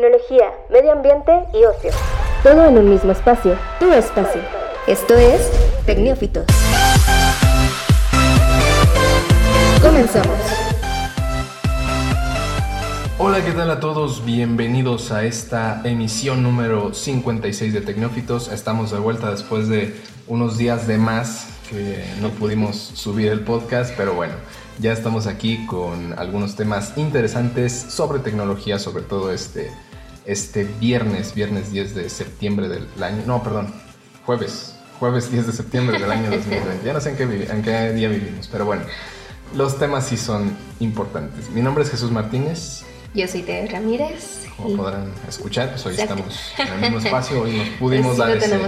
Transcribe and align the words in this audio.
tecnología, 0.00 0.50
medio 0.70 0.92
ambiente 0.92 1.30
y 1.52 1.62
ocio. 1.64 1.90
Todo 2.42 2.64
en 2.64 2.78
un 2.78 2.88
mismo 2.88 3.12
espacio, 3.12 3.54
tu 3.78 3.92
espacio. 3.92 4.40
Esto 4.86 5.14
es 5.14 5.50
Tecnófitos. 5.84 6.46
Comenzamos. 9.82 10.38
Hola, 13.18 13.44
¿qué 13.44 13.52
tal 13.52 13.70
a 13.70 13.78
todos? 13.80 14.24
Bienvenidos 14.24 15.12
a 15.12 15.24
esta 15.24 15.82
emisión 15.84 16.42
número 16.42 16.94
56 16.94 17.74
de 17.74 17.82
Tecnófitos. 17.82 18.50
Estamos 18.50 18.90
de 18.92 18.98
vuelta 18.98 19.30
después 19.30 19.68
de 19.68 19.94
unos 20.28 20.56
días 20.56 20.86
de 20.86 20.96
más 20.96 21.46
que 21.68 22.02
no 22.22 22.30
pudimos 22.30 22.76
subir 22.76 23.28
el 23.28 23.40
podcast, 23.40 23.92
pero 23.98 24.14
bueno, 24.14 24.32
ya 24.78 24.92
estamos 24.92 25.26
aquí 25.26 25.66
con 25.66 26.18
algunos 26.18 26.56
temas 26.56 26.96
interesantes 26.96 27.72
sobre 27.74 28.20
tecnología, 28.20 28.78
sobre 28.78 29.02
todo 29.02 29.30
este, 29.30 29.70
este 30.24 30.64
viernes, 30.64 31.34
viernes 31.34 31.72
10 31.72 31.94
de 31.94 32.10
septiembre 32.10 32.68
del 32.68 32.86
año, 33.02 33.22
no, 33.26 33.42
perdón, 33.42 33.72
jueves, 34.24 34.74
jueves 34.98 35.30
10 35.30 35.46
de 35.46 35.52
septiembre 35.52 35.98
del 35.98 36.10
año 36.10 36.30
2020. 36.30 36.84
Ya 36.84 36.92
no 36.92 37.00
sé 37.00 37.10
en 37.10 37.16
qué, 37.16 37.22
en 37.50 37.62
qué 37.62 37.92
día 37.92 38.08
vivimos, 38.08 38.48
pero 38.48 38.64
bueno, 38.64 38.82
los 39.54 39.78
temas 39.78 40.06
sí 40.06 40.16
son 40.16 40.56
importantes. 40.78 41.50
Mi 41.50 41.62
nombre 41.62 41.84
es 41.84 41.90
Jesús 41.90 42.10
Martínez. 42.10 42.84
Yo 43.14 43.26
soy 43.26 43.42
Tere 43.42 43.66
Ramírez. 43.66 44.46
Como 44.56 44.76
podrán 44.76 45.10
escuchar, 45.26 45.70
pues 45.70 45.84
hoy 45.86 45.94
estamos 45.96 46.52
en 46.58 46.68
el 46.68 46.80
mismo 46.80 46.98
espacio, 46.98 47.42
hoy 47.42 47.56
nos 47.56 47.68
pudimos 47.80 48.16
dar 48.18 48.36
ese, 48.36 48.60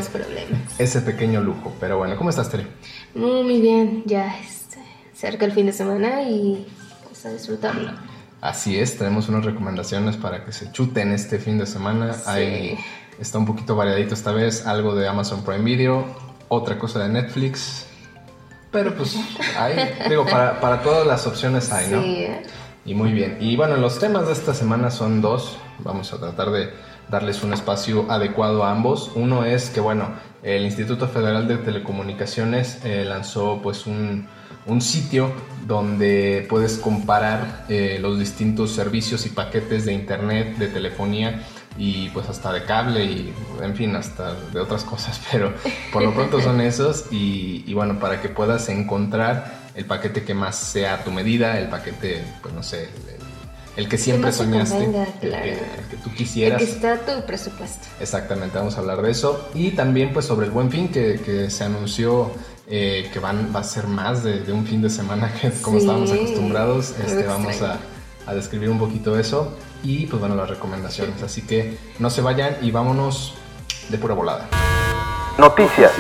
ese, 0.79 1.01
pequeño 1.03 1.41
lujo. 1.43 1.73
Pero 1.79 1.99
bueno, 1.99 2.17
¿cómo 2.17 2.31
estás, 2.31 2.51
Tere? 2.51 2.67
Muy 3.15 3.61
bien, 3.61 4.03
ya 4.07 4.35
cerca 5.15 5.45
el 5.45 5.53
fin 5.53 5.67
de 5.67 5.73
semana 5.73 6.23
y 6.23 6.67
pues 7.07 7.25
a 7.27 7.33
disfrutarlo. 7.33 7.93
Así 8.43 8.77
es, 8.77 8.99
tenemos 8.99 9.29
unas 9.29 9.45
recomendaciones 9.45 10.17
para 10.17 10.45
que 10.45 10.51
se 10.51 10.73
chuten 10.73 11.13
este 11.13 11.39
fin 11.39 11.59
de 11.59 11.67
semana. 11.67 12.17
Ahí 12.27 12.77
está 13.21 13.39
un 13.39 13.47
poquito 13.47 13.77
variadito 13.77 14.15
esta 14.15 14.33
vez, 14.33 14.67
algo 14.67 14.97
de 14.97 15.07
Amazon 15.07 15.45
Prime 15.45 15.63
Video, 15.63 16.05
otra 16.49 16.77
cosa 16.77 16.99
de 16.99 17.09
Netflix. 17.09 17.87
Pero 18.73 18.97
pues 18.97 19.17
hay, 19.57 19.95
digo, 20.09 20.27
para, 20.27 20.61
para 20.61 20.83
todas 20.83 21.07
las 21.07 21.25
opciones 21.25 21.71
hay, 21.71 21.87
¿no? 21.87 22.03
Sí, 22.03 22.25
¿eh? 22.25 22.43
Y 22.85 22.95
muy 22.95 23.13
bien. 23.13 23.37
Y 23.39 23.55
bueno, 23.55 23.77
los 23.77 24.01
temas 24.01 24.27
de 24.27 24.33
esta 24.33 24.55
semana 24.55 24.91
son 24.91 25.21
dos. 25.21 25.59
Vamos 25.79 26.13
a 26.13 26.19
tratar 26.19 26.51
de 26.51 26.71
darles 27.13 27.43
un 27.45 27.53
espacio 27.53 28.11
adecuado 28.11 28.65
a 28.65 28.73
ambos. 28.73 29.13
Uno 29.15 29.45
es 29.45 29.69
que, 29.69 29.81
bueno, 29.81 30.09
el 30.43 30.65
Instituto 30.65 31.07
Federal 31.07 31.47
de 31.47 31.59
Telecomunicaciones 31.59 32.81
eh, 32.85 33.05
lanzó 33.05 33.61
pues 33.63 33.87
un, 33.87 34.27
un, 34.67 34.81
sitio 34.81 35.31
donde 35.67 36.47
puedes 36.49 36.79
comparar 36.79 37.67
eh, 37.69 37.99
los 38.01 38.19
distintos 38.19 38.73
servicios 38.73 39.27
y 39.27 39.29
paquetes 39.29 39.85
de 39.85 39.93
internet, 39.93 40.57
de 40.57 40.69
telefonía 40.69 41.43
y 41.77 42.09
pues 42.11 42.29
hasta 42.29 42.53
de 42.53 42.65
cable 42.65 43.05
y 43.05 43.35
en 43.63 43.77
fin, 43.77 43.95
hasta 43.95 44.35
de 44.35 44.61
otras 44.61 44.83
cosas, 44.83 45.21
pero 45.31 45.53
por 45.93 46.03
lo 46.03 46.15
pronto 46.15 46.41
son 46.41 46.63
esos 46.63 47.07
y, 47.11 47.73
bueno, 47.75 48.01
para 48.01 48.23
que 48.23 48.31
puedas 48.31 48.69
encontrar 48.71 49.61
el 49.75 49.85
paquete 49.85 50.25
que 50.25 50.35
más 50.35 50.57
sea 50.57 50.95
a 50.95 51.05
tu 51.05 51.11
medida, 51.11 51.59
el 51.59 51.69
paquete, 51.69 52.25
pues 52.43 52.55
no 52.55 52.63
sé, 52.63 52.89
el, 53.77 53.89
que 53.89 53.99
siempre 53.99 54.33
soñaste, 54.33 54.85
el, 55.23 55.33
que, 55.91 55.97
tú 56.03 56.11
quisieras. 56.15 56.61
El 56.61 56.67
que 56.67 56.73
está 56.73 56.99
tu 56.99 57.25
presupuesto. 57.27 57.87
Exactamente, 58.01 58.59
vamos 58.59 58.77
a 58.77 58.81
hablar 58.81 59.03
de 59.03 59.11
eso. 59.11 59.49
Y 59.55 59.73
también 59.73 60.13
pues 60.13 60.27
sobre 60.27 60.47
el 60.47 60.53
buen 60.53 60.71
fin 60.71 60.89
que, 60.89 61.49
se 61.51 61.65
anunció 61.65 62.33
eh, 62.69 63.11
que 63.13 63.19
van, 63.19 63.53
va 63.55 63.61
a 63.61 63.65
ser 63.65 63.87
más 63.87 64.23
de, 64.23 64.53
un 64.53 64.67
fin 64.67 64.83
de 64.83 64.91
semana 64.91 65.33
que 65.41 65.51
como 65.63 65.79
estábamos 65.79 66.13
acostumbrados. 66.13 66.95
Este, 66.99 67.25
vamos 67.25 67.63
a, 67.63 67.79
a, 68.27 68.35
describir 68.35 68.71
un 68.71 68.79
poquito 68.79 69.19
eso 69.19 69.57
y 69.83 70.07
pues 70.07 70.21
bueno, 70.21 70.35
las 70.35 70.49
recomendaciones. 70.49 71.23
Así 71.23 71.43
que 71.43 71.79
no 71.99 72.11
se 72.11 72.21
vayan 72.21 72.57
y 72.63 72.71
vámonos 72.71 73.35
de 73.89 73.99
pura 73.99 74.15
volada. 74.15 74.49
Noticias. 75.39 75.93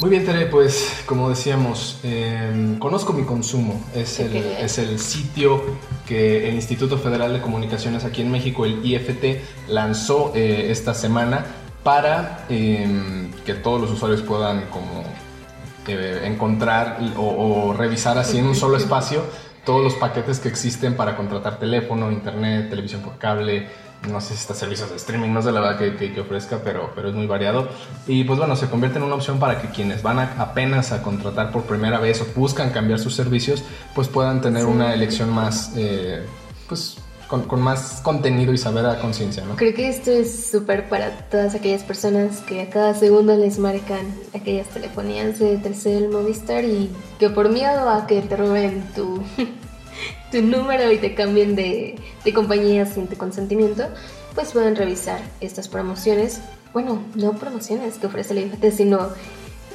Muy 0.00 0.10
bien, 0.10 0.26
Tere, 0.26 0.46
pues 0.46 1.02
como 1.06 1.28
decíamos, 1.28 2.00
em, 2.02 2.78
Conozco 2.78 3.12
mi 3.12 3.22
consumo. 3.22 3.80
Es 3.94 4.20
el, 4.20 4.36
es 4.36 4.78
el 4.78 4.98
sitio 4.98 5.62
que 6.06 6.48
el 6.48 6.54
Instituto 6.54 6.98
Federal 6.98 7.32
de 7.32 7.40
Comunicaciones 7.40 8.04
aquí 8.04 8.20
en 8.20 8.30
México, 8.30 8.64
el 8.66 8.84
IFT, 8.84 9.40
lanzó 9.68 10.32
eh, 10.34 10.66
esta 10.70 10.92
semana 10.94 11.46
para 11.82 12.44
em, 12.48 13.30
que 13.46 13.54
todos 13.54 13.80
los 13.80 13.90
usuarios 13.90 14.22
puedan 14.22 14.66
como 14.66 15.04
eh, 15.86 16.22
encontrar 16.24 16.98
o, 17.16 17.74
revisar 17.76 18.18
así 18.18 18.38
en 18.38 18.46
un 18.46 18.54
solo 18.54 18.76
espacio 18.76 19.22
todos 19.64 19.82
los 19.82 19.94
paquetes 19.94 20.40
que 20.40 20.48
existen 20.48 20.94
para 20.94 21.16
contratar 21.16 21.58
teléfono, 21.58 22.10
internet, 22.10 22.68
televisión 22.68 23.00
por 23.00 23.18
cable, 23.18 23.68
no 24.10 24.20
sé 24.20 24.28
si 24.28 24.40
está 24.40 24.54
servicios 24.54 24.90
de 24.90 24.96
streaming, 24.96 25.30
no 25.32 25.42
sé 25.42 25.52
la 25.52 25.60
verdad 25.60 25.78
que, 25.78 26.12
que, 26.12 26.20
ofrezca, 26.20 26.60
pero, 26.62 26.92
pero 26.94 27.08
es 27.08 27.14
muy 27.14 27.26
variado. 27.26 27.68
Y 28.06 28.24
pues 28.24 28.38
bueno, 28.38 28.56
se 28.56 28.68
convierte 28.68 28.98
en 28.98 29.04
una 29.04 29.14
opción 29.14 29.38
para 29.38 29.60
que 29.60 29.68
quienes 29.68 30.02
van 30.02 30.18
apenas 30.18 30.92
a 30.92 31.02
contratar 31.02 31.52
por 31.52 31.62
primera 31.62 31.98
vez 31.98 32.20
o 32.20 32.26
buscan 32.38 32.70
cambiar 32.70 32.98
sus 32.98 33.14
servicios, 33.14 33.64
pues 33.94 34.08
puedan 34.08 34.40
tener 34.40 34.66
una 34.66 34.94
elección 34.94 35.30
más, 35.30 35.72
eh, 35.76 36.24
pues 36.68 36.96
con, 37.28 37.42
con, 37.42 37.60
más 37.60 38.00
contenido 38.02 38.52
y 38.52 38.58
saber 38.58 38.84
a 38.86 38.98
conciencia, 38.98 39.44
¿no? 39.44 39.56
Creo 39.56 39.74
que 39.74 39.88
esto 39.88 40.10
es 40.10 40.50
súper 40.50 40.88
para 40.88 41.10
todas 41.28 41.54
aquellas 41.54 41.82
personas 41.82 42.40
que 42.40 42.62
a 42.62 42.70
cada 42.70 42.94
segundo 42.94 43.36
les 43.36 43.58
marcan 43.58 44.06
aquellas 44.34 44.68
telefonías 44.68 45.38
de 45.38 45.56
Telcel, 45.56 46.10
Movistar 46.10 46.64
y 46.64 46.90
que 47.18 47.30
por 47.30 47.48
miedo 47.48 47.88
a 47.88 48.06
que 48.06 48.20
te 48.20 48.36
roben 48.36 48.84
tu 48.94 49.22
tu 50.34 50.42
número 50.42 50.90
y 50.90 50.98
te 50.98 51.14
cambien 51.14 51.54
de, 51.54 51.94
de 52.24 52.34
compañía 52.34 52.86
sin 52.86 53.06
tu 53.06 53.16
consentimiento, 53.16 53.84
pues 54.34 54.50
pueden 54.50 54.74
revisar 54.74 55.20
estas 55.40 55.68
promociones. 55.68 56.40
Bueno, 56.72 57.00
no 57.14 57.34
promociones 57.34 57.98
que 57.98 58.08
ofrece 58.08 58.34
la 58.34 58.40
IFT, 58.40 58.72
sino 58.76 59.10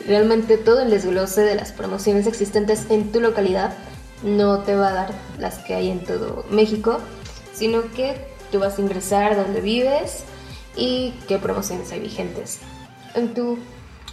realmente 0.06 0.58
todo 0.58 0.81
el 0.81 0.90
desglose 0.90 1.44
de 1.44 1.56
las 1.56 1.72
promociones 1.72 2.28
existentes 2.28 2.88
en 2.90 3.09
tu 3.14 3.22
localidad. 3.22 3.74
No 4.22 4.59
te 4.59 4.75
va 4.75 4.90
a 4.90 4.94
dar 4.94 5.14
las 5.40 5.59
que 5.59 5.75
hay 5.75 5.90
en 5.92 6.03
todo 6.03 6.44
México, 6.52 7.00
sino 7.53 7.84
que 7.94 8.18
tú 8.52 8.59
vas 8.59 8.78
a 8.78 8.81
ingresar 8.81 9.38
donde 9.38 9.62
vives 9.62 10.26
y 10.76 11.14
qué 11.30 11.38
promociones 11.38 11.90
hay 11.94 12.02
vigentes 12.02 12.59
en 13.16 13.34
tu 13.34 13.58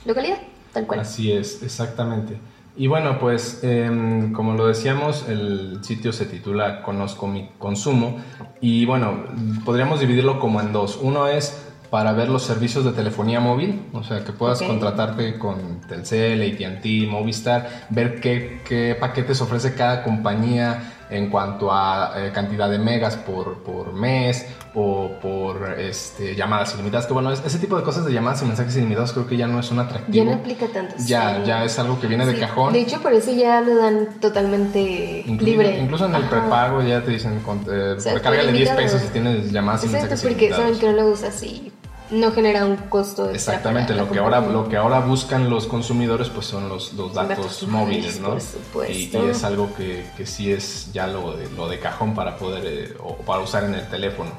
localidad, 0.04 0.38
tal 0.72 0.86
cual. 0.86 1.00
Así 1.00 1.32
es, 1.32 1.60
exactamente. 1.64 2.38
Y 2.76 2.88
bueno, 2.88 3.18
pues 3.18 3.60
em, 3.62 4.32
como 4.32 4.52
lo 4.52 4.66
decíamos, 4.66 5.26
el 5.28 5.78
sitio 5.82 6.12
se 6.12 6.26
titula 6.26 6.82
Conozco 6.82 7.26
mi 7.26 7.48
consumo 7.58 8.18
y 8.60 8.84
bueno, 8.84 9.24
podríamos 9.64 10.00
dividirlo 10.00 10.38
como 10.38 10.60
en 10.60 10.72
dos. 10.72 10.98
Uno 11.00 11.26
es 11.26 11.62
para 11.90 12.12
ver 12.12 12.28
los 12.28 12.42
servicios 12.42 12.84
de 12.84 12.92
telefonía 12.92 13.40
móvil, 13.40 13.80
o 13.92 14.02
sea, 14.02 14.24
que 14.24 14.32
puedas 14.32 14.60
contratarte 14.60 15.38
con 15.38 15.80
Telcel, 15.88 16.42
ATT, 16.42 17.08
Movistar, 17.08 17.86
ver 17.90 18.20
qué, 18.20 18.60
qué 18.68 18.96
paquetes 18.98 19.40
ofrece 19.40 19.74
cada 19.74 20.02
compañía 20.02 20.95
en 21.10 21.30
cuanto 21.30 21.72
a 21.72 22.12
eh, 22.16 22.32
cantidad 22.32 22.68
de 22.68 22.78
megas 22.78 23.16
por, 23.16 23.62
por 23.62 23.92
mes 23.92 24.46
o 24.74 25.10
por 25.22 25.78
este, 25.78 26.34
llamadas 26.34 26.74
ilimitadas. 26.74 27.06
Que 27.06 27.12
bueno, 27.12 27.32
ese 27.32 27.58
tipo 27.58 27.76
de 27.76 27.82
cosas 27.82 28.04
de 28.04 28.12
llamadas 28.12 28.42
y 28.42 28.46
mensajes 28.46 28.76
ilimitados 28.76 29.12
creo 29.12 29.26
que 29.26 29.36
ya 29.36 29.46
no 29.46 29.60
es 29.60 29.70
un 29.70 29.78
atractivo. 29.78 30.12
Ya 30.12 30.24
no 30.24 30.36
aplica 30.36 30.66
tanto. 30.66 30.94
Ya, 31.06 31.42
ya 31.44 31.64
es 31.64 31.78
algo 31.78 32.00
que 32.00 32.06
viene 32.06 32.26
de 32.26 32.38
cajón. 32.38 32.72
De 32.72 32.80
hecho, 32.80 33.00
por 33.00 33.12
eso 33.12 33.32
ya 33.32 33.60
lo 33.60 33.76
dan 33.76 34.20
totalmente 34.20 35.24
libre. 35.26 35.78
Incluso 35.78 36.06
en 36.06 36.14
el 36.14 36.24
prepago 36.24 36.82
ya 36.82 37.02
te 37.02 37.12
dicen, 37.12 37.40
eh, 37.70 37.96
recárgale 38.04 38.52
10 38.52 38.70
pesos 38.70 39.00
si 39.00 39.08
tienes 39.08 39.50
llamadas 39.50 39.84
y 39.84 39.88
mensajes 39.88 40.22
porque 40.22 40.50
saben 40.50 40.78
que 40.78 40.86
no 40.86 40.92
lo 40.92 41.08
usas 41.08 41.42
y 41.42 41.72
no 42.10 42.30
genera 42.32 42.64
un 42.64 42.76
costo 42.76 43.30
exactamente 43.30 43.94
lo 43.94 44.10
que 44.10 44.18
ahora 44.18 44.40
lo 44.40 44.68
que 44.68 44.76
ahora 44.76 45.00
buscan 45.00 45.50
los 45.50 45.66
consumidores 45.66 46.28
pues 46.28 46.46
son 46.46 46.68
los, 46.68 46.92
los 46.92 47.14
datos, 47.14 47.66
móviles 47.68 48.20
no 48.20 48.36
y, 48.88 48.92
y, 48.92 49.16
es 49.30 49.44
algo 49.44 49.74
que, 49.74 50.06
que, 50.16 50.26
sí 50.26 50.52
es 50.52 50.92
ya 50.92 51.06
lo 51.06 51.36
de, 51.36 51.48
lo 51.50 51.68
de 51.68 51.78
cajón 51.80 52.14
para 52.14 52.36
poder 52.36 52.64
eh, 52.66 52.94
o 53.02 53.16
para 53.16 53.42
usar 53.42 53.64
en 53.64 53.74
el 53.74 53.88
teléfono. 53.88 54.30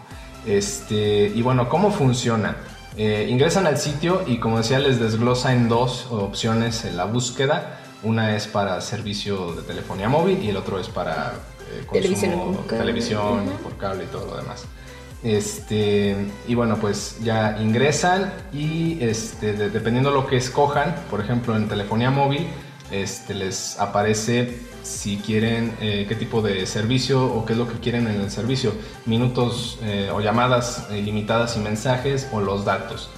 Este 0.45 1.31
y 1.33 1.41
bueno 1.41 1.67
cómo 1.67 1.91
funciona 1.91 2.55
eh, 2.97 3.27
ingresan 3.29 3.67
al 3.67 3.77
sitio 3.77 4.23
y 4.25 4.37
como 4.37 4.57
decía 4.57 4.79
les 4.79 4.99
desglosa 4.99 5.53
en 5.53 5.69
dos 5.69 6.07
opciones 6.09 6.83
en 6.83 6.97
la 6.97 7.05
búsqueda. 7.05 7.81
Una 8.01 8.35
es 8.35 8.47
para 8.47 8.81
servicio 8.81 9.53
de 9.53 9.61
telefonía 9.61 10.09
móvil 10.09 10.43
y 10.43 10.49
el 10.49 10.57
otro 10.57 10.79
es 10.79 10.87
para 10.87 11.33
eh, 11.71 11.85
consumo, 11.85 12.65
televisión, 12.67 13.45
por 13.61 13.77
cable 13.77 14.05
y 14.05 14.07
todo 14.07 14.25
lo 14.25 14.37
demás. 14.37 14.65
Este, 15.23 16.15
y 16.47 16.55
bueno, 16.55 16.77
pues 16.77 17.17
ya 17.23 17.57
ingresan 17.59 18.31
y 18.53 19.03
este, 19.03 19.53
dependiendo 19.53 20.11
de 20.11 20.15
lo 20.15 20.27
que 20.27 20.37
escojan, 20.37 20.95
por 21.09 21.21
ejemplo 21.21 21.55
en 21.55 21.67
telefonía 21.67 22.11
móvil, 22.11 22.47
este, 22.91 23.33
les 23.33 23.79
aparece 23.79 24.59
si 24.83 25.17
quieren 25.17 25.75
eh, 25.81 26.05
qué 26.07 26.15
tipo 26.15 26.41
de 26.41 26.65
servicio 26.65 27.25
o 27.25 27.45
qué 27.45 27.53
es 27.53 27.59
lo 27.59 27.67
que 27.67 27.79
quieren 27.79 28.07
en 28.07 28.21
el 28.21 28.31
servicio, 28.31 28.73
minutos 29.05 29.79
eh, 29.81 30.09
o 30.13 30.21
llamadas 30.21 30.87
ilimitadas 30.91 31.57
y 31.57 31.59
mensajes 31.59 32.29
o 32.31 32.39
los 32.39 32.63
datos. 32.63 33.09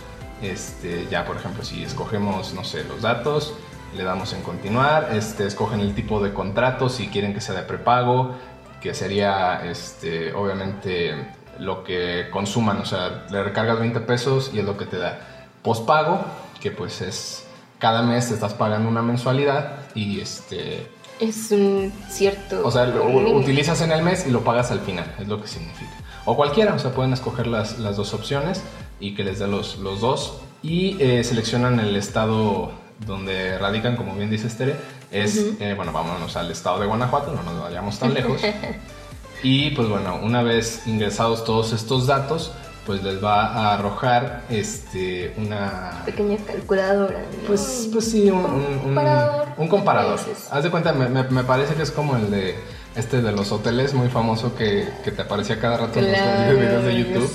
Este, 0.42 1.06
ya 1.12 1.25
por 1.25 1.36
ejemplo 1.36 1.63
si 1.63 1.84
escogemos, 1.84 2.54
no 2.54 2.63
sé, 2.63 2.86
los 2.86 3.01
datos, 3.01 3.54
le 3.96 4.04
damos 4.04 4.34
en 4.34 4.42
continuar, 4.42 5.10
este, 5.13 5.46
escogen 5.46 5.81
el 5.81 5.94
tipo 5.94 6.24
de 6.24 6.34
contrato, 6.34 6.90
si 6.90 7.07
quieren 7.07 7.34
que 7.34 7.42
sea 7.42 7.56
de 7.56 7.63
prepago, 7.63 8.36
que 8.81 8.94
sería 8.94 9.66
este, 9.69 10.34
obviamente 10.34 11.13
lo 11.59 11.83
que 11.83 12.27
consuman, 12.31 12.77
o 12.77 12.85
sea, 12.85 13.25
le 13.29 13.44
recargas 13.44 13.79
20 13.79 14.00
pesos 14.01 14.51
y 14.53 14.59
es 14.59 14.65
lo 14.65 14.77
que 14.77 14.85
te 14.85 14.97
da. 14.97 15.19
Postpago, 15.61 16.21
que 16.59 16.71
pues 16.71 17.01
es 17.01 17.45
cada 17.79 18.01
mes 18.01 18.27
te 18.27 18.33
estás 18.33 18.53
pagando 18.53 18.89
una 18.89 19.01
mensualidad 19.01 19.79
y 19.95 20.19
este 20.19 20.88
es 21.19 21.51
un 21.51 21.91
cierto 22.09 22.61
o 22.65 22.71
sea 22.71 22.85
lo 22.85 23.06
utilizas 23.35 23.81
en 23.81 23.91
el 23.91 24.03
mes 24.03 24.25
y 24.27 24.31
lo 24.31 24.44
pagas 24.44 24.71
al 24.71 24.81
final 24.81 25.15
es 25.19 25.27
lo 25.27 25.41
que 25.41 25.47
significa. 25.47 25.91
O 26.25 26.35
cualquiera 26.35 26.73
o 26.73 26.79
sea 26.79 26.91
pueden 26.91 27.13
escoger 27.13 27.47
las, 27.47 27.79
las 27.79 27.97
dos 27.97 28.13
opciones 28.13 28.62
y 29.00 29.15
que 29.15 29.23
les 29.23 29.39
dé 29.39 29.47
los, 29.47 29.79
los 29.79 30.01
dos. 30.01 30.41
Y 30.62 31.01
eh, 31.01 31.23
seleccionan 31.23 31.79
el 31.79 31.95
estado 31.95 32.73
donde 33.05 33.57
radican 33.57 33.95
como 33.95 34.13
bien 34.15 34.29
dice 34.29 34.47
Estere 34.47 34.75
es 35.09 35.38
eh, 35.59 35.73
bueno 35.75 35.94
vámonos 35.94 36.35
al 36.35 36.51
estado 36.51 36.79
de 36.79 36.85
Guanajuato 36.85 37.33
no 37.33 37.44
nos 37.44 37.62
vayamos 37.63 37.97
tan 37.97 38.13
lejos 38.13 38.41
y 39.44 39.71
pues 39.71 39.88
bueno 39.88 40.19
una 40.21 40.44
vez 40.44 40.83
ingresados 40.88 41.44
todos 41.44 41.74
estos 41.74 42.07
datos 42.07 42.51
pues 42.89 43.03
les 43.03 43.24
va 43.24 43.45
a 43.45 43.75
arrojar 43.75 44.41
este 44.50 45.31
una 45.38 46.01
pequeña 46.06 46.38
calculadora. 46.38 47.24
Pues, 47.45 47.88
pues 47.94 48.09
sí, 48.09 48.31
un, 48.31 48.80
comparador. 48.81 49.47
Un, 49.57 49.68
comparador. 49.68 50.19
Haz 50.50 50.63
de 50.63 50.71
cuenta, 50.71 50.91
me, 50.94 51.07
me, 51.07 51.44
parece 51.44 51.75
que 51.75 51.83
es 51.83 51.91
como 51.91 52.15
el 52.15 52.31
de 52.31 52.56
este 52.95 53.21
de 53.21 53.31
los 53.31 53.51
hoteles 53.51 53.94
muy 53.94 54.09
famoso 54.09 54.56
que, 54.56 54.88
que 55.03 55.12
te 55.12 55.21
aparecía 55.21 55.59
cada 55.59 55.77
rato 55.77 56.00
en 56.00 56.12
los 56.12 56.59
videos 56.59 56.83
de 56.83 56.97
YouTube 56.97 57.31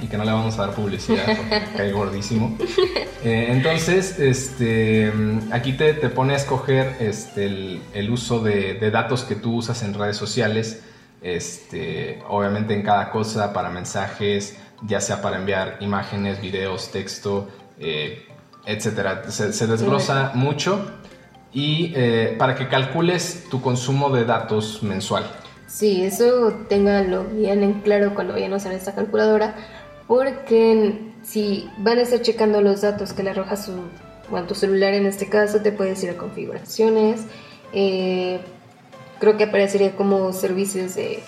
y 0.00 0.06
que 0.06 0.16
no 0.16 0.24
le 0.24 0.32
vamos 0.32 0.58
a 0.58 0.68
dar 0.68 0.74
publicidad 0.74 1.24
porque 1.36 1.62
cae 1.76 1.92
gordísimo. 1.92 2.56
Eh, 3.22 3.48
entonces, 3.50 4.18
este, 4.18 5.12
aquí 5.50 5.74
te, 5.74 5.92
te, 5.92 6.08
pone 6.08 6.32
a 6.32 6.36
escoger 6.36 6.96
este, 7.00 7.44
el, 7.44 7.82
el 7.92 8.10
uso 8.10 8.40
de, 8.40 8.72
de 8.72 8.90
datos 8.90 9.24
que 9.24 9.34
tú 9.34 9.56
usas 9.56 9.82
en 9.82 9.92
redes 9.92 10.16
sociales. 10.16 10.80
Este, 11.24 12.22
obviamente 12.28 12.74
en 12.74 12.82
cada 12.82 13.10
cosa, 13.10 13.54
para 13.54 13.70
mensajes, 13.70 14.58
ya 14.86 15.00
sea 15.00 15.22
para 15.22 15.38
enviar 15.38 15.78
imágenes, 15.80 16.38
videos, 16.38 16.90
texto, 16.90 17.48
eh, 17.78 18.26
etcétera. 18.66 19.30
Se, 19.30 19.66
desglosa 19.66 20.32
mucho 20.34 20.84
y 21.50 21.94
eh, 21.96 22.34
para 22.38 22.54
que 22.54 22.68
calcules 22.68 23.46
tu 23.50 23.62
consumo 23.62 24.10
de 24.10 24.26
datos 24.26 24.82
mensual. 24.82 25.24
Sí, 25.66 26.04
eso 26.04 26.52
ténganlo 26.68 27.24
bien 27.24 27.62
en 27.62 27.80
claro 27.80 28.14
cuando 28.14 28.34
vayan 28.34 28.52
a 28.52 28.56
usar 28.56 28.74
esta 28.74 28.94
calculadora, 28.94 29.54
porque 30.06 31.10
si 31.22 31.70
van 31.78 32.00
a 32.00 32.02
estar 32.02 32.20
checando 32.20 32.60
los 32.60 32.82
datos 32.82 33.14
que 33.14 33.22
le 33.22 33.30
arroja 33.30 33.56
su, 33.56 33.72
tu 34.46 34.54
celular 34.54 34.92
en 34.92 35.06
este 35.06 35.30
caso, 35.30 35.62
te 35.62 35.72
puedes 35.72 36.04
ir 36.04 36.10
a 36.10 36.18
configuraciones. 36.18 37.22
Eh, 37.72 38.40
creo 39.24 39.38
que 39.38 39.44
aparecería 39.44 39.96
como 39.96 40.34
servicios 40.34 40.94
de, 40.96 41.22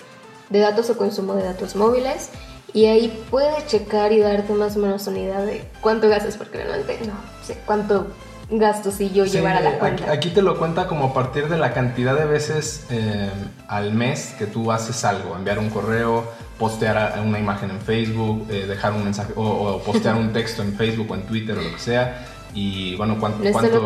de 0.49 0.59
datos 0.59 0.87
o 0.91 0.97
consumo 0.97 1.33
de 1.33 1.43
datos 1.43 1.75
móviles 1.75 2.29
y 2.71 2.85
ahí 2.85 3.25
puedes 3.31 3.65
checar 3.65 4.11
y 4.11 4.19
darte 4.19 4.53
más 4.53 4.75
o 4.75 4.79
menos 4.79 5.07
una 5.07 5.17
idea 5.17 5.41
de 5.41 5.63
cuánto 5.81 6.07
gastas, 6.07 6.37
porque 6.37 6.63
realmente 6.63 7.07
no 7.07 7.13
sé 7.43 7.57
cuánto 7.65 8.07
gasto 8.51 8.91
si 8.91 9.09
yo 9.09 9.25
llevara 9.25 9.61
la 9.61 9.79
cuenta. 9.79 10.11
Aquí, 10.11 10.29
te 10.29 10.43
lo 10.43 10.59
cuenta 10.59 10.85
como 10.85 11.05
a 11.05 11.13
partir 11.13 11.49
de 11.49 11.57
la 11.57 11.73
cantidad 11.73 12.15
de 12.15 12.25
veces 12.25 12.85
eh, 12.91 13.31
al 13.67 13.93
mes 13.93 14.35
que 14.37 14.45
tú 14.45 14.71
haces 14.71 15.03
algo, 15.03 15.35
enviar 15.35 15.57
un 15.57 15.71
correo, 15.71 16.23
postear 16.59 17.19
una 17.25 17.39
imagen 17.39 17.71
en 17.71 17.81
Facebook, 17.81 18.45
eh, 18.51 18.67
dejar 18.67 18.93
un 18.93 19.05
mensaje 19.05 19.33
o, 19.35 19.41
o 19.41 19.79
postear 19.79 20.15
un 20.17 20.33
texto 20.33 20.61
en 20.61 20.73
Facebook 20.73 21.09
o 21.09 21.15
en 21.15 21.23
Twitter 21.23 21.57
o 21.57 21.61
lo 21.61 21.73
que 21.73 21.79
sea 21.79 22.36
y 22.53 22.95
bueno, 22.95 23.17
cuánto, 23.19 23.43
cuánto, 23.51 23.81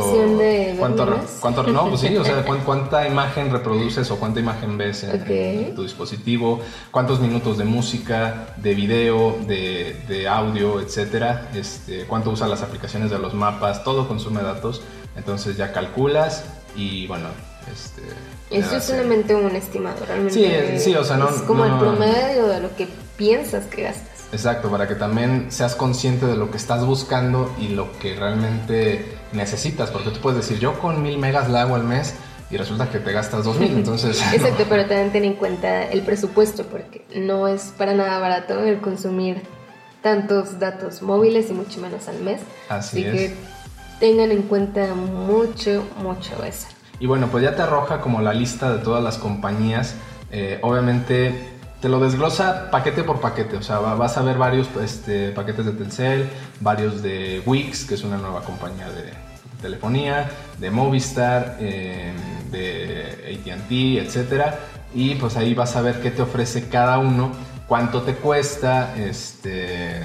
cuánto, 1.39 1.63
no, 1.63 1.89
pues 1.89 2.01
sí, 2.01 2.15
o 2.15 2.23
sea, 2.23 2.45
cuánta 2.65 3.07
imagen 3.07 3.51
reproduces 3.51 4.09
o 4.11 4.17
cuánta 4.17 4.39
imagen 4.39 4.77
ves 4.77 5.03
en, 5.03 5.75
tu 5.75 5.83
dispositivo, 5.83 6.61
cuántos 6.91 7.19
minutos 7.19 7.57
de 7.57 7.65
música, 7.65 8.53
de 8.57 8.73
video, 8.73 9.37
de, 9.47 10.01
de, 10.07 10.27
audio, 10.27 10.79
etcétera, 10.79 11.49
este, 11.53 12.05
cuánto 12.05 12.29
usas 12.29 12.49
las 12.49 12.61
aplicaciones 12.61 13.11
de 13.11 13.19
los 13.19 13.33
mapas, 13.33 13.83
todo 13.83 14.07
consume 14.07 14.41
datos, 14.41 14.81
entonces 15.15 15.57
ya 15.57 15.73
calculas 15.73 16.45
y 16.75 17.07
bueno, 17.07 17.27
este, 17.71 18.01
Eso 18.49 18.77
es 18.77 18.83
solamente 18.83 19.35
un 19.35 19.55
estimado, 19.55 20.05
realmente. 20.05 20.79
Sí, 20.79 20.91
sí, 20.91 20.95
o 20.95 21.03
sea, 21.03 21.17
no. 21.17 21.29
Es 21.29 21.41
como 21.41 21.65
el 21.65 21.77
promedio 21.77 22.47
de 22.47 22.59
lo 22.61 22.75
que 22.75 22.87
piensas 23.17 23.65
que 23.65 23.83
gastas. 23.83 24.10
Exacto, 24.31 24.69
para 24.69 24.87
que 24.87 24.95
también 24.95 25.47
seas 25.49 25.75
consciente 25.75 26.25
de 26.25 26.37
lo 26.37 26.49
que 26.51 26.57
estás 26.57 26.85
buscando 26.85 27.53
y 27.59 27.69
lo 27.69 27.91
que 27.99 28.15
realmente 28.15 29.05
necesitas, 29.33 29.89
porque 29.91 30.09
tú 30.09 30.19
puedes 30.19 30.37
decir, 30.37 30.59
yo 30.59 30.79
con 30.79 31.03
mil 31.03 31.17
megas 31.17 31.49
la 31.49 31.61
hago 31.61 31.75
al 31.75 31.83
mes 31.83 32.13
y 32.49 32.57
resulta 32.57 32.89
que 32.89 32.99
te 32.99 33.11
gastas 33.11 33.43
dos 33.43 33.57
mil, 33.57 33.71
entonces... 33.71 34.21
Exacto, 34.33 34.65
pero 34.69 34.85
también 34.85 35.11
ten 35.11 35.25
en 35.25 35.33
cuenta 35.33 35.83
el 35.83 36.01
presupuesto, 36.01 36.65
porque 36.65 37.05
no 37.15 37.47
es 37.47 37.73
para 37.77 37.93
nada 37.93 38.19
barato 38.19 38.59
el 38.63 38.79
consumir 38.79 39.41
tantos 40.01 40.59
datos 40.59 41.01
móviles 41.01 41.49
y 41.49 41.53
mucho 41.53 41.79
menos 41.81 42.07
al 42.07 42.19
mes. 42.21 42.41
Así, 42.69 43.05
Así 43.05 43.17
que 43.17 43.35
tengan 43.99 44.31
en 44.31 44.43
cuenta 44.43 44.93
mucho, 44.95 45.83
mucho 46.01 46.43
eso. 46.43 46.67
Y 46.99 47.07
bueno, 47.07 47.27
pues 47.27 47.43
ya 47.43 47.55
te 47.55 47.61
arroja 47.63 47.99
como 47.99 48.21
la 48.21 48.33
lista 48.33 48.71
de 48.71 48.79
todas 48.79 49.03
las 49.03 49.17
compañías. 49.17 49.95
Eh, 50.31 50.59
obviamente 50.61 51.49
te 51.81 51.89
lo 51.89 51.99
desglosa 51.99 52.69
paquete 52.69 53.03
por 53.03 53.19
paquete, 53.19 53.57
o 53.57 53.63
sea, 53.63 53.79
vas 53.79 54.15
a 54.17 54.21
ver 54.21 54.37
varios 54.37 54.69
este, 54.81 55.31
paquetes 55.31 55.65
de 55.65 55.71
Telcel, 55.71 56.29
varios 56.59 57.01
de 57.01 57.41
Wix, 57.45 57.85
que 57.85 57.95
es 57.95 58.03
una 58.03 58.17
nueva 58.17 58.41
compañía 58.41 58.87
de 58.89 59.11
telefonía, 59.61 60.29
de 60.59 60.69
Movistar, 60.69 61.57
em, 61.59 62.51
de 62.51 63.35
ATT, 63.35 63.97
etcétera, 63.97 64.59
y 64.93 65.15
pues 65.15 65.37
ahí 65.37 65.55
vas 65.55 65.75
a 65.75 65.81
ver 65.81 66.01
qué 66.01 66.11
te 66.11 66.21
ofrece 66.21 66.69
cada 66.69 66.99
uno, 66.99 67.31
cuánto 67.67 68.03
te 68.03 68.13
cuesta, 68.13 68.95
este, 68.95 70.03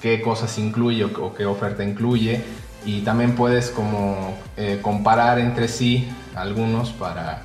qué 0.00 0.22
cosas 0.22 0.56
incluye 0.58 1.04
o, 1.04 1.34
qué 1.34 1.44
oferta 1.44 1.84
incluye, 1.84 2.42
y 2.86 3.02
también 3.02 3.34
puedes 3.34 3.70
como 3.70 4.38
eh, 4.56 4.78
comparar 4.80 5.38
entre 5.38 5.68
sí 5.68 6.08
algunos 6.34 6.90
para 6.90 7.42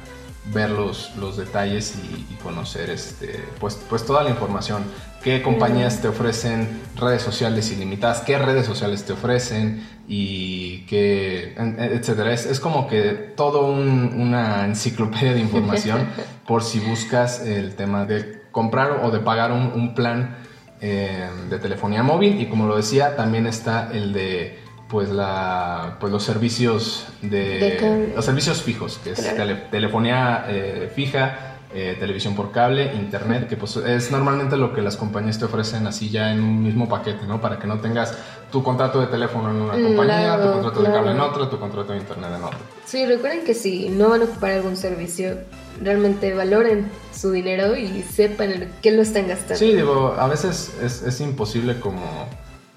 ver 0.54 0.70
los, 0.70 1.38
detalles 1.38 1.96
y, 1.96 2.36
conocer 2.44 2.90
este, 2.90 3.44
pues, 3.60 3.80
pues 3.90 4.06
toda 4.06 4.24
la 4.24 4.30
información. 4.30 4.84
¿Qué 5.24 5.42
compañías 5.42 6.02
te 6.02 6.08
ofrecen 6.08 6.82
redes 6.96 7.24
sociales 7.24 7.72
ilimitadas? 7.72 8.22
¿Qué 8.22 8.38
redes 8.38 8.68
sociales 8.68 9.04
te 9.06 9.14
ofrecen? 9.14 9.84
Y 10.08 10.86
qué, 10.86 11.56
etcétera. 11.58 12.32
Es, 12.32 12.60
como 12.60 12.88
que 12.88 13.34
todo 13.36 13.66
una 13.66 14.66
enciclopedia 14.66 15.34
de 15.34 15.40
información 15.40 16.08
por 16.48 16.64
si 16.64 16.80
buscas 16.80 17.42
el 17.42 17.76
tema 17.76 18.06
de 18.06 18.44
comprar 18.52 19.02
o 19.04 19.10
de 19.10 19.20
pagar 19.20 19.52
un, 19.52 19.96
plan 19.96 20.38
eh, 20.80 21.28
de 21.50 21.58
telefonía 21.58 22.04
móvil. 22.04 22.40
Y 22.40 22.46
como 22.46 22.68
lo 22.68 22.78
decía, 22.78 23.16
también 23.16 23.48
está 23.48 23.90
el 23.92 24.14
de 24.14 24.60
pues 24.88 25.10
la 25.10 25.98
pues 26.00 26.12
los 26.12 26.24
servicios 26.24 27.08
de, 27.22 28.12
los 28.16 28.24
servicios 28.24 28.62
fijos 28.62 29.00
que 29.04 29.12
es 29.12 29.36
telefonía 29.72 30.46
eh, 30.48 30.92
fija 30.94 31.56
eh, 31.74 31.98
televisión 32.00 32.36
por 32.36 32.52
cable 32.52 32.94
internet 32.94 33.48
que 33.50 33.58
pues 33.58 33.76
es 33.78 34.12
normalmente 34.12 34.58
lo 34.58 34.74
que 34.74 34.82
las 34.82 34.96
compañías 34.96 35.40
te 35.40 35.46
ofrecen 35.46 35.88
así 35.88 36.10
ya 36.10 36.32
en 36.32 36.42
un 36.42 36.64
mismo 36.64 36.88
paquete 36.88 37.26
no 37.26 37.42
para 37.42 37.58
que 37.58 37.68
no 37.68 37.80
tengas 37.80 38.16
tu 38.52 38.64
contrato 38.64 39.02
de 39.02 39.08
teléfono 39.08 39.50
en 39.50 39.56
una 39.58 39.74
compañía 39.74 40.40
tu 40.42 40.52
contrato 40.52 40.84
de 40.84 40.92
cable 40.92 41.12
en 41.12 41.20
otra 41.20 41.50
tu 41.50 41.60
contrato 41.60 41.92
de 41.92 41.98
internet 41.98 42.30
en 42.38 42.44
otra. 42.44 42.60
Sí 42.86 43.06
recuerden 43.06 43.44
que 43.44 43.56
si 43.56 43.90
no 43.90 44.10
van 44.10 44.22
a 44.22 44.26
ocupar 44.26 44.52
algún 44.52 44.78
servicio 44.78 45.40
realmente 45.82 46.34
valoren 46.34 46.90
su 47.14 47.32
dinero 47.32 47.76
y 47.76 48.04
sepan 48.04 48.52
en 48.52 48.72
qué 48.82 48.92
lo 48.92 49.02
están 49.02 49.28
gastando. 49.28 49.56
Sí 49.56 49.74
digo 49.74 50.16
a 50.18 50.28
veces 50.28 50.74
es, 50.82 51.02
es 51.02 51.20
imposible 51.22 51.80
como 51.80 52.30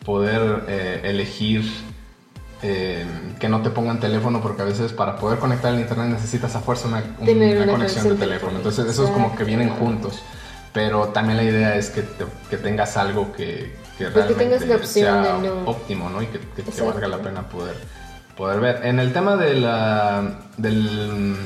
poder 0.05 0.65
eh, 0.69 1.00
elegir 1.05 1.62
eh, 2.61 3.07
que 3.38 3.49
no 3.49 3.62
te 3.62 3.71
pongan 3.71 4.00
teléfono 4.00 4.41
porque 4.41 4.62
a 4.62 4.65
veces 4.65 4.93
para 4.93 5.17
poder 5.17 5.38
conectar 5.38 5.73
el 5.73 5.81
internet 5.81 6.09
necesitas 6.09 6.57
a 6.57 6.61
fuerza 6.61 6.88
una, 6.88 7.03
conexión 7.17 8.09
de 8.09 8.15
teléfono. 8.17 8.57
Entonces 8.57 8.87
eso 8.87 9.05
es 9.05 9.11
como 9.11 9.37
que 9.37 9.45
vienen 9.45 9.71
juntos. 9.71 10.23
Pero 10.73 11.09
también 11.09 11.37
la 11.37 11.45
idea 11.45 11.77
es 11.77 11.91
que, 11.91 12.05
que 12.50 12.57
tengas 12.57 12.97
algo 12.97 13.33
que, 13.33 13.77
que 13.97 14.09
pues 14.09 14.27
realmente 14.27 14.87
sea 14.87 15.38
óptimo 15.67 16.11
¿no? 16.11 16.21
y 16.23 16.27
que, 16.27 16.38
te 16.38 16.83
valga 16.83 17.09
la 17.09 17.19
pena 17.19 17.49
poder, 17.49 17.77
poder 18.37 18.61
ver. 18.61 18.87
En 18.87 18.99
el 18.99 19.12
tema 19.12 19.37
de, 19.37 19.55
la, 19.55 20.41
del, 20.57 21.37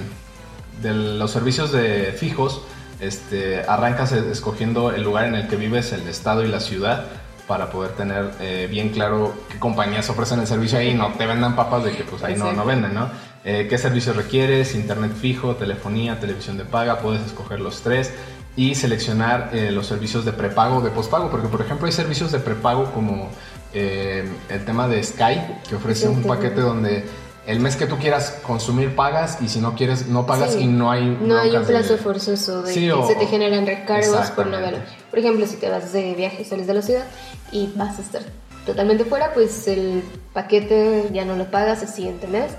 de 0.83 0.93
los 0.93 1.31
servicios 1.31 1.73
de 1.73 2.15
fijos, 2.19 2.63
este, 3.01 3.63
arrancas 3.69 4.13
escogiendo 4.13 4.93
el 4.93 5.03
lugar 5.03 5.27
en 5.27 5.35
el 5.35 5.47
que 5.47 5.57
vives, 5.57 5.93
el 5.93 6.07
estado 6.09 6.43
y 6.45 6.49
la 6.49 6.61
ciudad 6.61 7.07
para 7.53 7.69
poder 7.69 7.91
tener 7.91 8.31
eh, 8.41 8.67
bien 8.71 8.89
claro 8.89 9.35
qué 9.51 9.59
compañías 9.59 10.09
ofrecen 10.09 10.41
el 10.41 10.47
servicio 10.47 10.79
ahí 10.79 10.93
y 10.93 10.95
no 10.95 11.13
te 11.13 11.27
vendan 11.27 11.55
papas 11.55 11.85
de 11.85 11.93
que 11.93 12.03
pues 12.03 12.23
ahí 12.23 12.35
no, 12.35 12.51
no 12.55 12.65
venden, 12.65 12.95
¿no? 12.95 13.11
Eh, 13.45 13.67
¿Qué 13.69 13.77
servicio 13.77 14.15
requieres? 14.15 14.75
Internet 14.75 15.13
fijo, 15.13 15.55
telefonía, 15.57 16.19
televisión 16.19 16.57
de 16.57 16.65
paga, 16.65 17.01
puedes 17.01 17.21
escoger 17.27 17.61
los 17.61 17.83
tres 17.83 18.11
y 18.57 18.75
seleccionar 18.75 19.51
eh, 19.53 19.71
los 19.71 19.87
servicios 19.87 20.25
de 20.25 20.33
prepago 20.33 20.77
o 20.77 20.81
de 20.81 20.89
pospago, 20.89 21.31
porque 21.31 21.49
por 21.49 21.61
ejemplo 21.61 21.87
hay 21.87 21.93
servicios 21.93 22.33
de 22.33 22.39
prepago 22.39 22.87
como 22.87 23.29
el 23.75 24.65
tema 24.65 24.89
de 24.89 25.03
Sky, 25.03 25.41
que 25.69 25.75
ofrece 25.75 26.09
un 26.09 26.23
paquete 26.23 26.63
donde 26.63 27.05
el 27.47 27.59
mes 27.61 27.77
que 27.77 27.87
tú 27.87 27.99
quieras 27.99 28.39
consumir 28.47 28.95
pagas 28.95 29.39
y 29.41 29.49
si 29.49 29.61
no 29.61 29.75
quieres 29.75 30.07
no 30.07 30.27
pagas 30.27 30.57
y 30.57 30.67
no 30.67 30.91
hay 30.91 31.19
no 31.21 31.39
hay 31.39 31.57
un 31.57 31.65
plazo 31.65 31.97
forzoso 31.97 32.63
de 32.63 32.73
que 32.73 33.07
se 33.07 33.15
te 33.17 33.27
generan 33.27 33.67
recargos 33.67 34.31
por 34.31 34.47
no 34.47 34.57
haber 34.57 34.81
por 35.11 35.19
ejemplo 35.19 35.47
si 35.47 35.57
te 35.57 35.69
vas 35.69 35.93
de 35.93 36.15
viaje 36.15 36.45
sales 36.45 36.67
de 36.67 36.75
la 36.75 36.83
ciudad 36.83 37.05
y 37.51 37.73
vas 37.75 37.99
a 37.99 38.03
estar 38.03 38.23
totalmente 38.65 39.05
fuera 39.05 39.33
pues 39.35 39.67
el 39.69 40.03
paquete 40.33 41.09
ya 41.13 41.25
no 41.25 41.37
lo 41.37 41.51
pagas 41.51 41.83
el 41.83 41.89
siguiente 41.89 42.27
mes. 42.27 42.53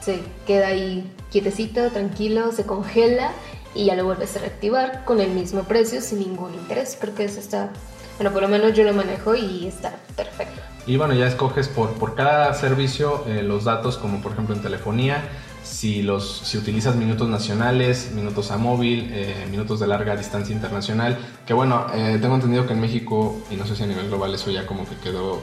Se 0.00 0.20
queda 0.46 0.68
ahí 0.68 1.10
quietecito 1.30 1.90
tranquilo 1.90 2.52
se 2.52 2.64
congela 2.64 3.32
y 3.74 3.86
ya 3.86 3.96
lo 3.96 4.04
vuelves 4.04 4.36
a 4.36 4.40
reactivar 4.40 5.04
con 5.04 5.20
el 5.20 5.30
mismo 5.30 5.62
precio 5.64 6.00
sin 6.00 6.20
ningún 6.20 6.54
interés. 6.54 6.96
Creo 7.00 7.14
que 7.14 7.24
eso 7.24 7.40
está 7.40 7.70
bueno 8.18 8.32
por 8.32 8.42
lo 8.42 8.48
menos 8.48 8.72
yo 8.74 8.84
lo 8.84 8.92
manejo 8.92 9.34
y 9.34 9.66
está 9.66 9.94
perfecto 10.16 10.60
y 10.86 10.96
bueno, 10.96 11.14
ya 11.14 11.26
escoges 11.26 11.68
por, 11.68 11.94
por 11.94 12.14
cada 12.14 12.52
servicio 12.54 13.24
eh, 13.26 13.42
los 13.42 13.64
datos, 13.64 13.96
como 13.96 14.20
por 14.20 14.32
ejemplo 14.32 14.54
en 14.54 14.62
telefonía, 14.62 15.22
si, 15.62 16.02
los, 16.02 16.40
si 16.44 16.58
utilizas 16.58 16.94
minutos 16.96 17.28
nacionales, 17.28 18.12
minutos 18.14 18.50
a 18.50 18.58
móvil, 18.58 19.10
eh, 19.12 19.46
minutos 19.50 19.80
de 19.80 19.86
larga 19.86 20.14
distancia 20.14 20.54
internacional, 20.54 21.16
que 21.46 21.54
bueno, 21.54 21.86
eh, 21.94 22.18
tengo 22.20 22.34
entendido 22.34 22.66
que 22.66 22.74
en 22.74 22.80
México, 22.80 23.40
y 23.50 23.56
no 23.56 23.66
sé 23.66 23.76
si 23.76 23.82
a 23.82 23.86
nivel 23.86 24.08
global 24.08 24.34
eso 24.34 24.50
ya 24.50 24.66
como 24.66 24.86
que 24.86 24.96
quedó 24.96 25.42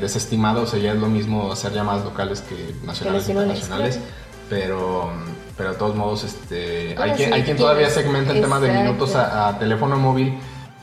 desestimado, 0.00 0.62
o 0.62 0.66
sea, 0.66 0.80
ya 0.80 0.90
es 0.90 0.98
lo 0.98 1.06
mismo 1.06 1.52
hacer 1.52 1.72
llamadas 1.72 2.04
locales 2.04 2.40
que 2.40 2.74
nacionales 2.84 3.28
e 3.28 3.30
internacionales, 3.30 4.00
pero, 4.50 5.12
pero 5.56 5.70
de 5.70 5.78
todos 5.78 5.94
modos 5.94 6.24
este, 6.24 6.96
hay, 6.98 7.12
quien, 7.12 7.32
hay 7.32 7.44
quien 7.44 7.56
todavía 7.56 7.88
segmenta 7.88 8.32
el 8.32 8.40
tema 8.40 8.58
de 8.58 8.72
minutos 8.72 9.14
a 9.14 9.56
teléfono 9.60 9.96
móvil 9.96 10.36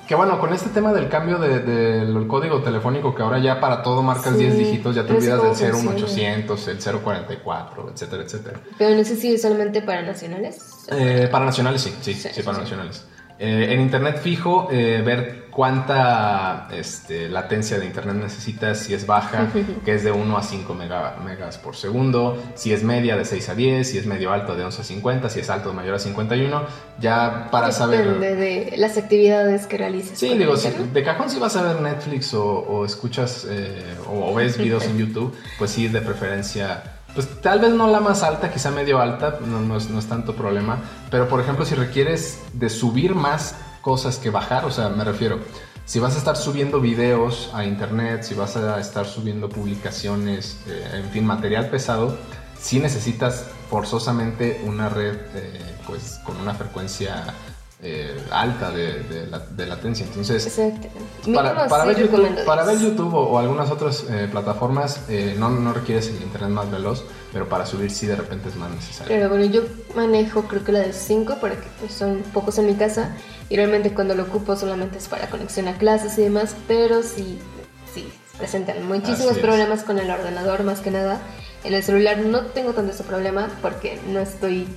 que 0.07 0.15
bueno, 0.15 0.39
con 0.39 0.53
este 0.53 0.69
tema 0.69 0.93
del 0.93 1.09
cambio 1.09 1.37
del 1.39 2.27
código 2.27 2.61
telefónico, 2.61 3.15
que 3.15 3.23
ahora 3.23 3.39
ya 3.39 3.59
para 3.59 3.81
todo 3.81 4.03
marcas 4.03 4.37
10 4.37 4.57
dígitos, 4.57 4.95
ya 4.95 5.05
te 5.05 5.13
olvidas 5.13 5.59
del 5.59 5.73
01800, 5.73 6.67
el 6.67 6.77
044, 6.79 7.89
etcétera, 7.91 8.23
etcétera. 8.23 8.59
Pero 8.77 8.95
no 8.95 9.03
sé 9.03 9.15
si 9.15 9.33
es 9.33 9.41
solamente 9.41 9.81
para 9.81 10.01
nacionales. 10.03 10.85
Eh, 10.89 11.27
para 11.31 11.45
nacionales 11.45 11.81
sí, 11.81 11.95
sí, 12.01 12.13
sí, 12.13 12.43
para 12.43 12.59
nacionales. 12.59 13.05
Eh, 13.37 13.73
en 13.73 13.81
internet 13.81 14.21
fijo, 14.21 14.69
eh, 14.71 15.01
ver 15.05 15.45
cuánta 15.49 16.67
este, 16.71 17.27
latencia 17.27 17.77
de 17.79 17.85
internet 17.85 18.15
necesitas, 18.15 18.79
si 18.79 18.93
es 18.93 19.05
baja, 19.05 19.49
que 19.85 19.93
es 19.93 20.03
de 20.03 20.11
1 20.11 20.37
a 20.37 20.41
5 20.41 20.73
megas 20.73 21.57
por 21.57 21.75
segundo, 21.75 22.41
si 22.55 22.71
es 22.71 22.83
media 22.83 23.17
de 23.17 23.25
6 23.25 23.49
a 23.49 23.55
10, 23.55 23.89
si 23.89 23.97
es 23.97 24.05
medio 24.05 24.31
alto 24.31 24.55
de 24.55 24.63
11 24.63 24.81
a 24.81 24.83
50, 24.85 25.29
si 25.29 25.41
es 25.41 25.49
alto 25.49 25.69
de 25.69 25.75
mayor 25.75 25.95
a 25.95 25.99
51, 25.99 26.63
ya 26.99 27.49
para 27.51 27.71
saber... 27.73 28.05
Depende 28.05 28.35
de 28.35 28.77
las 28.77 28.97
actividades 28.97 29.67
que 29.67 29.77
realices. 29.77 30.17
Sí, 30.17 30.37
digo, 30.37 30.55
de 30.55 31.03
cajón 31.03 31.29
si 31.29 31.37
vas 31.37 31.57
a 31.57 31.63
ver 31.63 31.81
Netflix 31.81 32.33
o, 32.33 32.85
escuchas 32.85 33.45
eh, 33.49 33.95
o, 34.07 34.31
o, 34.31 34.35
ves 34.35 34.57
videos 34.57 34.85
en 34.85 34.97
YouTube, 34.97 35.35
pues 35.57 35.71
sí, 35.71 35.89
de 35.89 36.01
preferencia 36.01 36.94
pues 37.15 37.41
tal 37.41 37.59
vez 37.59 37.73
no 37.73 37.87
la 37.87 38.01
más 38.01 38.21
alta, 38.21 38.51
quizá 38.51 38.69
medio 38.71 38.99
alta, 38.99 39.39
no, 39.45 39.77
es, 39.77 39.87
tanto 40.07 40.35
problema, 40.35 40.79
pero 41.09 41.27
por 41.29 41.39
ejemplo 41.39 41.65
si 41.65 41.73
requieres 41.73 42.41
de 42.53 42.69
subir 42.69 43.15
más 43.15 43.55
cosas 43.81 44.17
que 44.17 44.29
bajar, 44.29 44.65
o 44.65 44.71
sea, 44.71 44.89
me 44.89 45.05
refiero, 45.05 45.39
si 45.85 45.99
vas 45.99 46.15
a 46.15 46.17
estar 46.17 46.35
subiendo 46.35 46.81
videos 46.81 47.51
a 47.53 47.63
internet, 47.63 48.23
si 48.23 48.35
vas 48.35 48.57
a 48.57 48.79
estar 48.79 49.05
subiendo 49.05 49.47
publicaciones, 49.47 50.59
eh, 50.67 51.01
en 51.05 51.09
fin, 51.11 51.25
material 51.25 51.69
pesado, 51.69 52.17
sí 52.59 52.79
necesitas 52.79 53.45
forzosamente 53.69 54.61
una 54.65 54.89
red 54.89 55.15
eh, 55.35 55.75
pues 55.87 56.19
con 56.23 56.35
una 56.37 56.53
frecuencia 56.53 57.23
eh, 57.87 58.17
alta 58.31 58.71
de, 58.71 59.27
latencia. 59.67 60.07
Entonces, 60.07 60.59
para, 61.31 61.67
para, 61.67 61.85
ver 61.85 61.99
YouTube, 61.99 62.43
para, 62.43 62.65
ver 62.65 62.79
YouTube, 62.79 63.13
o, 63.13 63.37
algunas 63.37 63.69
otras 63.69 64.05
eh, 64.09 64.27
plataformas 64.31 65.01
eh, 65.07 65.35
no, 65.37 65.49
no, 65.51 65.71
requieres 65.71 66.07
el 66.07 66.15
internet 66.15 66.49
más 66.49 66.71
veloz, 66.71 67.03
pero 67.31 67.47
para 67.47 67.67
subir 67.67 67.91
sí 67.91 68.07
de 68.07 68.15
repente 68.15 68.49
es 68.49 68.55
más 68.55 68.71
necesario. 68.71 69.15
Pero 69.15 69.29
bueno, 69.29 69.45
yo 69.45 69.61
manejo 69.95 70.45
creo 70.47 70.63
que 70.63 70.71
la 70.71 70.79
de 70.79 70.93
5 70.93 71.37
porque 71.39 71.67
son 71.87 72.23
pocos 72.33 72.57
en 72.57 72.65
mi 72.65 72.73
casa 72.73 73.15
y 73.49 73.55
realmente 73.55 73.93
cuando 73.93 74.15
lo 74.15 74.23
ocupo 74.23 74.55
solamente 74.55 74.97
es 74.97 75.07
para 75.07 75.29
conexión 75.29 75.67
a 75.67 75.77
clases 75.77 76.17
y 76.17 76.23
demás, 76.23 76.55
pero 76.67 77.03
sí, 77.03 77.37
sí 77.93 78.11
presentan 78.39 78.87
muchísimos 78.87 79.37
problemas 79.37 79.83
con 79.83 79.99
el 79.99 80.09
ordenador 80.09 80.63
más 80.63 80.79
que 80.79 80.89
nada. 80.89 81.19
En 81.63 81.75
el 81.75 81.83
celular 81.83 82.17
no 82.17 82.47
tengo 82.47 82.73
tanto 82.73 82.93
ese 82.93 83.03
problema 83.03 83.47
porque 83.61 83.99
no 84.07 84.21
estoy 84.21 84.67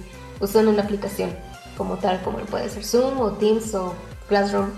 usando 0.40 0.70
una 0.70 0.82
aplicación 0.82 1.47
como 1.78 1.96
tal, 1.96 2.20
como 2.22 2.38
puede 2.38 2.68
ser 2.68 2.84
Zoom 2.84 3.20
o 3.20 3.32
Teams 3.32 3.74
o 3.74 3.94
Classroom. 4.28 4.70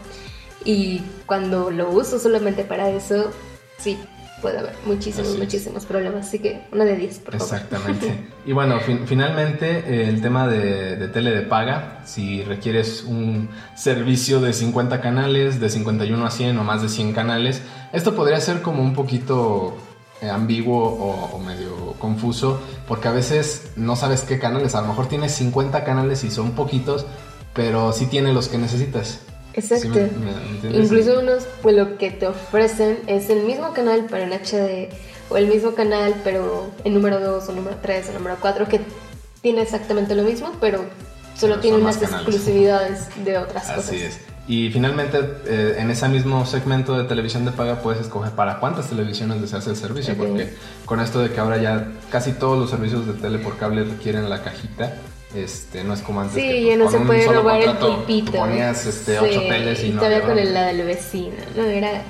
Y 0.64 1.00
cuando 1.26 1.70
lo 1.70 1.90
uso 1.90 2.18
solamente 2.18 2.64
para 2.64 2.90
eso, 2.90 3.30
sí, 3.78 3.98
puede 4.40 4.58
haber 4.58 4.74
muchísimos, 4.84 5.38
muchísimos 5.38 5.86
problemas. 5.86 6.28
Así 6.28 6.38
que 6.38 6.62
una 6.70 6.84
de 6.84 6.96
10, 6.96 7.18
por 7.20 7.38
favor. 7.38 7.54
Exactamente. 7.54 8.28
y 8.46 8.52
bueno, 8.52 8.78
finalmente 9.06 9.78
eh, 9.78 10.08
el 10.08 10.20
tema 10.20 10.46
de, 10.46 10.96
de, 10.96 11.08
tele 11.08 11.30
de 11.30 11.42
paga, 11.42 12.02
si 12.04 12.42
requieres 12.42 13.04
un 13.04 13.48
servicio 13.74 14.40
de 14.40 14.52
50 14.52 15.00
canales, 15.00 15.60
de 15.60 15.70
51 15.70 16.26
a 16.26 16.30
100 16.30 16.58
o 16.58 16.64
más 16.64 16.82
de 16.82 16.88
100 16.88 17.14
canales, 17.14 17.62
esto 17.92 18.14
podría 18.14 18.40
ser 18.40 18.62
como 18.62 18.82
un 18.82 18.94
poquito 18.94 19.76
ambiguo 20.22 20.84
o, 21.32 21.38
medio 21.38 21.94
confuso, 21.98 22.60
porque 22.86 23.08
a 23.08 23.12
veces 23.12 23.70
no 23.76 23.96
sabes 23.96 24.22
qué 24.22 24.38
canales, 24.38 24.74
a 24.74 24.82
lo 24.82 24.88
mejor 24.88 25.08
tienes 25.08 25.32
50 25.32 25.84
canales 25.84 26.24
y 26.24 26.30
son 26.30 26.52
poquitos, 26.52 27.06
pero 27.54 27.92
sí 27.92 28.06
tiene 28.06 28.32
los 28.32 28.48
que 28.48 28.58
necesitas. 28.58 29.20
Exacto. 29.54 29.98
Incluso 30.72 31.20
unos, 31.20 31.44
pues 31.62 31.74
lo 31.74 31.98
que 31.98 32.10
te 32.10 32.26
ofrecen 32.26 32.98
es 33.06 33.30
el 33.30 33.44
mismo 33.44 33.72
canal, 33.72 34.06
pero 34.08 34.24
en 34.24 34.32
HD, 34.32 34.92
o 35.28 35.36
el 35.36 35.46
mismo 35.46 35.72
canal, 35.72 36.14
pero 36.22 36.70
en 36.84 36.94
número 36.94 37.20
2, 37.20 37.48
o 37.48 37.52
número 37.52 37.76
3, 37.80 38.10
o 38.10 38.12
número 38.12 38.36
4, 38.40 38.68
que 38.68 38.80
tiene 39.40 39.62
exactamente 39.62 40.14
lo 40.14 40.22
mismo, 40.22 40.52
pero 40.60 40.84
solo 41.36 41.58
tiene 41.60 41.78
unas 41.78 42.00
exclusividades 42.02 43.08
de 43.24 43.38
otras 43.38 43.64
cosas. 43.64 43.88
Así 43.88 44.02
es. 44.02 44.29
Y 44.48 44.70
finalmente, 44.70 45.18
eh, 45.46 45.76
en 45.78 45.90
ese 45.90 46.08
mismo 46.08 46.44
segmento 46.44 46.96
de 46.96 47.04
televisión 47.04 47.44
de 47.44 47.52
paga 47.52 47.82
puedes 47.82 48.00
escoger 48.00 48.32
para 48.32 48.58
cuántas 48.58 48.88
televisiones 48.88 49.40
deseas 49.40 49.66
el 49.68 49.76
servicio, 49.76 50.16
porque 50.16 50.54
con 50.86 51.00
esto 51.00 51.20
de 51.20 51.30
que 51.30 51.38
ahora 51.38 51.58
ya 51.58 51.88
casi 52.10 52.32
todos 52.32 52.58
los 52.58 52.70
servicios 52.70 53.06
de 53.06 53.12
tele 53.12 53.38
por 53.38 53.56
cable 53.58 53.84
requieren 53.84 54.28
la 54.28 54.42
cajita, 54.42 54.96
este, 55.34 55.84
no 55.84 55.94
es 55.94 56.00
como 56.00 56.20
antes. 56.20 56.34
Sí, 56.34 56.48
que, 56.48 56.64
ya 56.64 56.76
no 56.76 56.90
se 56.90 56.98
puede 56.98 57.26
robar 57.26 57.60
el 57.60 57.76
pulpito. 57.76 58.32
Ponías 58.32 58.84
este, 58.86 59.18
ocho 59.20 59.40
teles 59.42 59.84
y, 59.84 59.90
no. 59.90 60.00
Todavía 60.00 60.22
con 60.22 60.38
el, 60.38 60.52
la 60.52 60.66
del 60.66 60.84
vecino, 60.84 61.36
no, 61.56 61.64
era 61.64 62.02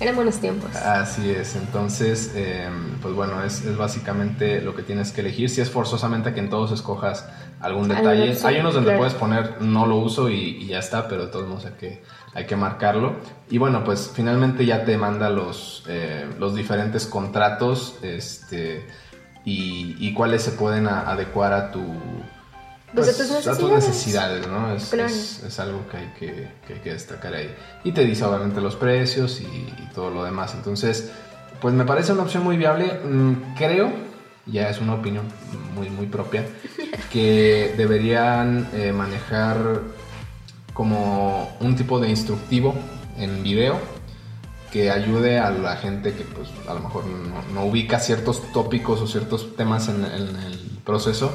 eran 0.00 0.16
buenos 0.16 0.38
tiempos. 0.38 0.74
Así 0.76 1.30
es, 1.30 1.56
entonces, 1.56 2.32
em, 2.34 2.98
pues 3.00 3.14
bueno, 3.14 3.44
es, 3.44 3.64
es, 3.64 3.76
básicamente 3.76 4.60
lo 4.60 4.74
que 4.74 4.82
tienes 4.82 5.12
que 5.12 5.20
elegir. 5.20 5.48
Si 5.48 5.60
es 5.60 5.70
forzosamente 5.70 6.34
que 6.34 6.40
en 6.40 6.50
todos 6.50 6.72
escojas 6.72 7.26
algún 7.60 7.88
detalle. 7.88 8.36
hay 8.44 8.60
unos 8.60 8.74
donde 8.74 8.96
puedes 8.96 9.14
poner 9.14 9.60
no 9.60 9.86
lo 9.86 9.96
uso 9.96 10.28
y, 10.28 10.66
ya 10.66 10.78
está, 10.78 11.08
pero 11.08 11.26
de 11.26 11.32
todos 11.32 11.48
modos 11.48 11.66
hay 11.66 11.72
que, 11.72 12.02
hay 12.34 12.46
que 12.46 12.56
marcarlo. 12.56 13.14
Y 13.48 13.58
bueno, 13.58 13.84
pues 13.84 14.10
finalmente 14.14 14.66
ya 14.66 14.84
te 14.84 14.96
manda 14.96 15.30
los, 15.30 15.84
eh, 15.88 16.26
los 16.38 16.54
diferentes 16.54 17.06
contratos 17.06 17.96
este, 18.02 18.86
y, 19.44 19.96
y 19.98 20.12
cuáles 20.12 20.42
se 20.42 20.52
pueden 20.52 20.88
adecuar 20.88 21.52
a 21.52 21.70
tu 21.70 21.82
pues, 22.94 23.14
pues 23.16 23.46
a, 23.48 23.58
tus 23.58 23.70
necesidades, 23.70 24.46
¿no? 24.46 24.72
Es, 24.74 25.58
algo 25.58 25.86
que 25.88 25.96
hay 25.96 26.12
que, 26.18 26.90
destacar 26.90 27.34
ahí. 27.34 27.54
Y 27.82 27.92
te 27.92 28.04
dice 28.04 28.24
obviamente 28.24 28.60
los 28.60 28.76
precios 28.76 29.40
y, 29.40 29.66
todo 29.94 30.10
lo 30.10 30.24
demás. 30.24 30.54
Entonces, 30.54 31.10
pues 31.60 31.74
me 31.74 31.84
parece 31.84 32.12
una 32.12 32.22
opción 32.22 32.44
muy 32.44 32.56
viable. 32.56 33.00
Mm, 33.04 33.54
creo, 33.56 33.92
ya 34.46 34.68
es 34.68 34.80
una 34.80 34.94
opinión 34.94 35.24
muy, 35.74 35.90
muy 35.90 36.06
propia, 36.06 36.44
que 37.12 37.74
deberían 37.76 38.68
eh, 38.74 38.92
manejar 38.92 39.80
como 40.72 41.56
un 41.60 41.76
tipo 41.76 42.00
de 42.00 42.08
instructivo 42.08 42.74
en 43.16 43.42
video 43.42 43.78
que 44.72 44.90
ayude 44.90 45.38
a 45.38 45.50
la 45.50 45.76
gente 45.76 46.14
que 46.14 46.24
pues 46.24 46.48
a 46.68 46.74
lo 46.74 46.80
mejor 46.80 47.04
no, 47.52 47.64
ubica 47.64 48.00
ciertos 48.00 48.52
tópicos 48.52 49.00
o 49.00 49.06
ciertos 49.06 49.54
temas 49.54 49.88
en 49.88 50.04
el 50.04 50.80
proceso 50.84 51.32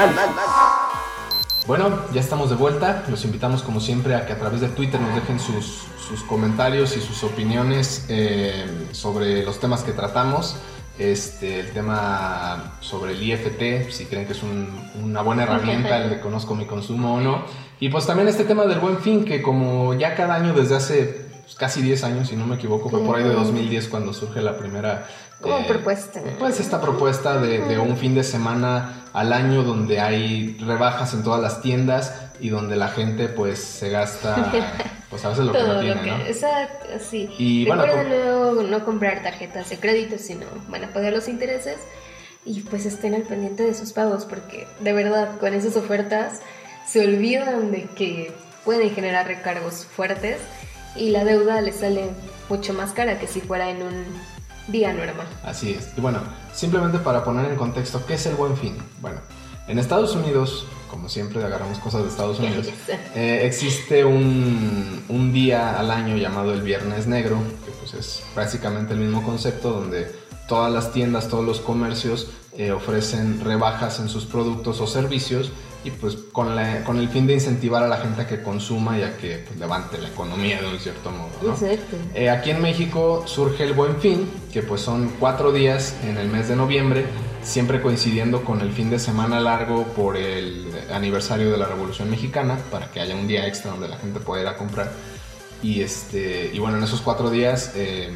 Bueno, 1.68 1.90
ya 2.12 2.20
estamos 2.20 2.50
de 2.50 2.56
vuelta, 2.56 3.04
los 3.08 3.24
invitamos 3.24 3.62
como 3.62 3.80
siempre 3.80 4.16
a 4.16 4.26
que 4.26 4.34
a 4.34 4.40
través 4.40 4.62
de 4.62 4.68
Twitter 4.70 5.00
nos 5.00 5.14
dejen 5.16 5.40
sus, 5.40 5.86
comentarios 6.28 6.98
y 6.98 7.02
sus 7.02 7.24
opiniones 7.24 8.06
eh, 8.10 8.66
sobre 8.92 9.44
los 9.44 9.60
temas 9.60 9.84
que 9.84 9.92
tratamos. 9.92 10.58
Este, 11.00 11.62
el 11.62 11.72
tema 11.72 12.76
sobre 12.80 13.14
el 13.14 13.24
IFT, 13.24 13.90
si 13.90 14.06
creen 14.06 14.28
que 14.28 14.34
es 14.34 14.42
una 14.44 15.22
buena 15.22 15.44
herramienta, 15.44 15.98
el 16.04 16.10
de 16.10 16.20
conozco 16.20 16.56
mi 16.56 16.66
consumo 16.66 17.16
o 17.16 17.22
no. 17.22 17.46
Y 17.80 17.90
pues 17.90 18.06
también 18.06 18.28
este 18.28 18.44
tema 18.44 18.66
del 18.66 18.80
buen 18.80 19.00
fin, 19.00 19.26
que 19.26 19.42
como 19.42 19.94
ya 19.96 20.16
cada 20.16 20.36
año 20.36 20.54
desde 20.54 20.76
hace 20.76 21.32
pues, 21.42 21.56
casi 21.56 21.82
10 21.82 22.04
años, 22.06 22.28
si 22.30 22.36
no 22.36 22.46
me 22.46 22.56
equivoco, 22.56 22.90
fue 22.90 23.04
por 23.04 23.18
ahí 23.18 23.24
de 23.24 23.34
2010 23.34 23.90
cuando 23.90 24.14
surge 24.14 24.42
la 24.42 24.58
primera... 24.58 25.08
Como 25.42 25.58
eh, 25.58 25.66
propuesta. 25.68 26.22
Pues 26.40 26.60
esta 26.60 26.80
propuesta 26.80 27.42
de, 27.42 27.80
un 27.80 27.98
fin 27.98 28.16
de 28.16 28.24
semana 28.24 29.06
al 29.12 29.34
año 29.34 29.64
donde 29.64 30.00
hay 30.00 30.58
rebajas 30.62 31.14
en 31.14 31.24
todas 31.24 31.42
las 31.42 31.62
tiendas 31.62 32.31
y 32.42 32.50
donde 32.50 32.76
la 32.76 32.90
gente 32.90 33.28
pues 33.30 33.60
se 33.60 33.90
gasta 33.90 34.52
pues 35.10 35.24
a 35.24 35.30
veces 35.30 35.46
lo 35.46 35.54
que 35.54 35.64
no 35.64 35.80
tiene, 35.80 36.06
¿no? 36.06 36.18
Exacto, 36.26 36.88
sí. 37.00 37.30
Y 37.38 37.66
Recuerda 37.66 38.44
bueno, 38.44 38.64
no, 38.64 38.86
comprar 38.86 39.22
tarjetas 39.22 39.70
de 39.70 39.78
crédito, 39.78 40.18
sino 40.18 40.48
van 40.68 40.84
a 40.84 40.94
pagar 40.94 41.14
los 41.14 41.28
intereses 41.28 41.78
y 42.44 42.62
pues 42.62 42.86
estén 42.86 43.14
al 43.14 43.22
pendiente 43.22 43.64
de 43.64 43.76
sus 43.76 43.94
pagos 43.94 44.26
porque 44.26 44.68
de 44.80 44.94
verdad 44.94 45.40
con 45.40 45.54
esas 45.54 45.78
ofertas 45.78 46.42
se 46.88 47.02
olvidan 47.02 47.72
de 47.72 47.84
que 47.84 48.34
pueden 48.66 48.90
generar 48.90 49.28
recargos 49.28 49.86
fuertes 49.86 50.40
y 50.96 51.12
la 51.12 51.24
deuda 51.24 51.62
les 51.62 51.76
sale 51.76 52.10
mucho 52.50 52.74
más 52.74 52.92
cara 52.92 53.20
que 53.20 53.28
si 53.28 53.40
fuera 53.40 53.70
en 53.70 53.84
un 53.84 54.06
día 54.68 54.94
normal. 54.94 55.28
Así 55.44 55.72
es. 55.74 55.90
Y 55.96 56.02
bueno, 56.02 56.20
simplemente 56.54 56.98
para 57.00 57.24
poner 57.24 57.52
en 57.52 57.58
contexto, 57.58 58.04
¿qué 58.06 58.16
es 58.16 58.26
el 58.26 58.36
buen 58.36 58.58
fin? 58.58 58.78
Bueno, 59.00 59.20
en 59.68 59.80
Estados 59.80 60.16
Unidos, 60.16 60.66
como 60.92 61.10
siempre 61.10 61.44
agarramos 61.44 61.80
cosas 61.80 62.04
de 62.04 62.10
Estados 62.10 62.40
Unidos, 62.42 62.68
eh, 63.16 63.42
existe 63.46 64.06
un, 64.06 65.04
un, 65.10 65.34
día 65.34 65.80
al 65.80 65.90
año 65.90 66.18
llamado 66.18 66.54
el 66.54 66.62
Viernes 66.62 67.08
Negro, 67.08 67.38
que 67.66 67.72
pues 67.72 67.94
es 67.94 68.24
básicamente 68.36 68.94
el 68.94 69.00
mismo 69.00 69.24
concepto 69.24 69.72
donde 69.72 70.12
todas 70.48 70.72
las 70.72 70.92
tiendas, 70.92 71.30
todos 71.30 71.46
los 71.46 71.62
comercios 71.62 72.28
eh, 72.58 72.72
ofrecen 72.72 73.40
rebajas 73.40 74.02
en 74.02 74.10
sus 74.10 74.26
productos 74.26 74.82
o 74.82 74.88
servicios 74.88 75.52
y 75.84 75.92
pues 75.92 76.16
con, 76.32 76.56
la, 76.56 76.84
con 76.84 77.00
el 77.00 77.08
fin 77.08 77.26
de 77.26 77.34
incentivar 77.34 77.82
a 77.84 77.88
la 77.88 77.98
gente 77.98 78.22
a 78.22 78.28
que 78.28 78.44
consuma 78.44 79.00
y 79.00 79.04
a 79.04 79.18
que 79.18 79.38
pues, 79.48 79.58
levante 79.58 79.98
la 79.98 80.10
economía 80.10 80.62
de 80.62 80.68
un 80.68 80.78
cierto 80.78 81.10
modo. 81.10 81.56
Eh, 82.14 82.30
aquí 82.30 82.52
en 82.52 82.62
México 82.62 83.24
surge 83.26 83.64
el 83.64 83.74
Buen 83.74 83.96
Fin, 83.98 84.30
que 84.52 84.62
pues 84.62 84.82
son 84.82 85.14
cuatro 85.20 85.52
días 85.52 85.96
en 86.04 86.18
el 86.18 86.28
mes 86.28 86.50
de 86.50 86.58
noviembre, 86.58 87.06
siempre 87.44 87.82
coincidiendo 87.82 88.44
con 88.44 88.62
el 88.62 88.72
fin 88.72 88.90
de 88.90 89.00
semana 89.00 89.40
largo 89.40 89.84
por 89.88 90.18
el 90.18 90.68
aniversario 90.94 91.52
de 91.52 91.58
la 91.58 91.66
Revolución 91.66 92.10
Mexicana, 92.10 92.60
para 92.72 92.92
que 92.92 93.00
haya 93.00 93.16
un 93.16 93.28
día 93.28 93.48
extra 93.48 93.72
donde 93.72 93.88
la 93.88 93.98
gente 93.98 94.20
pueda 94.20 94.42
ir 94.42 94.48
a 94.48 94.58
comprar. 94.58 94.92
Y, 95.64 95.82
este, 95.82 96.52
y 96.54 96.60
bueno, 96.60 96.78
en 96.78 96.84
esos 96.84 97.02
cuatro 97.02 97.30
días 97.30 97.74
eh, 97.76 98.12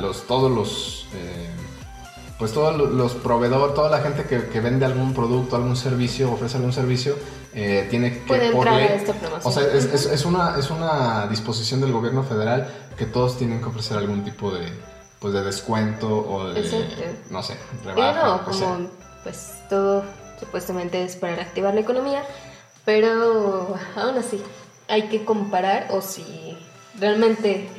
los, 0.00 0.26
todos 0.26 0.50
los... 0.50 1.06
Eh, 1.14 1.50
pues 2.38 2.52
todos 2.52 2.76
los 2.90 3.14
proveedores, 3.14 3.76
toda 3.76 3.88
la 3.88 4.00
gente 4.00 4.24
que, 4.24 4.60
vende 4.60 4.84
algún 4.84 5.14
producto, 5.14 5.54
algún 5.54 5.76
servicio, 5.76 6.32
ofrece 6.32 6.56
algún 6.56 6.72
servicio, 6.72 7.14
eh, 7.54 7.86
tiene 7.88 8.12
que 8.12 8.18
Puede 8.26 8.50
por 8.50 8.70
ley, 8.72 9.04
o 9.44 9.52
sea, 9.52 9.62
es, 9.72 10.24
una, 10.24 10.58
es 10.58 10.68
una 10.68 11.28
disposición 11.28 11.80
del 11.80 11.92
gobierno 11.92 12.24
federal 12.24 12.68
que 12.98 13.06
todos 13.06 13.38
tienen 13.38 13.60
que 13.60 13.66
ofrecer 13.66 13.96
algún 13.98 14.24
tipo 14.24 14.50
de, 14.50 14.66
pues 15.24 15.32
de 15.32 15.42
descuento 15.42 16.06
o 16.06 16.52
de, 16.52 16.60
no 17.30 17.42
sé, 17.42 17.56
rebaja. 17.82 18.44
como, 18.44 18.90
pues 19.22 19.54
todo 19.70 20.04
supuestamente 20.38 21.02
es 21.02 21.16
para 21.16 21.34
reactivar 21.34 21.72
la 21.72 21.80
economía, 21.80 22.22
pero 22.84 23.74
aún 23.96 24.18
así 24.18 24.42
hay 24.86 25.08
que 25.08 25.24
comparar 25.24 25.86
o 25.92 26.02
si 26.02 26.58
realmente 27.00 27.70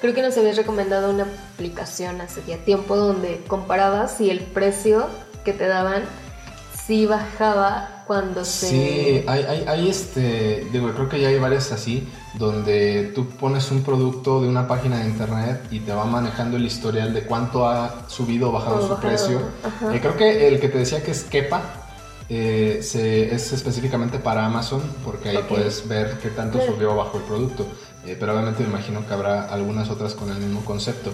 Creo 0.00 0.14
que 0.14 0.22
nos 0.22 0.36
habías 0.36 0.56
recomendado 0.56 1.10
una 1.10 1.26
aplicación 1.54 2.20
hace 2.20 2.42
ya 2.46 2.58
tiempo 2.58 2.96
donde 2.96 3.40
comparabas 3.46 4.18
si 4.18 4.28
el 4.28 4.40
precio 4.40 5.06
que 5.44 5.52
te 5.52 5.66
daban 5.66 6.02
sí 6.86 7.06
bajaba 7.06 8.04
cuando 8.06 8.44
se... 8.44 8.68
Sí, 8.68 9.24
hay, 9.26 9.64
hay, 9.66 9.88
este, 9.88 10.66
digo, 10.72 10.92
creo 10.92 11.08
que 11.08 11.20
ya 11.20 11.28
hay 11.28 11.38
varias 11.38 11.72
así, 11.72 12.06
donde 12.38 13.12
tú 13.14 13.28
pones 13.28 13.70
un 13.70 13.82
producto 13.82 14.42
de 14.42 14.48
una 14.48 14.66
página 14.66 14.98
de 14.98 15.06
internet 15.06 15.66
y 15.70 15.80
te 15.80 15.92
va 15.92 16.04
manejando 16.04 16.56
el 16.56 16.66
historial 16.66 17.14
de 17.14 17.22
cuánto 17.22 17.68
ha 17.68 18.08
subido 18.08 18.48
o 18.48 18.52
bajado 18.52 18.88
su 18.88 19.00
precio. 19.00 19.40
Eh, 19.92 19.98
creo 20.00 20.16
que 20.16 20.48
el 20.48 20.60
que 20.60 20.68
te 20.68 20.78
decía 20.78 21.02
que 21.02 21.12
es 21.12 21.22
Kepa, 21.24 21.62
eh, 22.28 22.78
es 22.80 23.52
específicamente 23.52 24.18
para 24.18 24.46
Amazon, 24.46 24.82
porque 25.04 25.28
ahí 25.28 25.38
puedes 25.48 25.86
ver 25.86 26.18
qué 26.22 26.30
tanto 26.30 26.60
subió 26.64 26.92
o 26.92 26.96
bajó 26.96 27.18
el 27.18 27.24
producto. 27.24 27.66
Eh, 28.06 28.16
pero 28.18 28.32
obviamente 28.32 28.62
me 28.62 28.68
imagino 28.68 29.06
que 29.06 29.14
habrá 29.14 29.46
algunas 29.46 29.88
otras 29.88 30.14
con 30.14 30.30
el 30.30 30.36
mismo 30.36 30.64
concepto. 30.64 31.12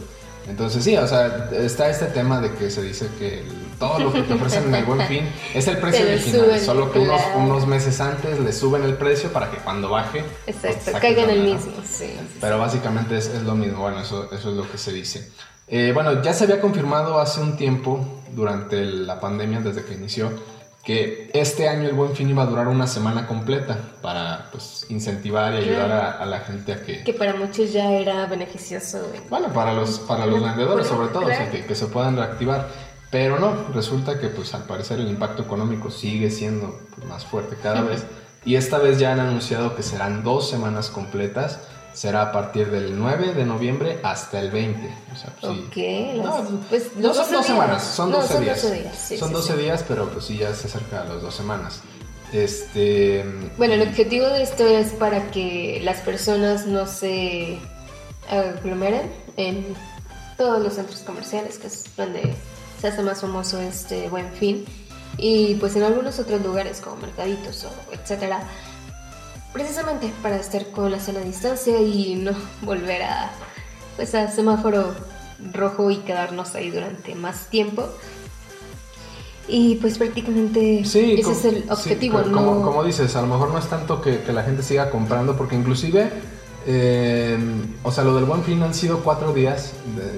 Entonces 0.50 0.82
sí, 0.82 0.96
o 0.96 1.06
sea, 1.06 1.48
está 1.52 1.88
este 1.88 2.06
tema 2.06 2.40
de 2.40 2.52
que 2.54 2.70
se 2.70 2.82
dice 2.82 3.08
que 3.18 3.44
todo 3.78 4.00
lo 4.00 4.12
que 4.12 4.22
te 4.22 4.34
ofrecen 4.34 4.64
en 4.64 4.74
el 4.74 4.84
buen 4.84 5.00
fin 5.06 5.28
es 5.54 5.68
el 5.68 5.78
precio 5.78 6.04
original, 6.08 6.60
solo 6.60 6.92
que 6.92 6.98
unos, 6.98 7.20
unos, 7.36 7.66
meses 7.66 8.00
antes 8.00 8.40
le 8.40 8.52
suben 8.52 8.82
el 8.82 8.94
precio 8.94 9.32
para 9.32 9.50
que 9.50 9.58
cuando 9.58 9.88
baje... 9.88 10.24
Pues, 10.44 10.64
Exacto, 10.64 11.00
caiga 11.00 11.22
en 11.22 11.30
el 11.30 11.42
mismo, 11.44 11.72
sí. 11.88 12.12
Pero 12.40 12.58
básicamente 12.58 13.16
es, 13.16 13.28
es, 13.28 13.42
lo 13.42 13.54
mismo, 13.54 13.82
bueno, 13.82 14.00
eso, 14.00 14.28
eso 14.32 14.50
es 14.50 14.56
lo 14.56 14.70
que 14.70 14.76
se 14.76 14.92
dice. 14.92 15.30
Eh, 15.68 15.92
bueno, 15.94 16.20
ya 16.20 16.34
se 16.34 16.44
había 16.44 16.60
confirmado 16.60 17.20
hace 17.20 17.40
un 17.40 17.56
tiempo, 17.56 18.04
durante 18.34 18.84
la 18.84 19.20
pandemia, 19.20 19.60
desde 19.60 19.84
que 19.84 19.94
inició, 19.94 20.32
que 20.84 21.30
este 21.34 21.68
año 21.68 21.88
el 21.88 21.94
Buen 21.94 22.14
Fin 22.16 22.30
iba 22.30 22.42
a 22.42 22.46
durar 22.46 22.68
una 22.68 22.86
semana 22.86 23.26
completa 23.26 23.78
para 24.00 24.48
pues, 24.50 24.86
incentivar 24.88 25.52
y 25.54 25.58
ayudar 25.58 25.92
a, 26.20 26.24
la 26.24 26.40
gente 26.40 26.72
a 26.72 26.82
que... 26.82 27.04
Que 27.04 27.12
para 27.12 27.34
muchos 27.34 27.72
ya 27.72 27.92
era 27.92 28.26
beneficioso. 28.26 29.12
Bueno, 29.28 29.52
para 29.52 29.74
los, 29.74 29.98
para 30.00 30.24
los 30.26 30.42
vendedores 30.42 30.86
sobre 30.86 31.08
todo, 31.08 31.26
que, 31.26 31.74
se 31.74 31.86
puedan 31.86 32.16
reactivar. 32.16 32.68
Pero 33.10 33.38
no, 33.38 33.68
resulta 33.74 34.18
que 34.20 34.28
pues 34.28 34.54
al 34.54 34.64
parecer 34.64 35.00
el 35.00 35.08
impacto 35.08 35.42
económico 35.42 35.90
sigue 35.90 36.30
siendo 36.30 36.80
pues, 36.94 37.06
más 37.06 37.26
fuerte 37.26 37.56
cada 37.62 37.82
vez. 37.82 38.04
Y 38.44 38.54
esta 38.54 38.78
vez 38.78 38.98
ya 38.98 39.12
han 39.12 39.20
anunciado 39.20 39.76
que 39.76 39.82
serán 39.82 40.24
dos 40.24 40.48
semanas 40.48 40.88
completas 40.88 41.58
será 41.92 42.22
a 42.22 42.32
partir 42.32 42.70
del 42.70 42.98
9 42.98 43.34
de 43.34 43.44
noviembre 43.44 43.98
hasta 44.02 44.40
el 44.40 44.50
20. 44.50 44.94
O 45.12 45.16
sea, 45.16 45.32
pues, 45.40 45.52
no, 46.16 46.60
pues, 46.68 46.96
no 46.96 47.14
son 47.14 47.32
dos 47.32 47.46
semanas, 47.46 47.84
son 47.84 48.12
12 48.12 48.40
días. 48.40 49.12
son 49.18 49.32
12 49.32 49.56
días, 49.56 49.84
pero 49.86 50.08
pues 50.08 50.24
sí, 50.24 50.38
ya 50.38 50.54
se 50.54 50.68
acerca 50.68 51.02
a 51.02 51.04
las 51.04 51.22
dos 51.22 51.34
semanas. 51.34 51.82
Este, 52.32 53.24
bueno, 53.58 53.74
el 53.74 53.82
objetivo 53.82 54.26
de 54.26 54.42
esto 54.42 54.66
es 54.66 54.92
para 54.92 55.30
que 55.32 55.80
las 55.82 55.98
personas 55.98 56.66
no 56.66 56.86
se 56.86 57.58
aglomeren 58.28 59.10
en 59.36 59.74
todos 60.36 60.62
los 60.62 60.74
centros 60.74 61.00
comerciales, 61.00 61.58
que 61.58 61.66
es 61.66 61.84
donde 61.96 62.34
se 62.80 62.88
hace 62.88 63.02
más 63.02 63.20
famoso 63.20 63.60
este 63.60 64.08
buen 64.08 64.32
fin, 64.32 64.64
y 65.18 65.56
pues 65.56 65.74
en 65.74 65.82
algunos 65.82 66.20
otros 66.20 66.40
lugares 66.42 66.80
como 66.80 66.96
mercaditos 66.96 67.64
o 67.64 67.92
etcétera 67.92 68.42
precisamente 69.52 70.12
para 70.22 70.36
estar 70.36 70.70
con 70.70 70.90
la 70.90 71.00
sana 71.00 71.20
distancia 71.20 71.80
y 71.80 72.16
no 72.16 72.32
volver 72.62 73.02
a 73.02 73.30
pues 73.96 74.14
a 74.14 74.30
semáforo 74.30 74.94
rojo 75.52 75.90
y 75.90 75.96
quedarnos 75.98 76.54
ahí 76.54 76.70
durante 76.70 77.14
más 77.14 77.46
tiempo. 77.46 77.88
Y 79.48 79.76
pues 79.76 79.98
prácticamente 79.98 80.80
ese 80.80 81.14
es 81.14 81.44
el 81.44 81.64
objetivo. 81.68 82.22
como, 82.22 82.62
como, 82.62 82.84
dices, 82.84 83.16
a 83.16 83.20
lo 83.22 83.26
mejor 83.26 83.50
no 83.50 83.58
es 83.58 83.66
tanto 83.66 84.00
que, 84.00 84.22
la 84.32 84.44
gente 84.44 84.62
siga 84.62 84.90
comprando, 84.90 85.36
porque 85.36 85.56
inclusive, 85.56 86.08
eh, 86.66 87.36
o 87.82 87.90
sea, 87.90 88.04
lo 88.04 88.14
del 88.14 88.26
buen 88.26 88.44
fin 88.44 88.62
han 88.62 88.74
sido 88.74 89.00
cuatro 89.00 89.32
días 89.32 89.72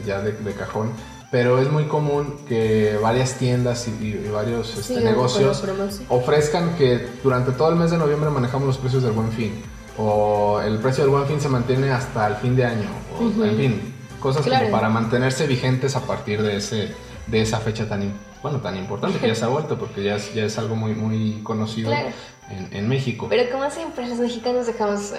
ya 0.07 0.21
de, 0.21 0.55
cajón, 0.55 0.91
pero 1.33 1.59
es 1.59 1.71
muy 1.71 1.85
común 1.85 2.37
que 2.47 2.99
varias 3.01 3.37
tiendas 3.39 3.89
y, 3.89 4.13
varios 4.31 4.77
este, 4.77 5.01
negocios 5.01 5.65
ofrezcan 6.11 6.77
que 6.77 7.09
durante 7.25 7.53
todo 7.53 7.71
el 7.71 7.77
mes 7.77 7.91
de 7.91 7.97
noviembre 7.97 8.29
manejamos 8.29 8.67
los 8.67 8.77
precios 8.77 9.03
del 9.03 9.13
buen 9.13 9.33
fin, 9.33 9.63
o 9.97 10.61
el 10.61 10.79
precio 10.79 11.05
del 11.05 11.11
buen 11.11 11.27
fin 11.27 11.41
se 11.41 11.49
mantiene 11.49 11.91
hasta 11.91 12.27
el 12.27 12.37
fin 12.37 12.55
de 12.55 12.67
año, 12.67 12.89
o, 13.19 13.45
en 13.45 13.57
fin, 13.57 13.95
cosas 14.21 14.47
como 14.47 14.71
para 14.71 14.91
mantenerse 14.91 15.47
vigentes 15.47 15.97
a 15.97 16.03
partir 16.03 16.43
de, 16.43 16.59
ese, 16.59 16.95
de 17.27 17.41
esa 17.41 17.61
fecha 17.61 17.89
tan, 17.89 18.13
bueno, 18.43 18.61
tan 18.61 18.77
importante 18.77 19.19
que 19.19 19.29
ya 19.29 19.35
se 19.35 19.47
ha 19.47 19.49
vuelto, 19.57 19.79
porque 19.79 20.05
ya 20.05 20.17
es, 20.17 20.35
ya 20.35 20.45
es 20.45 20.59
algo 20.59 20.77
muy, 20.77 20.95
muy 20.95 21.41
conocido 21.43 21.91
en, 21.93 22.69
en, 22.73 22.89
México. 22.91 23.29
Pero 23.31 23.51
como 23.51 23.71
siempre, 23.71 24.07
los 24.07 24.19
mexicanos 24.19 24.67
dejamos 24.67 25.15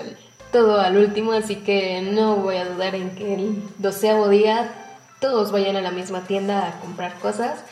todo 0.52 0.80
al 0.80 0.95
último, 0.95 1.32
así 1.32 1.56
que 1.56 2.04
no 2.04 2.36
voy 2.36 2.58
a 2.58 2.69
dudar 2.69 2.93
en 2.93 3.15
que 3.15 3.34
el 3.34 3.63
doceavo 3.80 4.30
día 4.30 4.83
todos 5.24 5.54
vayan 5.54 5.78
a 5.78 5.82
la 5.82 5.92
misma 5.92 6.26
tienda 6.26 6.68
a 6.68 6.82
comprar 6.82 7.18
cosas 7.20 7.64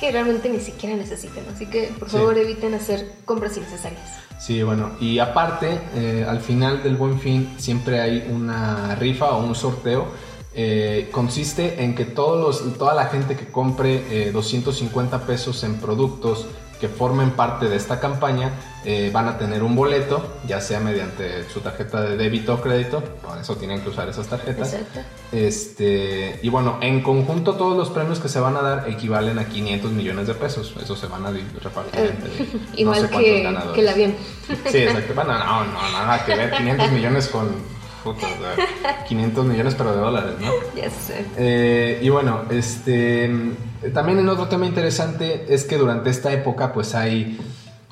que 0.00 0.10
realmente 0.10 0.48
ni 0.48 0.60
siquiera 0.60 0.96
necesitan. 0.96 1.44
Así 1.54 1.66
que 1.66 1.92
por 1.98 2.08
favor 2.08 2.38
eviten 2.38 2.72
hacer 2.72 3.12
compras 3.26 3.54
innecesarias. 3.58 4.00
Sí, 4.38 4.62
bueno, 4.62 4.92
y 4.98 5.18
aparte, 5.18 5.78
eh, 5.94 6.24
al 6.26 6.40
final 6.40 6.82
del 6.82 6.96
buen 6.96 7.20
fin 7.20 7.54
siempre 7.58 8.00
hay 8.00 8.26
una 8.32 8.94
rifa 8.94 9.32
o 9.32 9.44
un 9.44 9.54
sorteo. 9.54 10.06
Eh, 10.54 11.10
consiste 11.12 11.84
en 11.84 11.94
que 11.94 12.06
todos 12.06 12.40
los, 12.40 12.78
toda 12.78 12.94
la 12.94 13.08
gente 13.08 13.36
que 13.36 13.46
compre 13.48 14.30
250 14.32 15.16
eh, 15.16 15.20
pesos 15.26 15.64
en 15.64 15.76
productos 15.76 16.46
que 16.80 16.88
formen 16.88 17.32
parte 17.32 17.68
de 17.68 17.76
esta 17.76 18.00
campaña 18.00 18.52
eh, 18.88 19.10
van 19.12 19.26
a 19.26 19.36
tener 19.36 19.64
un 19.64 19.74
boleto, 19.74 20.38
ya 20.46 20.60
sea 20.60 20.78
mediante 20.78 21.42
su 21.52 21.58
tarjeta 21.58 22.02
de 22.02 22.16
débito 22.16 22.54
o 22.54 22.60
crédito, 22.60 23.02
por 23.20 23.36
eso 23.36 23.56
tienen 23.56 23.80
que 23.80 23.88
usar 23.88 24.08
esas 24.08 24.28
tarjetas. 24.28 24.74
Exacto. 24.74 25.00
Este, 25.32 26.38
y 26.40 26.48
bueno, 26.50 26.78
en 26.80 27.02
conjunto 27.02 27.54
todos 27.54 27.76
los 27.76 27.90
premios 27.90 28.20
que 28.20 28.28
se 28.28 28.38
van 28.38 28.56
a 28.56 28.62
dar 28.62 28.88
equivalen 28.88 29.40
a 29.40 29.48
500 29.48 29.90
millones 29.90 30.28
de 30.28 30.34
pesos, 30.34 30.72
eso 30.80 30.94
se 30.94 31.08
van 31.08 31.26
a 31.26 31.32
repartir 31.32 32.00
entre 32.00 32.30
Igual 32.76 33.10
que, 33.10 33.56
que 33.74 33.82
la 33.82 33.92
bien. 33.94 34.14
Sí, 34.70 34.78
exacto. 34.78 35.14
Bueno, 35.16 35.36
no, 35.36 35.64
no, 35.64 35.92
nada 35.92 36.24
que 36.24 36.36
ver, 36.36 36.52
500 36.52 36.92
millones 36.92 37.26
con 37.26 37.48
500 39.08 39.44
millones 39.46 39.74
pero 39.76 39.96
de 39.96 39.98
dólares, 39.98 40.34
¿no? 40.40 40.52
Ya 40.80 40.90
sé. 40.90 41.24
Eh, 41.36 41.98
y 42.00 42.08
bueno, 42.08 42.42
este 42.50 43.28
también 43.92 44.20
en 44.20 44.28
otro 44.28 44.46
tema 44.46 44.64
interesante 44.64 45.46
es 45.48 45.64
que 45.64 45.76
durante 45.76 46.10
esta 46.10 46.32
época 46.32 46.72
pues 46.72 46.94
hay 46.94 47.36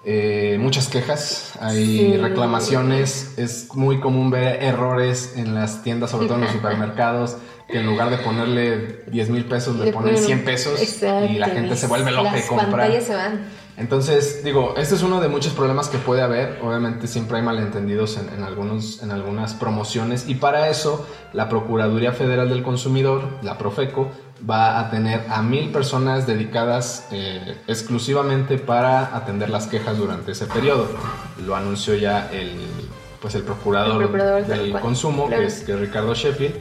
eh, 0.07 0.59
muchas 0.61 0.88
quejas, 0.88 1.53
hay 1.61 2.17
reclamaciones, 2.19 3.35
es 3.38 3.75
muy 3.75 4.01
común 4.01 4.31
ver 4.31 4.62
errores 4.62 5.35
en 5.37 5.55
las 5.55 5.83
tiendas, 5.83 6.11
sobre 6.11 6.27
todo 6.27 6.37
en 6.37 6.45
los 6.45 6.53
supermercados, 6.53 7.38
que 7.69 7.79
en 7.79 7.87
lugar 7.87 8.11
de 8.11 8.19
ponerle 8.19 9.05
10 9.07 9.31
mil 9.31 9.47
pesos 9.47 9.77
le, 9.77 9.93
ponen 9.93 10.19
100 10.19 10.45
pesos 10.45 11.03
y 11.03 11.38
la 11.38 11.49
gente 11.49 11.77
se 11.77 11.87
vuelve 11.87 12.11
loca 12.11 12.38
y 12.38 12.43
compra. 12.43 13.01
Se 13.01 13.14
van. 13.14 13.47
Entonces, 13.77 14.45
digo, 14.45 14.75
este 14.77 14.95
es 14.95 15.03
uno 15.03 15.21
de 15.21 15.29
muchos 15.29 15.53
problemas 15.53 15.88
que 15.88 15.99
puede 15.99 16.23
haber. 16.23 16.61
Obviamente 16.62 17.09
siempre 17.09 17.38
hay 17.38 17.43
malentendidos 17.43 18.19
en, 18.19 18.43
algunos, 18.43 19.03
en 19.03 19.11
algunas 19.11 19.55
promociones 19.55 20.29
y 20.29 20.37
para 20.37 20.69
eso 20.69 21.07
la 21.33 21.49
Procuraduría 21.49 22.12
Federal 22.12 22.49
del 22.49 22.62
Consumidor, 22.62 23.23
la 23.43 23.59
Profeco, 23.59 24.11
va 24.49 24.81
a 24.81 24.90
tener 24.90 25.25
a 25.29 25.42
mil 25.42 25.70
personas 25.70 26.27
dedicadas 26.27 27.07
eh, 27.11 27.57
exclusivamente 27.66 28.59
para 28.59 29.16
atender 29.16 29.51
las 29.51 29.66
quejas 29.66 29.97
durante 29.97 30.33
ese 30.33 30.47
periodo. 30.47 30.88
Lo 31.47 31.57
anunció 31.57 31.94
ya 31.94 32.31
el, 32.33 32.51
pues 33.20 33.35
el 33.35 33.42
procurador, 33.42 34.47
del, 34.47 34.73
consumo, 34.81 35.29
que, 35.29 35.44
es, 35.44 35.61
que 35.61 35.77
Ricardo 35.77 36.14
Sheffield. 36.14 36.57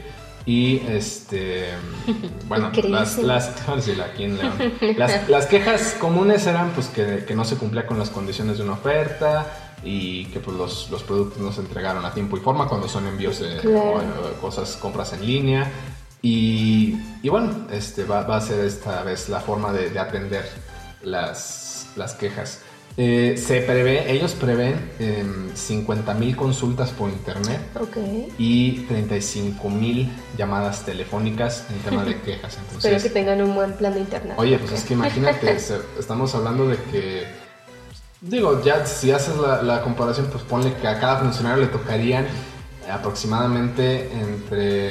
Y 0.46 0.82
este, 0.88 1.70
bueno, 2.48 2.72
las, 2.84 3.18
las, 3.18 3.54
las, 4.98 5.30
las, 5.30 5.46
quejas 5.48 5.96
comunes 6.00 6.46
eran 6.48 6.72
pues 6.72 6.88
que, 6.88 7.24
que, 7.26 7.34
no 7.34 7.46
se 7.46 7.56
cumplía 7.56 7.88
con 7.88 7.98
las 7.98 8.10
condiciones 8.10 8.58
de 8.58 8.64
una 8.64 8.74
oferta 8.74 9.74
y 9.86 10.26
que 10.26 10.40
pues 10.40 10.56
los, 10.56 10.90
los 10.90 11.04
productos 11.04 11.42
no 11.42 11.52
se 11.52 11.62
entregaron 11.62 12.06
a 12.06 12.14
tiempo 12.14 12.38
y 12.38 12.40
forma 12.40 12.68
cuando 12.68 12.88
son 12.88 13.08
envíos 13.08 13.40
de 13.40 13.60
cosas, 14.40 14.78
compras 14.78 15.14
en 15.14 15.26
línea. 15.26 15.72
Y, 16.24 16.98
y 17.22 17.30
bueno, 17.30 17.68
este 17.70 18.06
va, 18.06 18.24
va, 18.24 18.38
a 18.38 18.42
ser 18.42 18.66
esta 18.66 19.04
vez 19.04 19.30
la 19.30 19.42
forma 19.42 19.72
de, 19.72 19.92
de 19.92 20.00
atender 20.00 20.50
las, 21.04 21.88
las 21.96 22.16
quejas. 22.16 22.62
Eh, 22.96 23.36
se 23.44 23.62
prevé, 23.62 24.12
ellos 24.12 24.34
prevén 24.34 24.92
eh, 25.00 25.22
em, 25.22 25.56
50 25.56 26.14
mil 26.14 26.36
consultas 26.36 26.92
por 26.92 27.10
internet 27.10 27.60
y 28.38 28.82
35 28.82 29.68
mil 29.70 30.12
llamadas 30.38 30.86
telefónicas 30.86 31.66
en 31.72 31.80
tema 31.80 32.06
de 32.06 32.20
quejas. 32.22 32.58
Entonces, 32.58 32.86
Espero 32.86 33.02
que 33.02 33.10
tengan 33.10 33.42
un 33.42 33.56
buen 33.56 33.74
plan 33.74 33.96
de 33.96 34.02
internet. 34.02 34.36
Oye, 34.38 34.60
pues 34.60 34.74
es 34.74 34.84
que 34.84 34.94
imagínate, 34.94 35.58
estamos 36.00 36.36
hablando 36.36 36.68
de 36.68 36.78
que, 36.92 37.24
digo, 38.22 38.64
ya 38.64 38.86
si 38.86 39.12
haces 39.12 39.34
la, 39.38 39.82
comparación, 39.82 40.28
pues 40.32 40.44
ponle 40.44 40.72
que 40.76 40.88
a 40.88 41.00
cada 41.00 41.18
funcionario 41.18 41.64
le 41.64 41.70
tocarían 41.70 42.28
aproximadamente 42.92 44.12
entre 44.14 44.83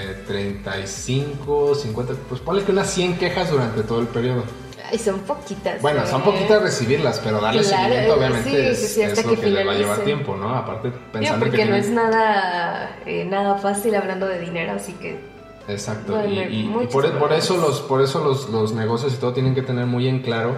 35, 0.62 1.74
50, 1.74 2.14
pues 2.28 2.40
ponle 2.40 2.64
que 2.64 2.72
unas 2.72 2.90
100 2.90 3.18
quejas 3.18 3.50
durante 3.50 3.82
todo 3.82 4.00
el 4.00 4.06
periodo. 4.06 4.44
Y 4.92 4.98
son 4.98 5.20
poquitas. 5.20 5.80
Bueno, 5.80 6.06
son 6.06 6.22
poquitas 6.22 6.62
recibirlas, 6.62 7.18
pero 7.20 7.40
darle 7.40 7.64
seguimiento 7.64 8.14
obviamente 8.14 8.70
es, 8.70 8.96
lo 9.24 9.40
que, 9.40 9.46
le 9.46 9.64
va 9.64 9.72
a 9.72 9.74
llevar 9.74 10.00
tiempo, 10.00 10.36
¿no? 10.36 10.54
Aparte 10.54 10.92
pensando 11.12 11.46
porque 11.46 11.64
no 11.64 11.76
es 11.76 11.88
nada, 11.88 12.96
eh, 13.06 13.24
nada 13.24 13.56
fácil 13.56 13.94
hablando 13.94 14.26
de 14.26 14.38
dinero, 14.38 14.72
así 14.72 14.92
que... 14.94 15.32
Exacto, 15.68 16.20
y, 16.28 16.64
por, 16.92 17.18
por, 17.18 17.32
eso, 17.32 17.56
los, 17.56 17.80
por 17.82 18.02
eso 18.02 18.22
los, 18.22 18.50
los 18.50 18.72
negocios 18.72 19.14
y 19.14 19.16
todo 19.16 19.32
tienen 19.32 19.54
que 19.54 19.62
tener 19.62 19.86
muy 19.86 20.08
en 20.08 20.20
claro 20.20 20.56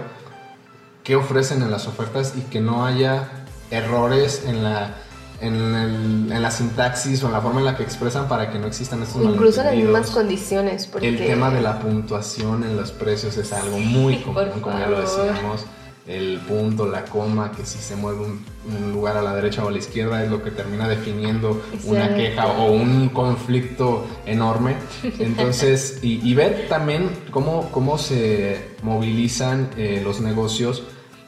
qué 1.03 1.15
ofrecen 1.15 1.61
en 1.61 1.69
las 1.69 1.87
ofertas 1.87 2.33
y 2.35 2.41
que 2.41 2.59
no 2.59 2.85
haya 2.85 3.45
errores 3.69 4.43
en 4.47 4.63
la 4.63 4.95
en, 5.41 6.29
la 6.29 6.51
sintaxis 6.51 7.23
o 7.23 7.27
en 7.27 7.33
la 7.33 7.41
forma 7.41 7.59
en 7.59 7.65
la 7.65 7.77
que 7.77 7.83
expresan 7.83 8.27
para 8.27 8.51
que 8.51 8.59
no 8.59 8.67
existan 8.67 9.03
estos 9.03 9.23
Incluso 9.23 9.61
en 9.61 9.67
las 9.67 9.75
mismas 9.75 10.09
condiciones. 10.11 10.89
El 11.01 11.17
tema 11.17 11.51
de 11.51 11.61
la 11.61 11.79
puntuación 11.79 12.63
en 12.63 12.77
los 12.77 12.91
precios 12.91 13.37
es 13.37 13.51
algo 13.53 13.79
muy 13.79 14.17
común, 14.19 14.49
como 14.61 14.79
ya 14.79 14.87
lo 14.87 15.01
decíamos. 15.01 15.65
El 16.07 16.39
punto, 16.41 16.85
la 16.87 17.03
coma, 17.05 17.51
que 17.51 17.65
si 17.65 17.79
se 17.79 17.95
mueve 17.95 18.19
un, 18.21 18.91
lugar 18.91 19.17
a 19.17 19.23
la 19.23 19.35
derecha 19.35 19.65
o 19.65 19.69
a 19.69 19.71
la 19.71 19.79
izquierda 19.79 20.23
es 20.23 20.29
lo 20.29 20.43
que 20.43 20.51
termina 20.51 20.87
definiendo 20.87 21.61
una 21.85 22.15
queja 22.15 22.45
o 22.45 22.71
un 22.71 23.09
conflicto 23.09 24.05
enorme. 24.27 24.75
Entonces, 25.17 25.99
y, 26.03 26.33
ver 26.35 26.67
también 26.69 27.09
cómo, 27.31 27.71
cómo 27.71 27.97
se 27.97 28.69
movilizan 28.83 29.71
eh, 29.77 30.01
los 30.03 30.21
negocios 30.21 30.83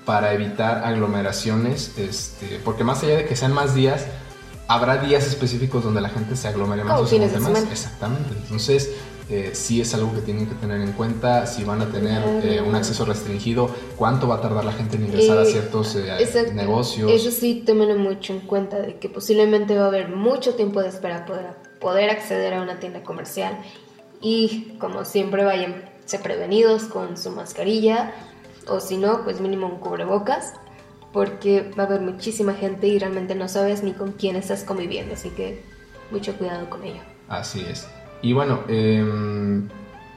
para 0.08 0.34
evitar 0.34 0.86
aglomeraciones, 0.86 1.92
este, 1.98 2.62
porque 2.64 2.86
más 2.86 3.04
allá 3.04 3.18
de 3.18 3.26
que 3.26 3.36
sean 3.36 3.52
más 3.52 3.76
días, 3.76 4.06
habrá 4.70 5.00
días 5.00 5.28
específicos 5.28 5.84
donde 5.84 6.00
la 6.00 6.08
gente 6.08 6.38
se 6.38 6.48
aglomere 6.48 6.86
más 6.86 7.02
o 7.02 7.06
fines 7.06 7.34
demás. 7.34 7.66
Exactamente. 7.70 8.30
Entonces, 8.42 8.92
eh, 9.30 9.50
sí 9.52 9.82
es 9.82 9.94
algo 9.94 10.14
que 10.14 10.22
tienen 10.22 10.48
que 10.48 10.56
tener 10.56 10.80
en 10.80 10.94
cuenta, 10.94 11.46
si 11.46 11.66
van 11.66 11.82
a 11.82 11.92
tener 11.92 12.24
eh, 12.46 12.62
un 12.62 12.74
acceso 12.74 13.04
restringido, 13.04 13.70
cuánto 13.98 14.30
va 14.30 14.36
a 14.36 14.42
tardar 14.42 14.64
la 14.64 14.72
gente 14.72 14.96
en 14.96 15.08
ingresar 15.08 15.40
a 15.40 15.44
eh, 15.44 15.48
ciertos 15.48 15.98
negocios. 16.54 17.12
Eso 17.12 17.30
sí, 17.30 17.64
tómenlo 17.66 17.98
mucho 17.98 18.32
en 18.32 18.40
cuenta, 18.40 18.80
de 18.80 18.96
que 19.00 19.10
posiblemente 19.10 19.78
va 19.78 19.84
a 19.84 19.88
haber 19.88 20.08
mucho 20.08 20.56
tiempo 20.56 20.82
de 20.82 20.88
espera 20.88 21.26
para 21.26 21.58
poder 21.82 22.12
acceder 22.12 22.54
a 22.54 22.62
una 22.62 22.80
tienda 22.80 23.04
comercial. 23.04 23.60
Y 24.22 24.78
como 24.80 25.04
siempre, 25.04 25.44
vayan 25.44 25.84
prevenidos 26.18 26.84
con 26.84 27.18
su 27.18 27.32
mascarilla, 27.32 28.14
o 28.70 28.80
si 28.80 28.98
no, 28.98 29.24
pues 29.24 29.42
mínimo 29.42 29.68
un 29.68 29.80
cubrebocas, 29.80 30.54
porque 31.14 31.72
va 31.78 31.84
a 31.84 31.86
haber 31.88 32.02
muchísima 32.02 32.54
gente 32.54 32.88
y 32.88 33.00
realmente 33.00 33.36
no 33.36 33.48
sabes 33.48 33.84
ni 33.84 33.94
con 33.94 34.12
quién 34.14 34.36
estás 34.36 34.64
conviviendo, 34.64 35.14
así 35.14 35.30
que 35.30 35.64
mucho 36.12 36.36
cuidado 36.36 36.70
con 36.70 36.84
ello. 36.84 37.02
Así 37.28 37.66
es. 37.68 37.88
Y 38.22 38.34
bueno, 38.34 38.62
em, 38.68 39.68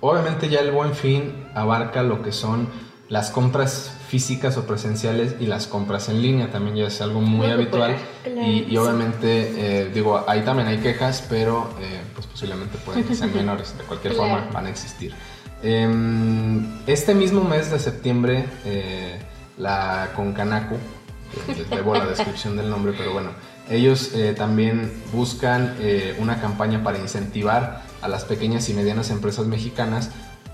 obviamente 0.01 0.49
ya 0.49 0.61
el 0.61 0.73
buen 0.73 0.95
fin 0.95 1.47
abarca 1.55 2.03
lo 2.03 2.23
que 2.23 2.33
son 2.33 2.69
las 3.09 3.31
compras 3.31 3.93
físicas 4.09 4.57
o 4.57 4.67
presenciales 4.67 5.35
y 5.41 5.47
las 5.47 5.67
compras 5.67 6.09
en 6.09 6.23
línea 6.23 6.51
también 6.51 6.77
ya 6.77 6.87
es 6.87 7.01
algo 7.01 7.21
muy, 7.21 7.49
habitual 7.49 7.97
y, 8.25 8.77
obviamente 8.77 9.83
eh, 9.83 9.91
digo 9.93 10.25
ahí 10.29 10.43
también 10.43 10.69
hay 10.69 10.79
quejas 10.79 11.25
pero 11.29 11.69
eh, 11.81 12.01
pues 12.15 12.27
posiblemente 12.29 12.79
pueden 12.79 13.05
que 13.05 13.15
sean 13.15 13.35
menores 13.35 13.77
de 13.77 13.85
cualquier 13.85 14.15
forma 14.15 14.49
van 14.53 14.67
a 14.67 14.71
existir 14.71 15.13
Em, 15.63 16.65
este 16.87 17.15
mismo 17.15 17.45
mes 17.45 17.71
de 17.71 17.79
septiembre, 17.79 18.47
eh, 18.65 19.19
la 19.59 20.11
Concanaco, 20.17 20.77
les 21.49 21.69
debo 21.69 21.95
la 21.95 22.07
descripción 22.07 22.57
del 22.57 22.71
nombre, 22.71 22.95
pero 22.97 23.13
bueno, 23.13 23.31
ellos 23.69 24.13
eh, 24.15 24.35
también 24.37 24.91
buscan 25.13 25.77
eh, 25.79 26.17
una 26.19 26.41
campaña 26.41 26.83
para 26.83 26.99
incentivar 26.99 27.83
a 28.01 28.09
las 28.09 28.25
pequeñas 28.25 28.69
y 28.71 28.75
medianas 28.75 29.11
empresas 29.11 29.47
mexicanas 29.47 30.11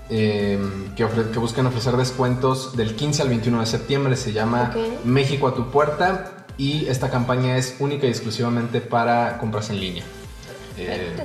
em, 0.09 0.93
que, 0.95 1.05
buscan 1.39 1.65
ofrecer 1.67 1.95
descuentos 1.95 2.75
del 2.75 2.95
15 2.95 3.21
al 3.21 3.29
21 3.29 3.61
de 3.61 3.65
septiembre. 3.65 4.15
Se 4.17 4.33
llama 4.33 4.73
México 5.05 5.47
a 5.47 5.55
tu 5.55 5.71
puerta 5.71 6.45
y 6.57 6.85
esta 6.87 7.09
campaña 7.09 7.57
es 7.57 7.77
única 7.79 8.07
y 8.07 8.09
exclusivamente 8.09 8.81
para 8.81 9.37
compras 9.37 9.69
en 9.69 9.79
línea. 9.79 10.03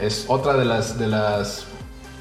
es 0.01 0.27
otra 0.29 0.57
de 0.57 0.65
las, 0.65 0.99
de 0.99 1.09
las 1.09 1.67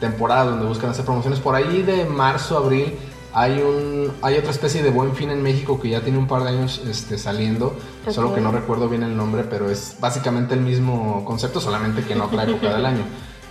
temporada 0.02 0.46
donde 0.46 0.66
buscan 0.66 0.90
hacer 0.90 1.06
promociones. 1.06 1.40
Por 1.40 1.56
ahí 1.56 1.84
de 1.84 2.04
marzo, 2.04 2.58
abril, 2.58 2.98
hay, 3.34 3.60
un, 3.60 4.12
hay 4.22 4.38
otra 4.38 4.52
especie 4.52 4.84
de 4.84 4.90
buen 4.90 5.16
fin 5.16 5.30
en 5.30 5.42
México 5.42 5.80
que 5.80 5.90
ya 5.90 6.02
tiene 6.02 6.18
un 6.18 6.28
par 6.28 6.44
de 6.44 6.50
años 6.50 6.82
este, 6.86 7.18
saliendo, 7.18 7.78
solo 8.10 8.36
que 8.36 8.42
no 8.42 8.52
recuerdo 8.52 8.90
bien 8.90 9.04
el 9.04 9.16
nombre, 9.16 9.46
pero 9.50 9.70
es 9.70 9.96
básicamente 10.02 10.54
el 10.54 10.62
mismo 10.62 11.24
concepto, 11.24 11.62
solamente 11.62 12.04
que 12.04 12.14
en 12.14 12.22
otra 12.22 12.44
época 12.44 12.76
del 12.76 12.86
año. 12.86 13.04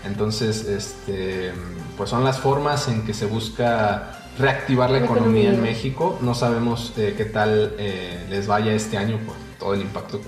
Entonces, 0.05 0.67
este, 0.67 1.53
pues 1.97 2.11
son 2.11 2.25
las 2.25 2.39
formas 2.39 2.89
en 2.89 3.07
que 3.07 3.15
se 3.15 3.27
busca 3.27 4.19
reactivar 4.39 4.91
la 4.91 4.99
economía 4.99 5.51
en 5.51 5.63
México. 5.63 6.19
No 6.21 6.35
sabemos 6.35 6.93
eh, 6.97 7.15
qué 7.17 7.25
tal 7.27 7.75
eh, 7.79 8.27
les 8.29 8.47
vaya 8.47 8.73
este 8.73 8.99
año 8.99 9.19
por 9.27 9.35
todo 9.59 9.75
el 9.75 9.83
impacto 9.83 10.21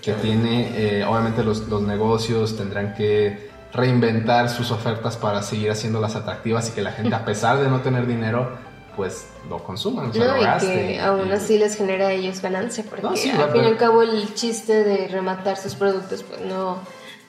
que, 0.00 0.12
tiene. 0.14 0.70
Eh, 0.74 1.04
obviamente 1.04 1.42
los, 1.42 1.68
los 1.68 1.82
negocios 1.82 2.56
tendrán 2.56 2.94
que 2.94 3.51
reinventar 3.72 4.48
sus 4.50 4.70
ofertas 4.70 5.16
para 5.16 5.42
seguir 5.42 5.70
haciéndolas 5.70 6.14
atractivas 6.14 6.68
y 6.68 6.72
que 6.72 6.82
la 6.82 6.92
gente, 6.92 7.14
a 7.14 7.24
pesar 7.24 7.58
de 7.58 7.68
no 7.68 7.80
tener 7.80 8.06
dinero, 8.06 8.50
pues 8.96 9.26
lo 9.48 9.64
consuman, 9.64 10.12
no, 10.14 10.36
y 10.36 10.60
que 10.60 11.00
aún 11.00 11.32
así 11.32 11.58
les 11.58 11.76
genera 11.76 12.08
a 12.08 12.12
ellos 12.12 12.42
ganancia, 12.42 12.84
porque 12.88 13.06
al 13.06 13.50
fin 13.50 13.64
y 13.64 13.66
al 13.66 13.78
cabo 13.78 14.02
el 14.02 14.34
chiste 14.34 14.84
de 14.84 15.08
rematar 15.08 15.56
sus 15.56 15.74
productos 15.74 16.22
pues 16.22 16.42
no, 16.42 16.76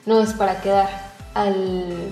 no 0.05 0.21
es 0.21 0.33
para 0.33 0.59
quedar 0.59 1.13
al 1.33 2.11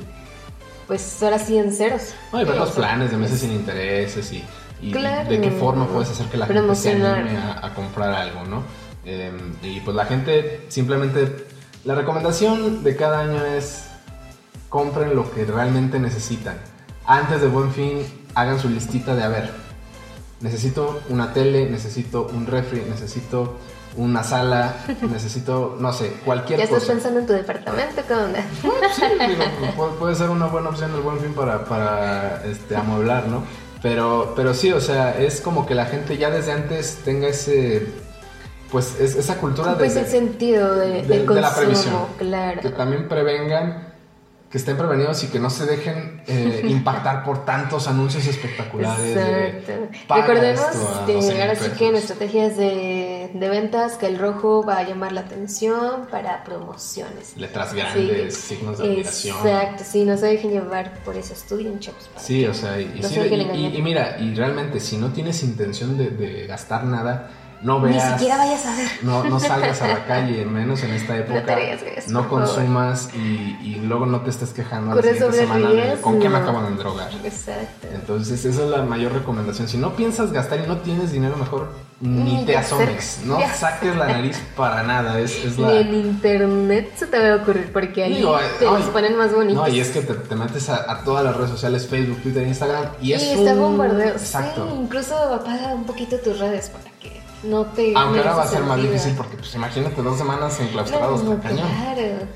pues 0.88 1.22
ahora 1.24 1.40
sí 1.40 1.58
en 1.58 1.74
ceros. 1.74 2.14
No, 2.34 2.42
y 2.42 2.46
ver 2.46 2.58
los 2.58 2.72
planes 2.72 3.12
de 3.12 3.18
meses 3.18 3.40
sin 3.40 3.52
intereses 3.52 4.32
y, 4.34 4.44
de 4.82 5.40
qué 5.42 5.52
forma 5.52 5.88
puedes 5.88 6.10
hacer 6.10 6.26
que 6.28 6.38
la 6.38 6.48
gente 6.48 6.76
se 6.76 6.92
anime 6.92 7.38
a, 7.38 7.74
comprar 7.74 8.14
algo, 8.14 8.46
¿no? 8.46 8.64
Em, 9.06 9.54
y 9.64 9.80
pues 9.82 9.96
la 9.96 10.06
gente 10.06 10.66
simplemente, 10.70 11.46
la 11.86 11.96
recomendación 11.96 12.84
de 12.84 12.96
cada 12.96 13.22
año 13.22 13.46
es 13.46 13.91
compren 14.72 15.16
lo 15.18 15.30
que 15.30 15.44
realmente 15.44 16.00
necesitan. 16.00 16.56
Antes 17.06 17.42
de 17.42 17.48
buen 17.48 17.72
fin, 17.74 18.04
hagan 18.36 18.58
su 18.58 18.70
listita 18.70 19.16
de 19.16 19.24
a 19.24 19.28
ver, 19.28 19.52
necesito 20.40 21.02
una 21.10 21.34
tele, 21.34 21.70
necesito 21.70 22.26
un 22.34 22.48
refri, 22.48 22.82
necesito 22.90 23.58
una 23.98 24.24
sala, 24.24 24.78
necesito, 25.12 25.76
no 25.78 25.92
sé, 25.92 26.14
cualquier 26.24 26.58
cosa. 26.58 26.72
¿Ya 26.72 26.78
estás 26.78 26.90
pensando 26.90 27.20
en 27.20 27.28
tu 27.28 27.34
departamento? 27.34 28.02
¿Qué 28.08 28.14
onda? 28.14 28.46
Sí, 28.62 28.70
puede, 30.00 30.16
ser 30.16 30.30
una 30.30 30.46
buena 30.46 30.70
opción 30.70 30.96
el 30.96 31.02
buen 31.02 31.20
fin 31.20 31.34
para, 31.34 31.66
para 31.66 32.42
este, 32.46 32.74
amueblar, 32.78 33.28
¿no? 33.28 33.44
Pero, 33.82 34.32
pero 34.38 34.54
sí, 34.54 34.72
o 34.72 34.80
sea, 34.80 35.20
es 35.20 35.42
como 35.42 35.66
que 35.66 35.76
la 35.76 35.86
gente 35.86 36.18
ya 36.18 36.32
desde 36.32 36.54
antes 36.54 37.00
tenga 37.04 37.28
ese 37.28 37.88
pues 38.72 38.98
esa 39.02 39.36
cultura 39.36 39.78
pues 39.78 39.96
de, 39.96 40.00
el 40.00 40.08
sentido 40.08 40.76
de, 40.76 41.02
de, 41.02 41.26
de 41.26 41.42
la 41.42 41.54
previsión 41.54 42.06
claro 42.18 42.62
que 42.62 42.70
también 42.70 43.10
prevengan 43.10 43.91
que 44.52 44.58
estén 44.58 44.76
prevenidos 44.76 45.24
y 45.24 45.28
que 45.28 45.40
no 45.40 45.50
se 45.50 45.66
dejen 45.66 46.22
eh, 46.28 46.62
impactar 46.68 47.24
por 47.24 47.46
tantos 47.46 47.88
anuncios 47.88 48.28
espectaculares. 48.28 49.16
Exacto. 49.16 50.14
Recordemos 50.14 51.08
de, 51.08 51.42
ahora 51.42 51.56
sí 51.56 51.70
que 51.78 51.88
en 51.88 51.96
estrategias 51.96 52.58
de, 52.58 53.32
de, 53.34 53.50
ventas 53.50 53.94
que 53.94 54.08
el 54.08 54.20
rojo 54.20 54.66
va 54.66 54.80
a 54.80 54.84
llamar 54.84 55.14
la 55.14 55.22
atención 55.22 56.08
para 56.12 56.44
promociones. 56.44 57.38
Letras 57.38 57.74
grandes, 57.74 58.36
signos 58.36 58.78
de 58.78 58.84
admiración. 58.84 59.38
Exacto, 59.38 59.84
sí, 59.90 60.04
no 60.04 60.18
se 60.18 60.26
dejen 60.26 60.52
llevar 60.52 60.96
por 61.06 61.16
eso, 61.16 61.32
estudien 61.32 61.80
chavos. 61.80 62.10
Sí, 62.18 62.46
o 62.46 62.54
sea, 62.54 62.78
y, 62.82 63.02
y, 63.74 63.82
mira, 63.82 64.18
y 64.20 64.36
realmente 64.36 64.82
si 64.82 64.98
no 64.98 65.14
tienes 65.14 65.44
intención 65.44 65.98
de, 65.98 66.10
de 66.10 66.46
gastar 66.46 66.84
nada, 66.84 67.32
no 67.64 67.80
veas. 67.80 68.06
Ni 68.06 68.12
siquiera 68.12 68.38
vayas 68.38 68.66
a 68.66 68.76
ver. 68.76 68.90
No, 69.04 69.24
no 69.24 69.40
salgas 69.40 69.82
a 69.82 69.88
la 69.88 70.06
calle, 70.08 70.46
menos 70.46 70.84
en 70.84 70.92
esta 70.92 71.18
época. 71.18 71.58
No, 72.08 72.28
consumas 72.28 73.10
y, 73.14 73.58
y, 73.62 73.82
luego 73.84 74.06
no 74.06 74.22
te 74.22 74.30
estés 74.30 74.52
quejando 74.52 74.96
la 74.96 75.02
siguiente 75.02 75.38
semana 75.38 75.96
con 76.02 76.20
qué 76.20 76.30
me 76.30 76.38
acaban 76.38 76.76
de 76.76 76.82
drogar. 76.82 77.10
Exacto. 77.24 77.88
Entonces, 77.94 78.46
esa 78.46 78.64
es 78.64 78.70
la 78.70 78.82
mayor 78.84 79.14
recomendación. 79.14 79.68
Si 79.68 79.78
no 79.78 79.96
piensas 79.96 80.32
gastar 80.32 80.60
y 80.60 80.68
no 80.68 80.78
tienes 80.78 81.12
dinero, 81.12 81.38
mejor 81.38 81.70
ni, 82.02 82.46
te 82.46 82.58
asomes. 82.58 83.22
No 83.26 83.40
saques 83.56 83.96
la 83.96 84.08
nariz 84.08 84.42
para 84.56 84.82
nada. 84.84 85.20
Es, 85.20 85.46
es 85.46 85.58
la... 85.60 85.68
Ni 85.68 85.78
en 85.78 85.94
internet 85.94 86.92
se 86.96 87.06
te 87.06 87.20
va 87.20 87.34
a 87.34 87.36
ocurrir 87.38 87.72
porque 87.72 88.04
ahí 88.04 88.26
te 88.58 88.66
los 88.66 88.84
ponen 88.86 89.16
más 89.16 89.34
bonitos. 89.34 89.68
No, 89.68 89.74
y 89.74 89.80
es 89.80 89.92
que 89.92 90.02
te, 90.02 90.16
te 90.16 90.36
metes 90.36 90.70
a, 90.70 91.04
todas 91.04 91.24
las 91.24 91.36
redes 91.36 91.52
sociales, 91.52 91.88
Facebook, 91.88 92.22
Twitter, 92.24 92.48
Instagram 92.48 92.86
y 93.02 93.14
es. 93.14 93.22
Y 93.22 93.32
está 93.32 93.54
bombardeo. 93.54 94.14
Exacto. 94.14 94.68
Sí, 94.68 94.80
incluso 94.82 95.16
apaga 95.16 95.76
un 95.76 95.86
poquito 95.86 96.18
tus 96.18 96.40
redes 96.40 96.70
para 96.70 96.90
que 97.00 97.21
no 97.44 97.66
te. 97.66 97.94
Aunque 97.96 98.20
ahora 98.20 98.36
va 98.36 98.44
a 98.44 98.48
ser 98.48 98.64
más 98.64 98.82
difícil 98.82 99.14
porque, 99.16 99.38
pues, 99.38 99.54
imagínate 99.56 100.02
dos 100.02 100.18
semanas 100.18 100.60
enclaustrados, 100.60 101.24
no, 101.24 101.42
cañón. 101.42 101.68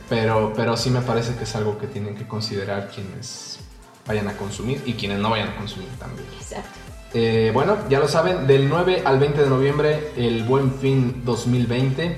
Pero, 0.10 0.54
pero 0.56 0.78
sí 0.78 0.90
me 0.90 1.02
parece 1.02 1.36
que 1.36 1.44
es 1.44 1.56
algo 1.56 1.78
que 1.78 1.88
tienen 1.88 2.16
que 2.16 2.28
considerar 2.28 2.90
quienes 2.90 3.60
vayan 4.08 4.28
a 4.28 4.38
consumir 4.38 4.82
y 4.86 4.94
quienes 4.94 5.20
no 5.20 5.30
vayan 5.30 5.50
a 5.50 5.56
consumir 5.56 5.90
también. 6.00 6.28
Exacto. 6.40 6.70
Eh, 7.14 7.52
bueno, 7.54 7.78
ya 7.90 8.00
lo 8.00 8.10
saben, 8.10 8.46
del 8.46 8.68
9 8.68 9.04
al 9.06 9.20
20 9.20 9.44
de 9.44 9.50
noviembre, 9.50 10.12
el 10.18 10.44
Buen 10.44 10.74
Fin 10.74 11.22
2020, 11.24 12.18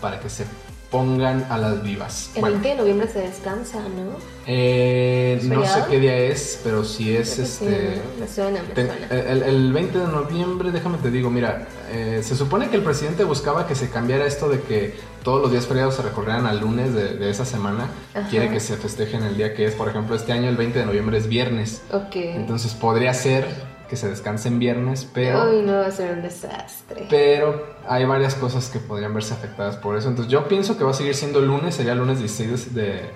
para 0.00 0.18
que 0.18 0.30
se 0.30 0.46
pongan 0.90 1.46
a 1.50 1.56
las 1.56 1.82
vivas. 1.82 2.30
El 2.34 2.42
20 2.42 2.68
de 2.68 2.74
noviembre 2.74 3.08
se 3.08 3.20
descansa, 3.20 3.80
¿no? 3.80 4.18
Eh, 4.46 5.40
no 5.44 5.64
sé 5.64 5.84
qué 5.88 6.00
día 6.00 6.16
es, 6.16 6.60
pero 6.64 6.84
si 6.84 7.14
es 7.14 7.38
este. 7.38 8.00
me 8.18 8.26
suena, 8.26 8.60
me 8.62 8.74
suena. 8.74 8.94
El, 9.10 9.72
20 9.72 9.98
de 9.98 10.06
noviembre, 10.08 10.72
déjame 10.72 10.98
te 10.98 11.10
digo, 11.10 11.30
mira, 11.30 11.68
eh, 11.92 12.20
se 12.24 12.34
supone 12.34 12.68
que 12.68 12.76
el 12.76 12.82
presidente 12.82 13.22
buscaba 13.22 13.68
que 13.68 13.76
se 13.76 13.88
cambiara 13.88 14.26
esto 14.26 14.48
de 14.48 14.60
que 14.60 14.94
todos 15.22 15.40
los 15.40 15.52
días 15.52 15.66
feriados 15.66 15.94
se 15.94 16.02
recorrieran 16.02 16.46
al 16.46 16.60
lunes 16.60 16.92
de, 16.92 17.30
esa 17.30 17.44
semana. 17.44 17.88
Quiere 18.28 18.50
que 18.50 18.58
se 18.58 18.76
festejen 18.76 19.22
el 19.22 19.36
día 19.36 19.54
que 19.54 19.66
es, 19.66 19.74
por 19.74 19.88
ejemplo, 19.88 20.16
este 20.16 20.32
año 20.32 20.48
el 20.48 20.56
20 20.56 20.80
de 20.80 20.86
noviembre 20.86 21.18
es 21.18 21.28
viernes. 21.28 21.82
Ok. 21.92 22.16
Entonces 22.16 22.74
podría 22.74 23.14
ser 23.14 23.69
que 23.90 23.96
se 23.96 24.08
descanse 24.08 24.46
en 24.46 24.60
viernes, 24.60 25.06
pero... 25.12 25.50
Uy, 25.50 25.62
no 25.62 25.72
va 25.72 25.86
a 25.86 25.90
ser 25.90 26.12
un 26.12 26.22
desastre. 26.22 27.08
Pero 27.10 27.74
hay 27.88 28.04
varias 28.04 28.36
cosas 28.36 28.68
que 28.68 28.78
podrían 28.78 29.12
verse 29.12 29.34
afectadas 29.34 29.76
por 29.76 29.98
eso. 29.98 30.08
Entonces 30.08 30.30
yo 30.30 30.46
pienso 30.46 30.78
que 30.78 30.84
va 30.84 30.92
a 30.92 30.94
seguir 30.94 31.16
siendo 31.16 31.40
lunes, 31.40 31.74
sería 31.74 31.96
lunes 31.96 32.20
16 32.20 32.72
de, 32.72 33.10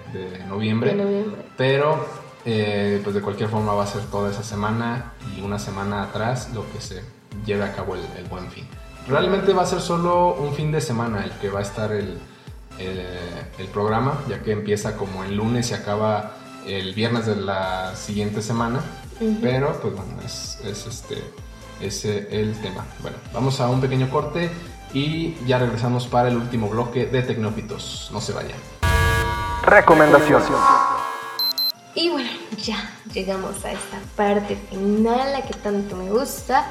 noviembre. 0.49 0.91
De 0.91 1.05
noviembre. 1.05 1.43
Pero 1.57 2.05
eh, 2.45 3.01
pues 3.05 3.15
de 3.15 3.23
cualquier 3.23 3.49
forma 3.49 3.73
va 3.73 3.85
a 3.85 3.87
ser 3.87 4.03
toda 4.07 4.33
esa 4.33 4.43
semana 4.43 5.13
y 5.37 5.43
una 5.43 5.61
semana 5.61 6.03
atrás 6.03 6.51
lo 6.53 6.69
que 6.73 6.81
se 6.81 7.03
lleve 7.47 7.63
a 7.63 7.73
cabo 7.73 7.95
el, 7.95 8.25
buen 8.29 8.51
fin. 8.51 8.67
Realmente 9.09 9.53
va 9.53 9.63
a 9.63 9.67
ser 9.67 9.81
solo 9.81 10.35
un 10.35 10.55
fin 10.55 10.73
de 10.73 10.81
semana 10.81 11.23
el 11.23 11.31
que 11.39 11.51
va 11.51 11.61
a 11.61 11.63
estar 11.63 11.93
el, 11.93 12.19
el 12.79 13.67
programa, 13.73 14.19
ya 14.29 14.43
que 14.43 14.51
empieza 14.51 14.97
como 14.97 15.23
el 15.23 15.37
lunes 15.37 15.71
y 15.71 15.75
acaba 15.75 16.33
el 16.67 16.95
viernes 16.95 17.27
de 17.27 17.37
la 17.37 17.95
siguiente 17.95 18.43
semana. 18.43 18.81
Pero, 19.41 19.79
pues 19.81 19.95
bueno, 19.95 20.13
es, 20.25 20.59
es 20.65 20.87
este, 20.87 21.23
ese 21.81 22.29
el 22.31 22.55
tema. 22.61 22.85
Bueno, 23.01 23.17
vamos 23.33 23.61
a 23.61 23.69
un 23.69 23.81
pequeño 23.81 24.11
corte 24.11 24.51
y 24.93 25.35
ya 25.47 25.59
regresamos 25.59 26.07
para 26.07 26.29
el 26.29 26.37
último 26.37 26.69
bloque 26.69 27.07
de 27.07 27.23
Tecnófitos. 27.23 28.11
No 28.13 28.21
se 28.21 28.33
vayan. 28.33 28.59
Recomendación. 29.63 30.43
Y 31.95 32.11
bueno, 32.11 32.31
ya 32.63 32.91
llegamos 33.13 33.65
a 33.65 33.73
esta 33.73 33.99
parte 34.17 34.57
final, 34.71 35.33
la 35.33 35.43
que 35.43 35.55
tanto 35.55 35.97
me 35.97 36.11
gusta. 36.11 36.67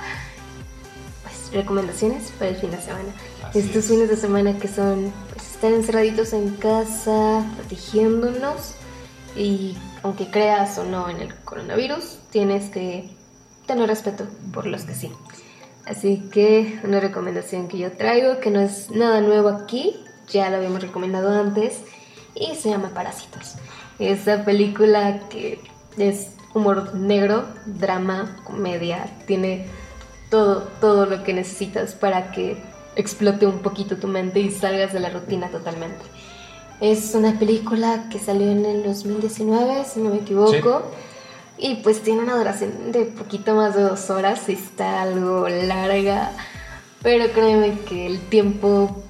Pues 1.23 1.51
recomendaciones 1.53 2.31
para 2.37 2.51
el 2.51 2.57
fin 2.57 2.71
de 2.71 2.81
semana. 2.81 3.09
Estos 3.53 3.85
fines 3.85 4.09
de 4.09 4.17
semana 4.17 4.57
que 4.57 4.67
son 4.67 5.13
pues, 5.33 5.51
estar 5.51 5.71
encerraditos 5.71 6.33
en 6.33 6.55
casa, 6.55 7.45
protegiéndonos 7.55 8.75
y 9.35 9.77
aunque 10.03 10.29
creas 10.29 10.77
o 10.77 10.83
no 10.83 11.09
en 11.09 11.19
el 11.19 11.33
coronavirus, 11.35 12.19
tienes 12.31 12.69
que 12.69 13.09
tener 13.65 13.87
respeto 13.87 14.25
por 14.53 14.65
los 14.65 14.83
que 14.83 14.93
sí. 14.93 15.11
Así 15.85 16.29
que 16.31 16.79
una 16.83 16.99
recomendación 16.99 17.67
que 17.67 17.77
yo 17.77 17.91
traigo, 17.91 18.39
que 18.39 18.51
no 18.51 18.61
es 18.61 18.89
nada 18.91 19.21
nuevo 19.21 19.49
aquí, 19.49 19.95
ya 20.29 20.49
lo 20.49 20.57
habíamos 20.57 20.81
recomendado 20.81 21.29
antes, 21.29 21.81
y 22.35 22.55
se 22.55 22.69
llama 22.69 22.89
Parásitos. 22.93 23.55
Esta 23.99 24.45
película 24.45 25.19
que 25.29 25.59
es 25.97 26.31
humor 26.53 26.95
negro, 26.95 27.45
drama, 27.65 28.37
comedia, 28.43 29.05
tiene 29.27 29.67
todo, 30.29 30.63
todo 30.79 31.05
lo 31.05 31.23
que 31.23 31.33
necesitas 31.33 31.93
para 31.93 32.31
que 32.31 32.57
explote 32.95 33.45
un 33.45 33.59
poquito 33.59 33.97
tu 33.97 34.07
mente 34.07 34.39
y 34.39 34.51
salgas 34.51 34.93
de 34.93 34.99
la 34.99 35.09
rutina 35.09 35.49
totalmente. 35.49 36.03
Es 36.83 37.15
una 37.15 37.39
película 37.39 38.09
que 38.09 38.19
salió 38.19 38.51
en 38.51 38.65
el 38.65 38.83
2019, 38.83 39.85
si 39.85 40.01
no 40.01 40.09
me 40.09 40.17
equivoco. 40.17 40.81
Y 41.57 41.75
pues 41.75 42.03
tiene 42.03 42.23
una 42.23 42.35
duración 42.35 42.91
de 42.91 43.05
poquito 43.05 43.55
más 43.55 43.73
de 43.73 43.83
dos 43.83 44.09
horas, 44.09 44.49
está 44.49 45.03
algo 45.03 45.47
larga. 45.47 46.33
Pero 47.01 47.31
créeme 47.31 47.79
que 47.87 48.05
el 48.05 48.19
tiempo 48.27 49.01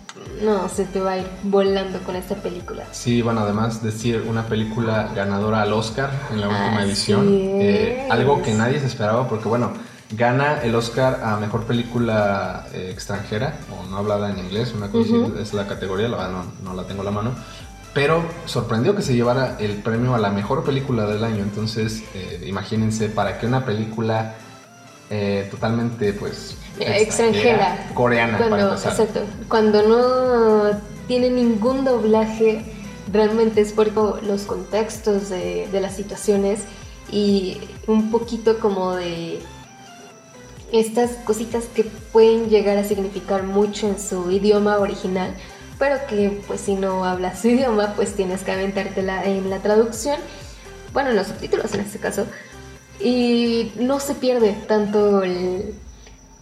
no 0.44 0.70
se 0.70 0.86
te 0.86 1.00
va 1.00 1.14
a 1.14 1.18
ir 1.18 1.28
volando 1.42 1.98
con 2.02 2.16
esta 2.16 2.36
película. 2.36 2.84
Sí, 2.92 3.24
bueno, 3.24 3.42
además 3.42 3.82
decir 3.82 4.24
una 4.30 4.46
película 4.46 5.12
ganadora 5.16 5.64
al 5.64 5.74
Oscar 5.74 6.12
en 6.32 6.42
la 6.42 6.50
última 6.50 6.84
edición. 6.84 7.28
Eh, 7.28 8.08
algo 8.12 8.44
que 8.44 8.54
nadie 8.54 8.80
se 8.82 8.86
esperaba 8.86 9.28
porque, 9.28 9.50
bueno, 9.50 9.74
gana 10.12 10.62
el 10.62 10.76
Oscar 10.76 11.22
a 11.24 11.38
mejor 11.38 11.64
película 11.64 12.68
eh, 12.72 12.90
extranjera 12.92 13.56
o 13.72 13.90
no 13.90 13.98
hablada 13.98 14.30
en 14.30 14.38
inglés, 14.38 14.74
una 14.76 14.92
cosa 14.92 15.16
es 15.42 15.56
la 15.56 15.66
categoría, 15.66 16.08
la 16.08 16.18
verdad 16.18 16.32
no, 16.32 16.70
no 16.70 16.76
la 16.76 16.88
tengo 16.88 17.02
a 17.02 17.06
la 17.06 17.12
mano 17.12 17.32
pero 17.93 18.23
sorprendió 18.45 18.95
que 18.95 19.01
se 19.01 19.15
llevara 19.15 19.58
el 19.60 19.77
premio 19.77 20.15
a 20.15 20.19
la 20.19 20.32
mejor 20.32 20.63
película 20.63 21.06
del 21.06 21.23
año. 21.23 21.43
Entonces, 21.43 22.03
eh, 22.13 22.43
imagínense, 22.45 23.10
para 23.10 23.39
que 23.39 23.45
una 23.45 23.65
película 23.65 24.36
eh, 25.10 25.47
totalmente, 25.51 26.13
pues, 26.13 26.58
extranjera, 26.79 27.89
coreana, 27.93 28.38
cuando, 28.38 28.56
para 28.56 28.69
empezar. 28.69 28.91
Exacto, 28.93 29.21
cuando 29.47 29.88
no 29.88 30.79
tiene 31.08 31.29
ningún 31.29 31.86
doblaje, 31.86 32.65
realmente 33.12 33.62
es 33.62 33.73
por 33.73 34.23
los 34.23 34.43
contextos 34.43 35.29
de, 35.29 35.67
de 35.71 35.82
las 35.82 35.95
situaciones 35.95 36.62
y 37.12 37.60
un 37.86 38.10
poquito 38.10 38.60
como 38.60 38.95
de 38.95 39.39
estas 40.71 41.12
cositas 41.25 41.65
que 41.65 41.84
pueden 41.84 42.49
llegar 42.49 42.77
a 42.77 42.84
significar 42.84 43.43
mucho 43.43 43.88
en 43.88 43.99
su 43.99 44.32
idioma 44.32 44.79
original, 44.79 45.36
pero 45.80 45.98
que 46.08 46.42
pues 46.48 46.62
si 46.62 46.76
no 46.76 47.06
hablas 47.06 47.42
su 47.42 47.48
idioma 47.50 47.94
pues 47.96 48.14
tienes 48.14 48.42
que 48.44 48.52
aventártela 48.52 49.24
en 49.26 49.50
la 49.50 49.60
traducción, 49.60 50.18
bueno 50.94 51.10
en 51.10 51.16
los 51.16 51.28
subtítulos 51.28 51.74
en 51.74 51.82
este 51.82 52.00
caso, 52.00 52.26
y 53.00 53.72
no 53.78 54.00
se 54.00 54.16
pierde 54.16 54.54
tanto 54.68 55.24
el, 55.24 55.74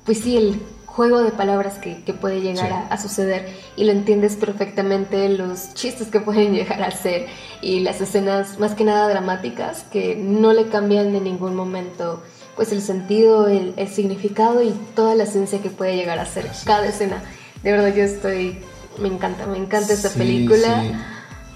pues 0.06 0.20
sí, 0.20 0.38
el 0.38 0.62
juego 0.86 1.22
de 1.24 1.32
palabras 1.32 1.80
que, 1.80 1.96
puede 2.14 2.42
llegar 2.42 2.72
a, 2.74 2.88
a, 2.88 2.98
suceder 2.98 3.48
y 3.78 3.86
lo 3.86 3.94
entiendes 3.94 4.36
perfectamente, 4.36 5.30
los 5.30 5.74
chistes 5.74 6.10
que 6.10 6.20
pueden 6.22 6.54
llegar 6.54 6.84
a 6.84 6.92
ser 6.92 7.28
y 7.62 7.80
las 7.80 8.02
escenas 8.02 8.60
más 8.60 8.76
que 8.76 8.84
nada 8.84 9.08
dramáticas 9.08 9.84
que 9.92 10.16
no 10.16 10.52
le 10.52 10.68
cambian 10.68 11.16
en 11.16 11.24
ningún 11.24 11.56
momento 11.56 12.22
pues 12.56 12.72
el 12.72 12.82
sentido, 12.82 13.48
el, 13.48 13.74
significado 13.88 14.62
y 14.62 14.72
toda 14.96 15.16
la 15.16 15.24
esencia 15.24 15.62
que 15.62 15.70
puede 15.70 15.96
llegar 15.96 16.20
a 16.20 16.26
ser 16.26 16.50
cada 16.66 16.86
escena. 16.86 17.22
De 17.64 17.72
verdad 17.72 17.94
yo 17.94 18.04
estoy, 18.04 18.60
me 19.00 19.08
encanta, 19.08 19.46
me 19.46 19.58
encanta 19.58 19.94
esta 19.94 20.10
película. 20.10 20.82
Sí. 20.82 20.92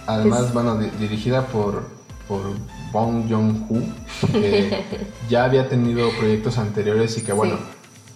Además, 0.08 0.54
bueno, 0.54 0.78
dirigida 0.78 1.48
por, 1.48 1.84
por 2.28 2.42
Bong 2.92 3.30
Joon-ho, 3.30 3.82
que 4.32 4.84
ya 5.30 5.46
había 5.46 5.68
tenido 5.68 6.10
proyectos 6.12 6.58
anteriores 6.58 7.18
y 7.18 7.24
que 7.24 7.34
bueno, 7.34 7.58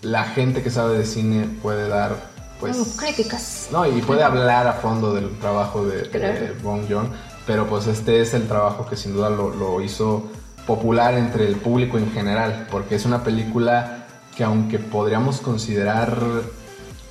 la 0.01 0.23
gente 0.23 0.61
que 0.61 0.69
sabe 0.69 0.97
de 0.97 1.05
cine 1.05 1.47
puede 1.61 1.87
dar 1.87 2.29
pues 2.59 2.77
mm, 2.77 2.97
críticas. 2.97 3.69
No, 3.71 3.85
y 3.85 4.01
puede 4.01 4.23
hablar 4.23 4.67
a 4.67 4.73
fondo 4.73 5.13
del 5.13 5.37
trabajo 5.39 5.85
de, 5.85 6.53
Bong 6.61 6.83
Joon, 6.89 7.09
pero 7.47 7.67
pues 7.67 7.87
este 7.87 8.21
es 8.21 8.33
el 8.33 8.47
trabajo 8.47 8.85
que 8.85 8.95
sin 8.95 9.13
duda 9.13 9.29
lo, 9.29 9.49
lo 9.49 9.81
hizo 9.81 10.29
popular 10.67 11.15
entre 11.15 11.47
el 11.47 11.55
público 11.55 11.97
en 11.97 12.11
general, 12.11 12.67
porque 12.69 12.95
es 12.95 13.05
una 13.05 13.23
película 13.23 14.05
que 14.35 14.43
aunque 14.43 14.79
podríamos 14.79 15.41
considerar, 15.41 16.17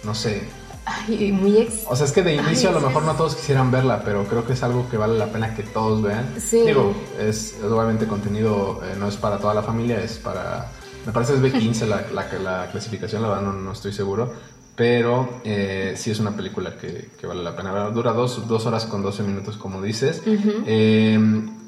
no 0.04 0.14
sé... 0.14 0.48
Ay, 0.88 1.32
muy 1.32 1.58
ex... 1.58 1.84
O 1.88 1.94
sea, 1.96 2.06
es 2.06 2.12
que 2.12 2.22
de 2.22 2.34
inicio 2.34 2.70
a 2.70 2.72
lo 2.72 2.80
mejor 2.80 3.02
no 3.02 3.14
todos 3.14 3.34
quisieran 3.34 3.70
verla, 3.70 4.02
pero 4.04 4.24
creo 4.24 4.46
que 4.46 4.54
es 4.54 4.62
algo 4.62 4.88
que 4.88 4.96
vale 4.96 5.18
la 5.18 5.26
pena 5.26 5.54
que 5.54 5.62
todos 5.62 6.02
vean. 6.02 6.34
Sí. 6.40 6.62
Digo, 6.66 6.94
es, 7.18 7.56
obviamente 7.62 8.06
contenido, 8.06 8.80
eh, 8.84 8.96
no 8.98 9.08
es 9.08 9.16
para 9.16 9.38
toda 9.38 9.54
la 9.54 9.62
familia, 9.62 10.02
es 10.02 10.18
para... 10.18 10.70
Me 11.04 11.12
parece 11.12 11.34
es 11.34 11.42
B15 11.42 11.86
la, 12.12 12.28
la, 12.38 12.70
clasificación, 12.70 13.22
la 13.22 13.28
verdad 13.28 13.42
no, 13.42 13.52
no 13.52 13.72
estoy 13.72 13.92
seguro, 13.92 14.32
pero 14.74 15.40
eh, 15.44 15.94
sí 15.96 16.10
es 16.10 16.20
una 16.20 16.34
película 16.34 16.76
que, 16.76 17.10
que, 17.20 17.26
vale 17.26 17.42
la 17.42 17.54
pena. 17.54 17.90
Dura 17.90 18.12
dos, 18.12 18.48
dos, 18.48 18.64
horas 18.66 18.86
con 18.86 19.02
12 19.02 19.22
minutos, 19.24 19.56
como 19.56 19.82
dices. 19.82 20.22
eh, 20.26 21.18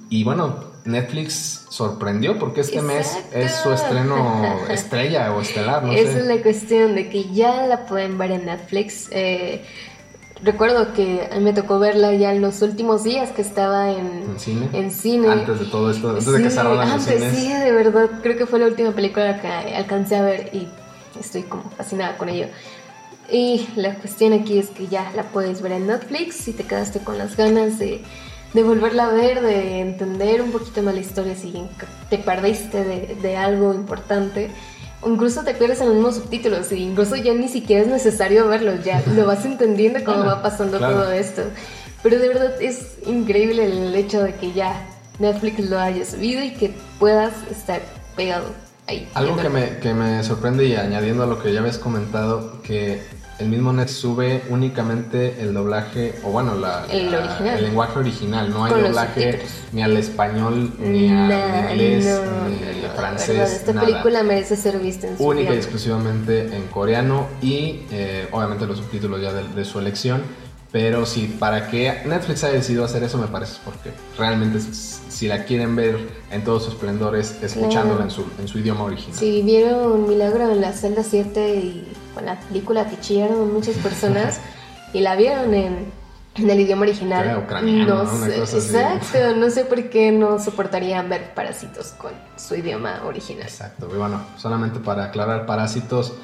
y 0.08 0.24
bueno, 0.24 0.69
Netflix 0.84 1.66
sorprendió 1.68 2.38
porque 2.38 2.60
este 2.62 2.82
mes 2.82 3.16
es 3.32 3.52
su 3.62 3.72
estreno 3.72 4.58
estrella 4.70 5.32
o 5.34 5.40
estelar, 5.40 5.84
no 5.84 5.92
Esa 5.92 6.18
es 6.18 6.26
la 6.26 6.36
cuestión 6.42 6.94
de 6.94 7.08
que 7.08 7.32
ya 7.32 7.66
la 7.66 7.86
pueden 7.86 8.18
ver 8.18 8.32
en 8.32 8.46
Netflix. 8.46 9.08
Eh, 9.10 9.64
recuerdo 10.42 10.92
que 10.92 11.28
me 11.40 11.52
tocó 11.52 11.78
verla 11.78 12.12
ya 12.14 12.32
en 12.32 12.40
los 12.40 12.62
últimos 12.62 13.04
días 13.04 13.30
que 13.30 13.42
estaba 13.42 13.90
en, 13.90 14.24
¿En 14.72 14.90
cine. 14.90 15.30
Antes 15.30 15.60
de 15.60 15.66
todo 15.66 15.90
esto, 15.90 16.10
antes 16.10 16.26
de 16.26 16.42
que 16.42 16.50
cerraran 16.50 16.90
los 16.90 17.02
cines. 17.02 17.34
Sí, 17.34 17.52
de 17.52 17.72
verdad, 17.72 18.10
creo 18.22 18.36
que 18.36 18.46
fue 18.46 18.58
la 18.58 18.66
última 18.66 18.92
película 18.92 19.40
que 19.40 19.48
alcancé 19.48 20.16
a 20.16 20.22
ver 20.22 20.50
y 20.52 20.68
estoy 21.18 21.42
como 21.42 21.70
fascinada 21.70 22.16
con 22.16 22.28
ello. 22.28 22.46
Y 23.30 23.68
la 23.76 23.94
cuestión 23.94 24.32
aquí 24.32 24.58
es 24.58 24.70
que 24.70 24.88
ya 24.88 25.12
la 25.14 25.22
puedes 25.24 25.62
ver 25.62 25.72
en 25.72 25.86
Netflix 25.86 26.34
si 26.36 26.52
te 26.52 26.64
quedaste 26.64 27.00
con 27.00 27.16
las 27.16 27.36
ganas 27.36 27.78
de 27.78 28.02
de 28.52 28.62
volverla 28.62 29.06
a 29.06 29.12
ver, 29.12 29.40
de 29.42 29.80
entender 29.80 30.42
un 30.42 30.50
poquito 30.50 30.82
más 30.82 30.94
la 30.94 31.00
historia 31.00 31.34
si 31.34 31.52
te 32.08 32.18
perdiste 32.18 32.84
de, 33.20 33.36
algo 33.36 33.72
importante. 33.74 34.50
O 35.02 35.08
incluso 35.08 35.42
te 35.44 35.54
pierdes 35.54 35.80
en 35.80 35.86
los 35.86 35.94
mismos 35.94 36.14
subtítulos 36.16 36.70
y 36.72 36.82
incluso 36.82 37.16
ya 37.16 37.32
ni 37.32 37.48
siquiera 37.48 37.82
es 37.82 37.88
necesario 37.88 38.46
verlos, 38.48 38.84
ya 38.84 39.02
lo 39.16 39.24
vas 39.26 39.46
entendiendo 39.46 40.04
cómo 40.04 40.24
va 40.26 40.42
pasando 40.42 40.78
todo 40.78 41.10
esto. 41.10 41.42
Pero 42.02 42.18
de 42.18 42.28
verdad 42.28 42.60
es 42.60 42.98
increíble 43.06 43.64
el 43.64 43.94
hecho 43.94 44.22
de 44.22 44.34
que 44.34 44.52
ya 44.52 44.86
Netflix 45.18 45.70
lo 45.70 45.78
haya 45.78 46.04
subido 46.04 46.42
y 46.42 46.50
que 46.52 46.74
puedas 46.98 47.32
estar 47.50 47.80
pegado 48.14 48.46
ahí. 48.86 49.08
Algo 49.14 49.36
que 49.36 49.48
me, 49.48 49.78
que 49.78 49.94
me 49.94 50.22
sorprende 50.22 50.66
y 50.66 50.74
añadiendo 50.74 51.22
a 51.22 51.26
lo 51.26 51.42
que 51.42 51.52
ya 51.52 51.60
habías 51.60 51.78
comentado, 51.78 52.60
que 52.62 53.00
el 53.40 53.48
mismo 53.48 53.72
Net 53.72 53.88
sube 53.88 54.42
únicamente 54.50 55.40
el 55.40 55.54
doblaje, 55.54 56.14
o 56.24 56.30
bueno, 56.30 56.54
la, 56.54 56.86
el, 56.90 57.10
lenguaje 57.62 57.98
original. 57.98 58.50
No 58.50 58.64
hay 58.64 58.82
doblaje 58.82 59.40
ni 59.72 59.82
al 59.82 59.96
español, 59.96 60.72
ni 60.78 61.08
al 61.08 61.80
inglés, 61.80 62.20
ni 62.48 62.84
al 62.84 62.92
francés. 62.92 63.52
esta 63.52 63.72
película 63.80 64.22
merece 64.22 64.56
ser 64.56 64.78
vista 64.78 65.08
en 65.08 65.16
su 65.16 65.24
Única 65.24 65.54
y 65.54 65.56
exclusivamente 65.56 66.54
en 66.54 66.66
coreano 66.66 67.26
y 67.40 67.82
eh, 67.90 68.28
obviamente 68.32 68.66
los 68.66 68.78
subtítulos 68.78 69.20
ya 69.20 69.32
de, 69.32 69.64
su 69.64 69.78
elección. 69.78 70.22
Pero 70.72 71.04
sí, 71.04 71.34
para 71.40 71.68
que 71.68 72.02
Netflix 72.06 72.44
haya 72.44 72.54
decidido 72.54 72.84
hacer 72.84 73.02
eso 73.02 73.18
me 73.18 73.26
parece 73.26 73.56
porque 73.64 73.90
realmente 74.16 74.60
si 74.60 75.26
la 75.26 75.44
quieren 75.44 75.74
ver 75.74 75.98
en 76.30 76.44
todos 76.44 76.62
sus 76.64 76.74
esplendores, 76.74 77.36
escuchándola 77.42 78.04
en, 78.04 78.10
su, 78.10 78.24
en 78.38 78.46
su 78.46 78.60
idioma 78.60 78.84
original. 78.84 79.16
Sí, 79.18 79.42
vieron 79.44 80.08
Milagro 80.08 80.48
en 80.52 80.60
la 80.60 80.72
celda 80.72 81.02
7 81.02 81.54
y 81.56 81.88
con 82.14 82.26
la 82.26 82.38
película 82.40 82.86
que 82.88 82.98
chillaron 83.00 83.52
muchas 83.52 83.76
personas 83.76 84.40
y 84.92 85.00
la 85.00 85.16
vieron 85.16 85.54
en, 85.54 85.92
en 86.36 86.50
el 86.50 86.60
idioma 86.60 86.82
original. 86.82 87.46
no, 87.86 88.26
sé, 88.26 88.38
exacto, 88.38 89.36
no 89.36 89.50
sé 89.50 89.64
por 89.64 89.90
qué 89.90 90.12
no 90.12 90.38
soportarían 90.38 91.08
ver 91.08 91.34
Parásitos 91.34 91.88
con 91.98 92.12
su 92.36 92.56
idioma 92.56 93.02
original. 93.04 93.44
Exacto, 93.44 93.88
y 93.92 93.96
bueno, 93.96 94.20
solamente 94.36 94.80
para 94.80 95.04
aclarar, 95.04 95.46
Parásitos 95.46 96.14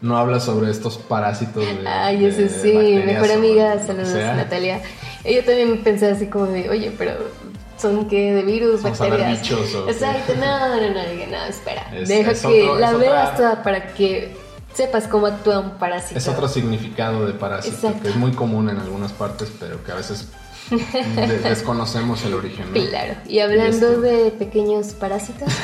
no 0.00 0.18
habla 0.18 0.38
sobre 0.38 0.70
estos 0.70 0.98
parásitos 0.98 1.64
de. 1.64 1.88
Ay, 1.88 2.26
eso 2.26 2.42
sí, 2.60 3.00
mejor 3.06 3.30
amiga, 3.32 3.78
saludos, 3.84 4.12
Natalia. 4.12 4.82
Ella 5.24 5.44
también 5.44 5.82
pensé 5.82 6.10
así 6.10 6.26
como 6.26 6.46
de, 6.46 6.68
oye, 6.68 6.92
pero 6.98 7.12
son 7.78 8.06
que 8.06 8.34
de 8.34 8.42
virus, 8.42 8.82
bacterias. 8.82 9.40
Bichos, 9.40 9.74
Exacto, 9.88 10.34
no, 10.36 10.68
no, 10.68 10.76
no, 10.76 11.30
no, 11.30 11.44
espera. 11.46 11.90
Deja 12.06 12.34
que 12.34 12.70
la 12.78 12.92
veas 12.92 13.36
toda 13.36 13.62
para 13.62 13.94
que 13.94 14.36
sepas 14.74 15.08
cómo 15.08 15.26
actúa 15.26 15.60
un 15.60 15.70
parásito. 15.78 16.18
Es 16.18 16.28
otro 16.28 16.48
significado 16.48 17.26
de 17.26 17.32
parásito 17.32 17.94
que 18.02 18.08
es 18.08 18.16
muy 18.16 18.32
común 18.32 18.68
en 18.68 18.78
algunas 18.78 19.12
partes, 19.12 19.50
pero 19.58 19.82
que 19.82 19.92
a 19.92 19.94
veces 19.94 20.28
desconocemos 21.42 22.24
el 22.24 22.34
origen. 22.34 22.66
Claro. 22.72 23.14
Y 23.26 23.40
hablando 23.40 24.00
de 24.00 24.30
pequeños 24.32 24.88
parásitos. 24.88 25.48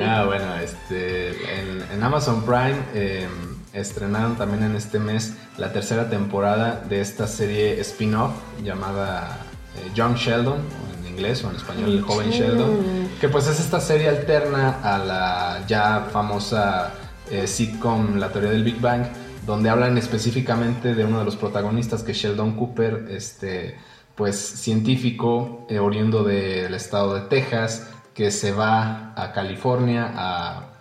ah, 0.00 0.24
bueno, 0.26 0.56
este, 0.56 1.30
en, 1.60 2.02
Amazon 2.02 2.42
Prime 2.42 2.76
em, 2.94 3.56
estrenaron 3.72 4.36
también 4.36 4.62
en 4.62 4.76
este 4.76 4.98
mes 4.98 5.34
la 5.58 5.72
tercera 5.72 6.08
temporada 6.08 6.82
de 6.88 7.00
esta 7.00 7.26
serie 7.26 7.80
spin-off 7.80 8.32
llamada 8.62 9.38
eh, 9.76 9.90
Young 9.94 10.16
Sheldon, 10.16 10.60
en 11.00 11.06
inglés 11.06 11.42
o 11.42 11.50
en 11.50 11.56
español 11.56 11.90
el 11.90 12.02
joven 12.02 12.30
Sheldon, 12.30 13.08
que 13.20 13.28
pues 13.28 13.46
es 13.48 13.58
esta 13.58 13.80
serie 13.80 14.08
alterna 14.08 14.78
a 14.82 14.98
la 14.98 15.64
ya 15.66 16.08
famosa 16.12 16.92
eh, 17.30 17.46
sitcom 17.46 18.16
La 18.16 18.30
teoría 18.30 18.50
del 18.50 18.64
Big 18.64 18.80
Bang, 18.80 19.04
donde 19.46 19.68
hablan 19.68 19.96
específicamente 19.98 20.94
de 20.94 21.04
uno 21.04 21.18
de 21.18 21.24
los 21.24 21.36
protagonistas, 21.36 22.02
que 22.02 22.12
es 22.12 22.18
Sheldon 22.18 22.56
Cooper, 22.56 23.06
este, 23.10 23.76
pues 24.14 24.36
científico 24.36 25.66
eh, 25.68 25.78
oriundo 25.78 26.24
del 26.24 26.74
estado 26.74 27.14
de 27.14 27.22
Texas, 27.22 27.90
que 28.14 28.30
se 28.30 28.52
va 28.52 29.12
a 29.16 29.32
California 29.32 30.12
a, 30.14 30.72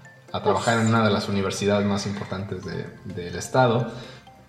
trabajar 0.43 0.81
en 0.81 0.87
una 0.87 1.01
de 1.01 1.13
las 1.13 1.29
universidades 1.29 1.87
más 1.87 2.05
importantes 2.05 2.61
del 2.65 3.35
estado 3.37 3.89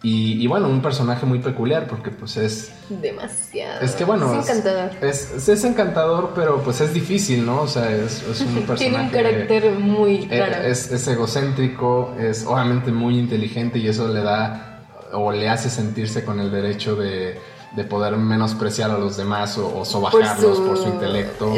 y, 0.03 0.47
bueno, 0.47 0.69
un 0.69 0.83
personaje 0.83 1.27
muy 1.27 1.41
peculiar 1.41 1.89
porque 1.89 2.11
pues 2.11 2.37
es... 2.37 2.71
Demasiado. 2.89 3.81
Es 3.81 3.93
que 3.93 4.05
bueno... 4.05 4.33
Es 4.39 4.49
encantador. 4.49 4.91
Es, 5.01 5.65
encantador, 5.65 6.33
pero 6.35 6.63
pues 6.63 6.81
es 6.81 6.95
difícil, 6.95 7.45
¿no? 7.45 7.63
O 7.63 7.67
sea, 7.67 7.91
es, 7.91 8.23
un 8.23 8.63
personaje... 8.67 8.77
Tiene 8.77 9.01
un 9.01 9.09
carácter 9.09 9.73
muy 9.73 10.29
e, 10.31 10.39
raro. 10.39 10.63
Es, 10.65 11.09
egocéntrico, 11.09 12.15
es 12.21 12.47
obviamente 12.47 12.93
muy 12.93 13.19
inteligente 13.19 13.79
y 13.79 13.89
eso 13.89 14.07
le 14.07 14.23
da 14.23 14.85
o 15.13 15.33
le 15.33 15.49
hace 15.49 15.71
sentirse 15.71 16.25
con 16.25 16.41
el 16.41 16.53
derecho 16.53 16.95
de, 16.95 17.41
poder 17.89 18.17
menospreciar 18.17 18.91
a 18.91 18.99
los 18.99 19.17
demás 19.17 19.59
o, 19.59 19.85
sobajarlos 19.85 20.61
por 20.61 20.79
su, 20.79 20.89
intelecto, 20.89 21.53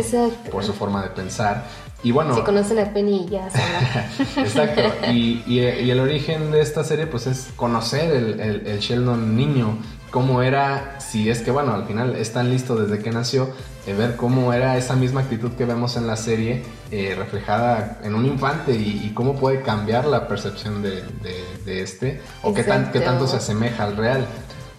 por 0.50 0.64
su 0.64 0.72
forma 0.72 1.02
de 1.02 1.10
pensar. 1.10 1.66
Y 2.02 2.12
bueno. 2.12 2.34
Si 2.34 2.42
conocen 2.42 2.78
a 2.78 2.92
Penny 2.92 3.26
ya 3.28 3.48
Exacto. 4.36 4.82
Y, 5.10 5.42
y, 5.46 5.90
el 5.90 5.98
origen 6.00 6.50
de 6.50 6.60
esta 6.60 6.84
serie, 6.84 7.06
pues 7.06 7.26
es 7.26 7.50
conocer 7.56 8.10
el, 8.12 8.40
el, 8.66 8.78
Sheldon 8.78 9.36
niño 9.36 9.78
cómo 10.10 10.42
era, 10.42 11.00
si 11.00 11.28
es 11.28 11.40
que 11.40 11.50
bueno, 11.50 11.74
al 11.74 11.84
final 11.84 12.16
es 12.16 12.32
tan 12.32 12.50
listo 12.50 12.76
desde 12.76 13.02
que 13.02 13.10
nació, 13.10 13.50
eh, 13.86 13.94
ver 13.94 14.16
cómo 14.16 14.52
era 14.52 14.76
esa 14.76 14.96
misma 14.96 15.22
actitud 15.22 15.52
que 15.52 15.64
vemos 15.64 15.96
en 15.96 16.06
la 16.06 16.16
serie 16.16 16.62
eh, 16.90 17.14
reflejada 17.16 17.98
en 18.02 18.14
un 18.14 18.26
infante 18.26 18.72
y, 18.72 19.12
cómo 19.14 19.36
puede 19.36 19.62
cambiar 19.62 20.06
la 20.06 20.28
percepción 20.28 20.82
de, 20.82 21.02
este 21.66 22.20
o 22.42 22.54
qué, 22.54 22.64
tan, 22.64 22.90
qué, 22.92 23.00
tanto 23.00 23.26
se 23.26 23.36
asemeja 23.36 23.84
al 23.84 23.96
real. 23.96 24.26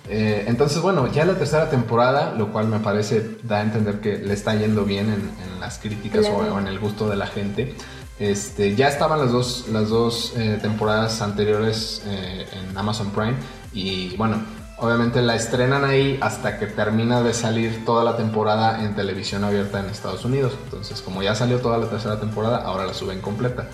Eh, 0.10 0.46
entonces, 0.48 0.82
bueno, 0.82 1.12
ya 1.12 1.24
la 1.26 1.36
tercera 1.36 1.70
temporada, 1.70 2.34
lo 2.36 2.52
cual 2.52 2.68
me 2.68 2.80
parece 2.80 3.38
da 3.44 3.58
a 3.58 3.62
entender 3.62 4.00
que 4.02 4.18
le 4.18 4.34
está 4.34 4.56
yendo 4.56 4.84
bien 4.84 5.08
en, 5.10 5.60
las 5.60 5.78
críticas 5.78 6.26
o, 6.28 6.58
en 6.58 6.68
el 6.68 6.80
gusto 6.80 7.10
de 7.10 7.16
la 7.16 7.28
gente. 7.28 7.76
Este, 8.18 8.76
ya 8.76 8.88
estaban 8.88 9.20
las 9.20 9.32
dos, 9.32 9.66
las 9.72 9.90
dos 9.90 10.34
temporadas 10.62 11.22
anteriores 11.22 12.02
en 12.06 12.78
Amazon 12.78 13.12
Prime 13.12 13.36
y 13.74 14.16
bueno, 14.18 14.38
Obviamente 14.82 15.22
la 15.22 15.36
estrenan 15.36 15.84
ahí 15.84 16.18
hasta 16.22 16.58
que 16.58 16.66
termina 16.66 17.22
de 17.22 17.34
salir 17.34 17.84
toda 17.84 18.06
la 18.06 18.16
temporada 18.16 18.86
en 18.86 18.96
televisión 18.96 19.44
abierta 19.44 19.82
en 19.82 19.88
Estados 19.88 20.24
Unidos. 20.24 20.54
Entonces, 20.64 21.02
como 21.02 21.22
ya 21.22 21.36
salió 21.36 21.60
toda 21.60 21.78
la 21.78 21.88
tercera 21.88 22.18
temporada, 22.18 22.60
ahora 22.64 22.86
la 22.86 22.94
suben 22.94 23.20
completa. 23.20 23.68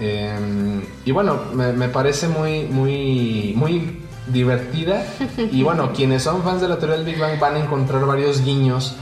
Em, 0.00 0.82
y 1.04 1.12
bueno, 1.12 1.38
me, 1.54 1.88
parece 1.88 2.26
muy, 2.26 2.64
muy, 2.64 3.52
muy 3.54 4.02
divertida. 4.32 5.04
Y 5.50 5.62
bueno, 5.62 5.92
quienes 5.94 6.22
son 6.22 6.42
fans 6.42 6.60
de 6.60 6.68
la 6.68 6.78
teoría 6.78 6.96
del 6.96 7.06
Big 7.06 7.18
Bang 7.18 7.38
van 7.38 7.56
a 7.56 7.60
encontrar 7.60 8.06
varios 8.06 8.44
guiños. 8.44 8.96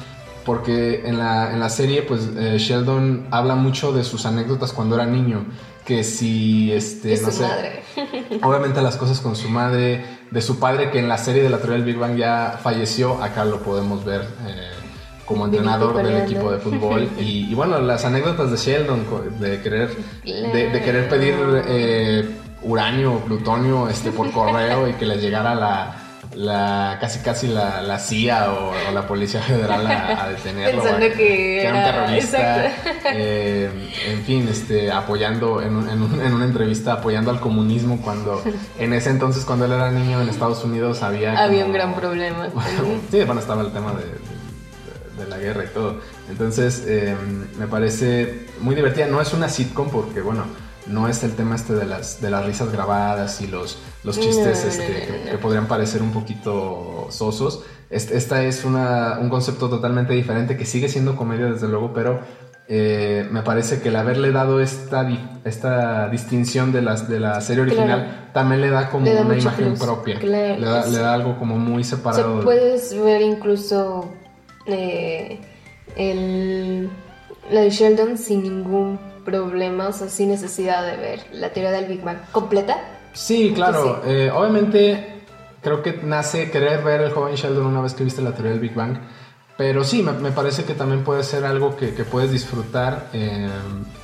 Porque 0.45 1.03
en 1.05 1.18
la, 1.18 1.53
en 1.53 1.61
la 1.61 1.68
serie, 1.68 2.03
pues 2.03 2.26
eh, 2.39 2.57
Sheldon 2.59 3.26
habla 3.31 3.55
mucho 3.55 3.93
de 3.93 4.03
sus 4.03 4.24
anécdotas 4.24 4.72
cuando 4.72 4.95
era 4.95 5.05
niño 5.05 5.45
que 5.89 6.05
si, 6.05 6.70
este, 6.70 7.18
no 7.22 7.31
sé, 7.31 7.43
madre. 7.45 7.83
obviamente 8.43 8.83
las 8.83 8.99
cosas 8.99 9.20
con 9.20 9.35
su 9.35 9.49
madre, 9.49 10.05
de 10.31 10.43
su 10.43 10.59
padre 10.59 10.91
que 10.91 10.99
en 10.99 11.09
la 11.09 11.16
serie 11.16 11.43
de 11.43 11.49
la 11.49 11.57
teoría 11.57 11.76
del 11.76 11.85
Big 11.87 11.97
Bang 11.97 12.14
ya 12.14 12.61
falleció, 12.62 13.22
acá 13.22 13.47
lo 13.47 13.62
podemos 13.62 14.05
ver 14.05 14.20
eh, 14.47 14.68
como 15.24 15.47
entrenador 15.47 15.97
del 15.97 16.18
equipo 16.18 16.53
de 16.53 16.59
fútbol 16.59 17.09
y, 17.18 17.55
bueno, 17.55 17.79
las 17.81 18.05
anécdotas 18.05 18.51
de 18.51 18.59
Sheldon 18.59 19.07
de 19.41 19.62
querer, 19.62 19.97
de, 20.26 20.83
querer 20.85 21.09
pedir 21.09 21.35
eh, 21.66 22.29
uranio 22.63 23.15
o 23.15 23.19
plutonio 23.21 23.89
este, 23.89 24.11
por 24.11 24.31
correo 24.33 24.89
y 24.89 24.95
que 24.95 25.07
le 25.07 25.19
llegara 25.19 25.55
la 25.55 26.09
la 26.35 26.99
casi 27.01 27.21
casi 27.21 27.49
la, 27.49 27.83
la 27.83 27.99
CIA 27.99 28.53
o, 28.53 28.73
la 28.93 29.07
Policía 29.07 29.41
Federal 29.41 29.87
a, 29.87 30.29
detenerlo. 30.29 30.83
Pensando 30.83 31.17
que, 31.17 31.63
era, 31.63 31.75
un 31.75 31.85
terrorista. 31.85 32.73
Eh, 33.13 33.71
en 34.09 34.23
fin, 34.23 34.47
este, 34.49 34.91
apoyando 34.91 35.61
en, 35.63 35.89
en, 35.89 36.33
una 36.35 36.45
entrevista, 36.45 36.95
apoyando 36.95 37.31
al 37.31 37.41
comunismo 37.41 38.01
cuando 38.03 38.43
en 38.79 38.93
ese 38.93 39.11
entonces, 39.11 39.45
cuando 39.45 39.65
él 39.65 39.73
era 39.73 39.91
niño 39.91 40.21
en 40.21 40.29
Estados 40.29 40.63
Unidos, 40.65 41.03
había... 41.03 41.43
Había 41.43 41.65
un 41.65 41.73
gran 41.73 41.95
problema. 41.95 42.49
sí, 43.11 43.25
bueno, 43.25 43.41
estaba 43.41 43.63
el 43.63 43.73
tema 43.73 43.95
de, 43.95 45.23
de, 45.25 45.29
la 45.29 45.39
guerra 45.39 45.65
y 45.65 45.69
todo. 45.69 46.01
Entonces, 46.29 46.85
eh, 46.87 47.17
me 47.59 47.67
parece 47.67 48.47
muy 48.61 48.75
divertida. 48.75 49.07
No 49.07 49.21
es 49.21 49.33
una 49.33 49.49
sitcom 49.49 49.91
porque, 49.91 50.21
bueno 50.21 50.68
no 50.89 51.09
es 51.09 51.22
el 51.24 51.34
tema 51.34 51.57
este 51.57 51.74
de 51.74 51.84
las, 51.84 52.20
de 52.20 52.30
las 52.30 52.45
risas 52.45 52.72
grabadas 52.72 53.41
y 53.41 53.47
los, 53.47 53.78
los 54.05 54.18
chistes 54.18 54.64
este, 54.64 55.28
que, 55.30 55.39
podrían 55.39 55.66
parecer 55.66 56.03
un 56.03 56.12
poquito 56.12 57.07
sosos. 57.11 57.64
esta 57.91 58.43
es 58.45 58.64
una, 58.64 59.18
un 59.20 59.28
concepto 59.28 59.68
totalmente 59.68 60.12
diferente 60.12 60.57
que 60.57 60.64
sigue 60.64 60.89
siendo 60.89 61.16
comedia 61.16 61.47
desde 61.47 61.68
luego, 61.68 61.93
pero 61.93 62.20
eh, 62.70 63.26
me 63.30 63.41
parece 63.43 63.80
que 63.80 63.89
el 63.89 63.97
haberle 63.97 64.30
dado 64.30 64.61
esta, 64.61 65.09
esta 65.45 66.09
distinción 66.11 66.70
de, 66.70 66.82
las, 66.82 67.09
de 67.09 67.18
la 67.18 67.41
serie 67.41 67.62
original 67.62 68.28
también 68.34 68.61
le 68.61 68.68
da 68.68 68.91
como 68.91 69.11
una 69.11 69.39
imagen 69.39 69.74
propia. 69.78 70.18
le, 70.20 70.61
da, 70.61 71.14
algo 71.14 71.39
como 71.39 71.57
muy 71.59 71.82
separado. 71.82 72.43
puedes 72.43 72.95
ver 72.95 73.22
incluso 73.22 74.11
eh, 74.66 75.41
el, 75.97 76.91
la 77.51 77.62
de 77.62 77.70
Sheldon 77.70 78.18
sin 78.18 78.43
ningún 78.43 78.99
problemas 79.29 80.01
o 80.01 80.09
sin 80.09 80.31
necesidad 80.31 80.87
de 80.87 80.97
ver 80.97 81.26
la 81.33 81.53
teoría 81.53 81.70
del 81.70 81.87
Big 81.87 82.03
Bang 82.03 82.18
completa. 82.33 82.76
Sí, 83.12 83.53
claro. 83.55 84.03
Eh, 84.07 84.31
obviamente 84.31 85.22
creo 85.62 85.83
que 85.83 86.01
nace 86.03 86.51
querer 86.51 86.83
ver 86.83 87.03
el 87.03 87.11
joven 87.11 87.35
Sheldon 87.35 87.66
una 87.66 87.83
vez 87.83 87.93
que 87.93 88.05
viste 88.05 88.22
la 88.22 88.33
teoría 88.33 88.53
del 88.53 88.61
Big 88.61 88.74
Bang. 88.74 88.99
Pero 89.59 89.83
sí, 89.83 90.03
me, 90.03 90.31
parece 90.31 90.64
que 90.64 90.74
también 90.74 91.03
puede 91.03 91.24
ser 91.24 91.45
algo 91.45 91.76
que, 91.76 91.89
puedes 92.05 92.31
disfrutar. 92.31 93.09
Eh, 93.12 93.51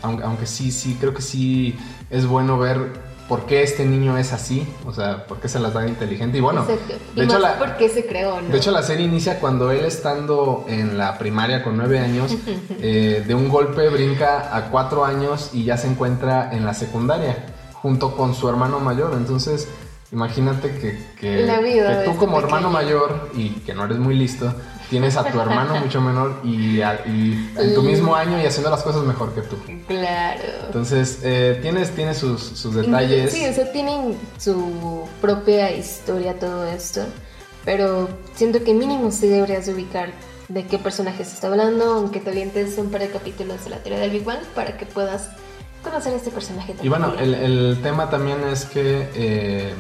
aunque, 0.03 0.25
aunque 0.25 0.47
sí, 0.47 0.73
sí, 0.73 0.97
creo 1.01 1.15
que 1.15 1.23
sí 1.23 1.77
es 2.11 2.27
bueno 2.27 2.59
ver 2.59 3.14
por 3.29 3.47
qué 3.47 3.63
este 3.63 3.85
niño 3.85 4.19
es 4.19 4.33
así, 4.33 4.67
o 4.85 4.93
sea, 4.93 5.27
por 5.27 5.41
qué 5.41 5.49
se 5.49 5.59
las 5.59 5.73
da 5.73 5.87
inteligente. 5.87 6.39
Y 6.39 6.41
bueno, 6.41 6.67
de 7.15 7.25
hecho, 7.25 7.39
la, 7.39 7.59
por 7.59 7.77
qué 7.77 7.89
se 7.89 8.07
creó, 8.07 8.41
De 8.41 8.57
hecho, 8.57 8.71
la 8.71 8.83
serie 8.83 9.07
inicia 9.07 9.41
cuando 9.41 9.71
él 9.71 9.85
estando 9.85 10.65
en 10.69 10.99
la 10.99 11.17
primaria 11.19 11.63
con 11.63 11.77
nueve 11.77 11.99
años, 11.99 12.37
eh, 12.81 13.25
de 13.27 13.35
un 13.35 13.49
golpe 13.49 13.89
brinca 13.89 14.55
a 14.55 14.71
cuatro 14.71 15.05
años 15.05 15.51
y 15.53 15.65
ya 15.65 15.77
se 15.77 15.89
encuentra 15.89 16.51
en 16.53 16.65
la 16.67 16.75
secundaria, 16.75 17.47
junto 17.73 18.17
con 18.17 18.35
su 18.35 18.49
hermano 18.49 18.79
mayor. 18.81 19.15
Entonces, 19.15 19.69
imagínate 20.13 20.73
que, 20.79 20.99
que 21.19 22.03
tú 22.05 22.17
como 22.17 22.39
hermano 22.39 22.69
mayor 22.71 23.31
y 23.35 23.51
que 23.61 23.75
no 23.75 23.85
eres 23.85 23.99
muy 23.99 24.15
listo, 24.17 24.53
tienes 24.91 25.17
a 25.17 25.25
tu 25.25 25.41
hermano 25.41 25.77
mucho 25.81 26.01
menor 26.01 26.41
y, 26.45 26.81
en 26.81 27.75
tu 27.75 27.83
mismo 27.83 28.15
año 28.15 28.41
y 28.41 28.47
haciendo 28.47 28.71
las 28.71 28.83
cosas 28.83 29.03
mejor 29.03 29.35
que 29.35 29.43
tú. 29.43 29.57
Claro. 29.87 30.43
Entonces, 30.67 31.21
eh, 31.23 31.59
tienes, 31.63 31.91
tienes 31.91 32.19
sus, 32.19 32.75
detalles. 32.75 33.33
Sí, 33.33 33.45
o 33.47 33.53
sea, 33.53 33.71
tienen 33.73 34.17
su 34.39 35.09
propia 35.21 35.73
historia 35.73 36.39
todo 36.39 36.67
esto, 36.67 37.03
pero 37.65 38.09
siento 38.35 38.63
que 38.63 38.75
mínimo 38.75 39.11
sí 39.11 39.29
deberías 39.29 39.69
ubicar 39.69 40.11
de 40.49 40.67
qué 40.67 40.79
personaje 40.79 41.25
se 41.25 41.35
está 41.35 41.47
hablando, 41.47 41.85
aunque 41.95 42.21
te 42.21 42.31
avientes 42.31 42.77
un 42.79 42.91
par 42.91 43.01
de 43.01 43.09
capítulos 43.09 43.65
de 43.65 43.71
la 43.71 43.79
teoría 43.79 44.01
del 44.01 44.11
Big 44.11 44.25
Bang 44.25 44.43
para 44.55 44.77
que 44.77 44.85
puedas 44.85 45.31
conocer 45.83 46.13
a 46.13 46.17
este 46.17 46.31
personaje 46.31 46.75
también. 46.75 46.87
Y 46.87 46.89
bueno, 46.89 47.15
el, 47.19 47.79
tema 47.83 48.11
también 48.11 48.39
es 48.45 48.65
que 48.67 49.09
eh, 49.15 49.75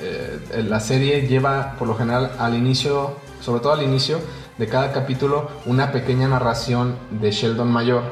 eh, 0.00 0.64
la 0.66 0.80
serie 0.80 1.26
lleva 1.26 1.76
por 1.78 1.88
lo 1.88 1.96
general 1.96 2.32
al 2.38 2.54
inicio 2.54 3.16
sobre 3.40 3.60
todo 3.60 3.72
al 3.72 3.82
inicio 3.82 4.18
de 4.58 4.66
cada 4.66 4.92
capítulo, 4.92 5.48
una 5.64 5.90
pequeña 5.90 6.28
narración 6.28 6.96
de 7.10 7.30
Sheldon 7.30 7.72
mayor, 7.72 8.02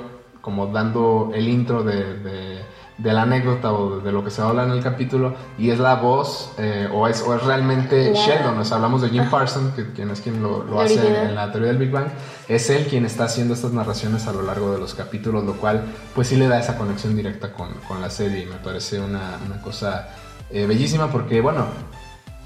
como 0.40 0.68
dando 0.68 1.30
el 1.34 1.46
intro 1.46 1.84
de, 1.84 2.64
la 2.96 3.22
anécdota 3.22 3.70
o 3.70 4.00
de, 4.00 4.12
lo 4.12 4.24
que 4.24 4.30
se 4.30 4.40
habla 4.40 4.64
en 4.64 4.70
el 4.70 4.82
capítulo, 4.82 5.34
y 5.58 5.68
es 5.68 5.78
la 5.78 5.96
voz, 5.96 6.52
eh, 6.56 6.88
o, 6.90 7.06
es, 7.06 7.22
o 7.22 7.34
es 7.34 7.42
realmente 7.42 8.14
Sheldon, 8.14 8.58
o 8.58 8.64
sea, 8.64 8.78
hablamos 8.78 9.02
de 9.02 9.10
Jim 9.10 9.28
Parsons, 9.30 9.74
que, 9.74 9.92
quien 9.92 10.10
es 10.10 10.22
quien 10.22 10.42
lo, 10.42 10.80
hace 10.80 11.24
en, 11.24 11.34
la 11.34 11.52
teoría 11.52 11.68
del 11.68 11.76
Big 11.76 11.90
Bang, 11.90 12.08
es 12.48 12.70
él 12.70 12.86
quien 12.86 13.04
está 13.04 13.24
haciendo 13.24 13.52
estas 13.52 13.72
narraciones 13.72 14.26
a 14.26 14.32
lo 14.32 14.40
largo 14.40 14.72
de 14.72 14.78
los 14.78 14.94
capítulos, 14.94 15.44
lo 15.44 15.52
cual 15.52 15.84
pues 16.14 16.28
sí 16.28 16.36
le 16.36 16.48
da 16.48 16.58
esa 16.58 16.78
conexión 16.78 17.14
directa 17.14 17.52
con, 17.52 17.68
la 18.00 18.08
serie, 18.08 18.44
y 18.44 18.46
me 18.46 18.56
parece 18.56 19.00
una, 19.00 19.38
cosa 19.62 20.08
eh, 20.50 20.64
bellísima 20.66 21.08
porque, 21.12 21.42
bueno, 21.42 21.66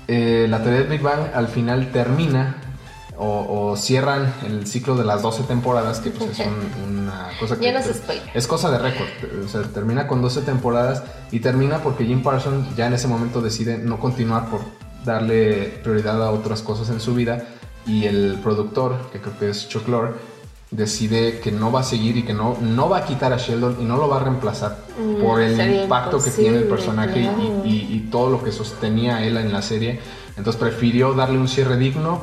eh, 0.09 0.47
la 0.51 0.61
teoría 0.61 0.81
del 0.81 0.89
Big 0.89 1.03
Bang 1.03 1.21
al 1.33 1.47
final 1.47 1.93
termina 1.93 2.57
o, 3.19 3.77
cierran 3.77 4.33
el 4.47 4.67
ciclo 4.67 4.97
de 4.97 5.05
las 5.05 5.23
12 5.23 5.45
temporadas, 5.45 6.01
que 6.01 6.11
pues 6.11 6.39
es 6.39 6.47
una 6.87 7.31
cosa 7.39 7.59
que... 7.59 7.75
es 8.35 8.47
cosa 8.47 8.71
de 8.71 8.79
récord. 8.79 9.09
O 9.45 9.49
sea, 9.49 9.63
termina 9.63 10.07
con 10.07 10.23
12 10.23 10.43
temporadas 10.43 11.03
y 11.31 11.41
termina 11.41 11.79
porque 11.79 12.05
Jim 12.05 12.23
Parsons 12.23 12.75
ya 12.77 12.87
en 12.87 12.95
ese 12.95 13.09
momento 13.09 13.41
decide 13.41 13.79
no 13.79 13.99
continuar 13.99 14.51
por 14.51 14.61
darle 15.05 15.81
prioridad 15.83 16.23
a 16.23 16.31
otras 16.31 16.63
cosas 16.63 16.91
en 16.91 17.01
su 17.01 17.15
vida 17.15 17.45
y 17.87 18.07
el 18.07 18.39
productor, 18.43 19.11
que 19.13 19.21
creo 19.21 19.39
que 19.39 19.51
es 19.51 19.69
Chuck 19.69 19.89
Lorre, 19.89 20.13
decide 20.71 21.41
que 21.41 21.53
no 21.53 21.71
va 21.71 21.81
a 21.81 21.85
seguir 21.85 22.17
y 22.17 22.23
que 22.23 22.33
no, 22.33 22.57
no 22.61 22.89
va 22.89 22.99
a 22.99 23.05
quitar 23.05 23.33
a 23.33 23.37
Sheldon 23.37 23.77
y 23.81 23.85
no 23.85 23.97
lo 23.99 24.09
va 24.09 24.17
a 24.17 24.21
reemplazar 24.21 24.79
mm, 24.99 25.23
por 25.23 25.41
el 25.41 25.83
impacto 25.83 26.23
que 26.23 26.31
tiene 26.31 26.59
el 26.59 26.65
personaje 26.65 27.29
y, 27.65 27.89
y, 27.91 28.09
todo 28.11 28.31
lo 28.31 28.43
que 28.43 28.53
sostenía 28.53 29.25
él 29.25 29.37
en 29.37 29.53
la 29.53 29.61
serie. 29.61 30.01
Entonces 30.37 30.59
prefirió 30.59 31.13
darle 31.13 31.39
un 31.39 31.49
cierre 31.49 31.77
digno 31.77 32.23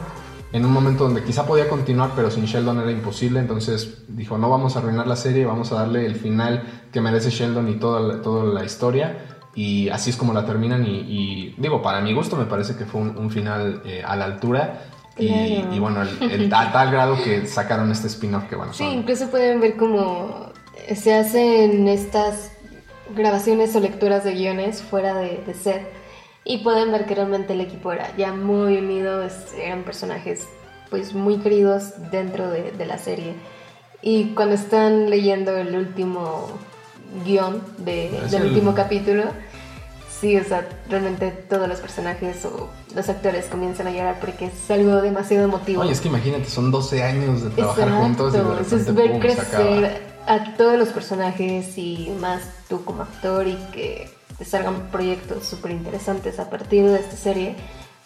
en 0.51 0.65
un 0.65 0.71
momento 0.71 1.03
donde 1.03 1.23
quizá 1.23 1.45
podía 1.45 1.69
continuar, 1.69 2.11
pero 2.15 2.31
sin 2.31 2.45
Sheldon 2.45 2.79
era 2.79 2.91
imposible, 2.91 3.39
entonces 3.39 4.03
dijo, 4.07 4.37
no 4.37 4.49
vamos 4.49 4.75
a 4.75 4.79
arruinar 4.79 5.07
la 5.07 5.15
serie, 5.15 5.45
vamos 5.45 5.71
a 5.71 5.75
darle 5.75 6.05
el 6.05 6.15
final 6.15 6.63
que 6.91 7.01
merece 7.01 7.29
Sheldon 7.29 7.69
y 7.69 7.75
toda 7.75 7.99
la, 7.99 8.21
toda 8.21 8.45
la 8.45 8.63
historia, 8.65 9.39
y 9.53 9.89
así 9.89 10.09
es 10.09 10.17
como 10.17 10.33
la 10.33 10.45
terminan, 10.45 10.85
y, 10.85 11.53
digo, 11.57 11.81
para 11.81 12.01
mi 12.01 12.13
gusto 12.13 12.35
me 12.35 12.45
parece 12.45 12.75
que 12.75 12.85
fue 12.85 13.01
un, 13.01 13.29
final 13.29 13.81
eh, 13.85 14.01
a 14.03 14.15
la 14.15 14.25
altura, 14.25 14.85
y, 15.17 15.77
bueno, 15.79 16.01
el, 16.01 16.51
a 16.53 16.71
tal 16.71 16.91
grado 16.91 17.21
que 17.21 17.45
sacaron 17.45 17.91
este 17.91 18.07
spin-off 18.07 18.45
que 18.45 18.55
bueno. 18.55 18.73
Sí, 18.73 18.85
incluso 18.85 19.29
pueden 19.29 19.59
ver 19.59 19.75
cómo 19.75 20.51
se 20.95 21.13
hacen 21.13 21.89
estas 21.89 22.53
grabaciones 23.15 23.75
o 23.75 23.81
lecturas 23.81 24.23
de 24.23 24.33
guiones 24.33 24.81
fuera 24.81 25.15
de, 25.15 25.43
de 25.45 25.53
set 25.53 25.98
y 26.49 26.57
pueden 26.57 26.91
ver 26.91 27.05
que 27.05 27.13
realmente 27.13 27.53
el 27.53 27.61
equipo 27.61 27.91
era 27.91 28.11
ya 28.17 28.33
muy 28.33 28.75
unido, 28.77 29.21
eran 29.55 29.83
personajes 29.83 30.47
pues 30.89 31.13
muy 31.13 31.37
queridos 31.37 31.93
dentro 32.09 32.49
de, 32.49 32.85
la 32.87 32.97
serie. 32.97 33.35
Y 34.01 34.33
cuando 34.33 34.55
están 34.55 35.11
leyendo 35.11 35.55
el 35.55 35.75
último 35.75 36.47
guion 37.23 37.61
del 37.77 38.47
último 38.47 38.73
capítulo, 38.73 39.25
sí, 40.19 40.37
o 40.37 40.43
sea, 40.43 40.67
realmente 40.89 41.29
todos 41.29 41.69
los 41.69 41.77
personajes 41.81 42.43
o 42.45 42.67
los 42.95 43.07
actores 43.09 43.45
comienzan 43.45 43.85
a 43.85 43.91
llorar 43.91 44.19
porque 44.19 44.45
es 44.45 44.71
algo 44.71 45.03
demasiado 45.03 45.43
emotivo. 45.43 45.83
Oye, 45.83 45.91
es 45.91 46.01
que 46.01 46.07
imagínate, 46.07 46.45
son 46.45 46.71
12 46.71 47.03
años 47.03 47.43
de 47.43 47.51
trabajar 47.51 47.91
juntos 47.91 48.33
y 48.33 48.37
de 48.37 48.43
repente, 48.43 48.63
Entonces, 48.63 48.95
ver 48.95 49.11
pum, 49.11 49.19
crecer 49.19 50.01
a 50.25 50.55
todos 50.57 50.79
los 50.79 50.87
personajes 50.87 51.77
y 51.77 52.11
más 52.19 52.41
tú 52.67 52.83
como 52.83 53.03
actor 53.03 53.47
y 53.47 53.55
que 53.71 54.18
te 54.39 54.45
salgan 54.45 54.89
proyectos 54.91 55.45
súper 55.45 55.71
interesantes 55.71 56.39
a 56.39 56.49
partir 56.49 56.85
de 56.87 56.95
esta 56.99 57.15
serie, 57.17 57.55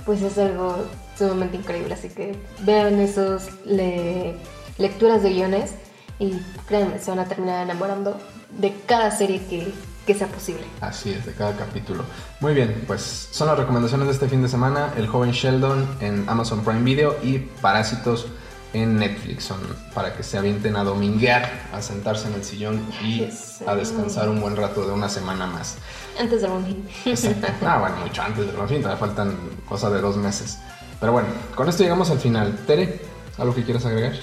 pues 0.05 0.21
es 0.21 0.37
algo 0.37 0.83
sumamente 1.17 1.55
increíble. 1.57 1.93
Así 1.93 2.09
que 2.09 2.35
vean 2.61 2.99
esos 2.99 3.43
le- 3.65 4.35
lecturas 4.77 5.23
de 5.23 5.29
guiones 5.31 5.71
y 6.19 6.33
créanme, 6.67 6.99
se 6.99 7.11
van 7.11 7.19
a 7.19 7.25
terminar 7.25 7.63
enamorando 7.63 8.19
de 8.57 8.73
cada 8.87 9.11
serie 9.11 9.41
que, 9.47 9.71
que 10.05 10.13
sea 10.13 10.27
posible. 10.27 10.63
Así 10.81 11.11
es, 11.11 11.25
de 11.25 11.33
cada 11.33 11.55
capítulo. 11.55 12.03
Muy 12.39 12.53
bien, 12.53 12.83
pues 12.87 13.29
son 13.31 13.47
las 13.47 13.57
recomendaciones 13.57 14.07
de 14.07 14.13
este 14.13 14.27
fin 14.27 14.41
de 14.41 14.49
semana. 14.49 14.93
El 14.97 15.07
joven 15.07 15.31
Sheldon 15.31 15.87
en 16.01 16.25
Amazon 16.27 16.63
Prime 16.63 16.81
Video 16.83 17.15
y 17.23 17.39
Parásitos 17.39 18.27
en 18.73 18.97
Netflix. 18.97 19.45
Son 19.45 19.59
para 19.93 20.13
que 20.15 20.23
se 20.23 20.37
avienten 20.37 20.75
a 20.75 20.83
dominguear, 20.83 21.69
a 21.71 21.81
sentarse 21.81 22.27
en 22.27 22.33
el 22.33 22.43
sillón 22.43 22.85
y 23.03 23.27
a 23.65 23.75
descansar 23.75 24.29
un 24.29 24.41
buen 24.41 24.55
rato 24.55 24.85
de 24.85 24.91
una 24.91 25.09
semana 25.09 25.47
más. 25.47 25.77
Antes 26.19 26.41
de 26.41 26.47
Ronin. 26.47 26.87
Exacto. 27.05 27.47
Ah, 27.65 27.79
bueno, 27.79 27.95
mucho 27.97 28.21
antes 28.21 28.45
del 28.45 28.67
fin, 28.67 28.81
todavía 28.81 28.97
faltan 28.97 29.37
cosas 29.67 29.93
de 29.93 30.01
dos 30.01 30.17
meses. 30.17 30.59
Pero 30.99 31.11
bueno, 31.11 31.27
con 31.55 31.69
esto 31.69 31.83
llegamos 31.83 32.09
al 32.09 32.19
final. 32.19 32.57
Tere, 32.67 33.01
¿algo 33.37 33.53
que 33.53 33.63
quieras 33.63 33.85
agregar? 33.85 34.13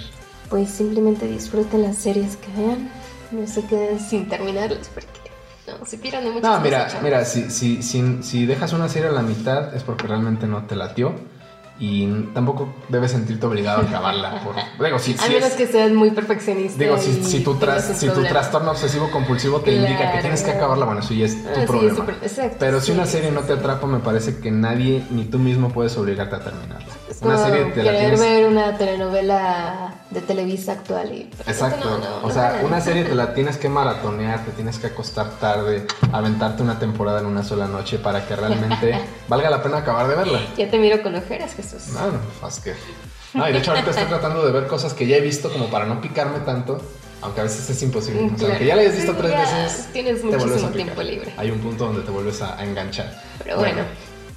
Pues 0.49 0.71
simplemente 0.71 1.27
disfruten 1.27 1.83
las 1.83 1.97
series 1.97 2.37
que 2.37 2.49
vean. 2.61 2.91
No 3.31 3.47
se 3.47 3.65
queden 3.65 4.01
sin 4.01 4.29
terminarlas 4.29 4.89
porque 4.89 5.31
no, 5.67 5.87
se 5.87 5.99
pierden 5.99 6.25
de 6.25 6.31
muchas 6.31 6.51
No, 6.51 6.61
mira, 6.61 6.89
mira, 7.03 7.25
si, 7.25 7.51
si, 7.51 7.83
si, 7.83 8.23
si 8.23 8.47
dejas 8.47 8.73
una 8.73 8.89
serie 8.89 9.09
a 9.09 9.13
la 9.13 9.23
mitad 9.23 9.75
es 9.75 9.85
porque 9.85 10.07
realmente 10.07 10.47
no 10.47 10.65
te 10.65 10.75
latió 10.75 11.15
y 11.83 12.07
tampoco 12.35 12.69
debes 12.91 13.11
sentirte 13.13 13.47
obligado 13.47 13.81
a 13.81 13.85
acabarla. 13.89 14.43
Por, 14.45 14.55
digo, 14.85 14.99
si, 14.99 15.15
A 15.15 15.17
si 15.17 15.33
menos 15.33 15.49
es- 15.51 15.55
que 15.57 15.67
seas 15.67 15.91
muy 15.93 16.11
perfeccionista. 16.11 16.79
digo, 16.79 16.99
si, 16.99 17.25
si 17.25 17.41
tu, 17.43 17.55
tras- 17.55 17.97
si 17.99 18.09
tu 18.11 18.23
trastorno 18.25 18.71
obsesivo 18.73 19.11
compulsivo 19.11 19.61
te 19.61 19.73
indica 19.75 20.13
que 20.13 20.19
tienes 20.21 20.43
que 20.43 20.51
acabarla, 20.51 20.85
bueno, 20.85 21.01
eso 21.01 21.15
ya 21.15 21.25
es 21.25 21.43
tu 21.55 21.61
Ah, 21.61 21.65
problema. 21.67 22.07
exacto, 22.23 22.57
Pero 22.61 22.81
si 22.81 22.87
sí, 22.89 22.93
una 22.93 23.07
serie 23.07 23.31
no 23.31 23.41
te 23.41 23.55
atrapa, 23.55 23.87
me 23.87 24.01
parece 24.01 24.39
que 24.41 24.51
nadie 24.51 25.03
ni 25.11 25.25
tú 25.25 25.39
mismo 25.39 25.71
puedes 25.71 25.97
obligarte 25.97 26.37
a 26.37 26.41
terminarla. 26.41 26.87
Es 27.11 27.21
Una 27.23 27.35
como 27.35 27.47
serie 27.47 27.65
te 27.73 27.83
la 27.83 27.91
querer 27.91 28.01
tienes 28.01 28.21
ver 28.21 28.47
una 28.47 28.79
telenovela 28.79 29.95
de 30.11 30.21
Televisa 30.21 30.73
actual 30.73 31.13
y 31.13 31.25
pues, 31.25 31.49
Exacto. 31.49 31.91
no, 31.91 31.99
no, 31.99 32.27
o 32.27 32.31
sea, 32.31 32.61
una 32.65 32.81
serie 32.81 33.05
te 33.05 33.15
la 33.17 33.35
tienes 33.35 33.57
que 33.57 33.69
maratonear, 33.69 34.45
te 34.45 34.53
tienes 34.53 34.79
que 34.79 34.87
acostar 34.89 35.29
tarde, 35.41 35.87
aventarte 36.13 36.63
una 36.63 36.79
temporada 36.79 37.19
en 37.21 37.27
una 37.27 37.43
sola 37.43 37.67
noche 37.67 37.99
para 37.99 38.27
que 38.27 38.37
realmente 38.37 38.97
valga 39.29 39.51
la 39.51 39.61
pena 39.63 39.79
acabar 39.79 40.07
de 40.09 40.15
verla. 40.15 40.41
Ya 40.57 40.71
te 40.71 40.79
miro 40.79 41.03
con 41.03 41.15
ojeras, 41.17 41.55
Jesús. 41.55 41.89
No, 41.93 42.07
no, 42.13 42.19
pues 42.41 42.61
que. 42.61 42.75
No, 43.35 43.49
y 43.49 43.53
de 43.53 43.59
hecho 43.59 43.73
ahorita 43.73 43.91
estoy 43.91 44.07
tratando 44.07 44.45
de 44.47 44.53
ver 44.53 44.67
cosas 44.69 44.95
que 44.95 45.07
ya 45.07 45.17
he 45.17 45.21
visto 45.21 45.53
como 45.53 45.67
para 45.67 45.87
no 45.87 46.01
picarme 46.01 46.41
tanto, 46.41 46.81
aunque 47.23 47.41
a 47.41 47.45
veces 47.45 47.69
es 47.71 47.83
imposible. 47.83 48.23
O 48.23 48.29
sea, 48.29 48.37
Claro. 48.37 48.53
aunque 48.53 48.67
ya 48.67 48.75
la 48.77 48.83
hayas 48.83 48.95
visto 48.97 49.13
Sí, 49.13 49.19
tres 49.21 49.33
veces, 49.37 49.89
tienes 49.93 50.21
te 50.21 50.27
muchísimo 50.27 50.49
a 50.55 50.57
picar. 50.57 50.73
tiempo 50.73 51.03
libre. 51.03 51.35
Hay 51.37 51.51
un 51.51 51.59
punto 51.59 51.87
donde 51.87 52.03
te 52.03 52.11
vuelves 52.11 52.41
a, 52.43 52.57
a 52.59 52.65
enganchar. 52.65 53.21
Pero 53.43 53.59
bueno. 53.59 53.83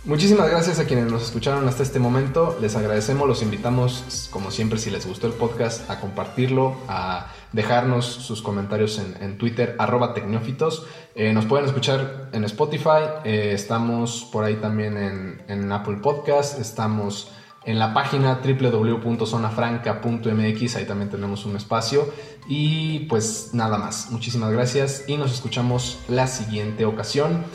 Muchísimas 0.06 0.50
gracias 0.50 0.80
a 0.80 0.86
quienes 0.86 1.10
nos 1.10 1.24
escucharon 1.24 1.66
hasta 1.66 1.82
este 1.82 1.98
momento. 1.98 2.58
Les 2.60 2.76
agradecemos, 2.76 3.26
los 3.26 3.42
invitamos, 3.42 4.28
como 4.32 4.52
siempre, 4.52 4.78
si 4.78 4.90
les 4.90 5.08
gustó 5.08 5.28
el 5.28 5.34
podcast, 5.34 5.90
a 5.90 6.02
compartirlo, 6.02 6.76
a 6.90 7.32
dejarnos 7.54 8.06
sus 8.06 8.42
comentarios 8.42 9.00
en, 9.00 9.38
Twitter, 9.38 9.78
arroba 9.80 10.14
tecnófitos. 10.14 10.86
Eh, 11.16 11.32
nos 11.32 11.46
pueden 11.46 11.68
escuchar 11.68 12.28
en 12.34 12.44
Spotify, 12.44 13.06
eh, 13.24 13.52
estamos 13.54 14.28
por 14.30 14.44
ahí 14.44 14.56
también 14.56 14.98
en, 14.98 15.42
en 15.48 15.72
Apple 15.72 16.00
Podcast, 16.04 16.60
estamos 16.60 17.32
en 17.64 17.80
la 17.80 17.94
página 17.94 18.42
www.zonafranca.mx, 18.44 20.76
ahí 20.76 20.86
también 20.86 21.10
tenemos 21.10 21.46
un 21.46 21.56
espacio. 21.56 22.10
Y 22.46 23.06
pues 23.08 23.52
nada 23.54 23.78
más, 23.78 24.12
muchísimas 24.12 24.52
gracias 24.52 25.06
y 25.08 25.16
nos 25.16 25.32
escuchamos 25.32 25.98
la 26.10 26.28
siguiente 26.28 26.84
ocasión. 26.84 27.46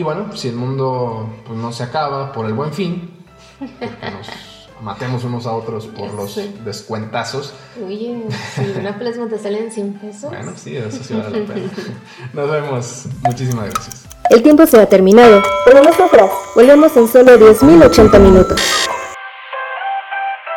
Y 0.00 0.02
bueno, 0.02 0.34
si 0.34 0.48
el 0.48 0.54
mundo 0.54 1.28
pues, 1.46 1.58
no 1.58 1.72
se 1.72 1.82
acaba 1.82 2.32
por 2.32 2.46
el 2.46 2.54
buen 2.54 2.72
fin, 2.72 3.10
porque 3.58 4.10
nos 4.10 4.30
matemos 4.82 5.24
unos 5.24 5.44
a 5.44 5.52
otros 5.52 5.88
por 5.88 6.14
los 6.14 6.40
descuentazos, 6.64 7.52
Oye, 7.86 8.24
si 8.54 8.62
una 8.80 8.98
plasma 8.98 9.28
te 9.28 9.38
sale 9.38 9.58
en 9.58 9.70
100 9.70 9.92
pesos. 9.98 10.30
bueno, 10.30 10.52
sí, 10.56 10.74
eso 10.74 11.04
sí 11.04 11.12
vale 11.12 11.40
la 11.40 11.52
pena. 11.52 11.70
Nos 12.32 12.50
vemos. 12.50 13.04
Muchísimas 13.26 13.66
gracias. 13.66 14.06
El 14.30 14.42
tiempo 14.42 14.64
se 14.64 14.80
ha 14.80 14.86
terminado, 14.86 15.42
pero 15.66 15.82
nosotras 15.82 16.30
volvemos 16.54 16.96
en 16.96 17.06
solo 17.06 17.38
10.080 17.38 18.20
minutos. 18.20 18.58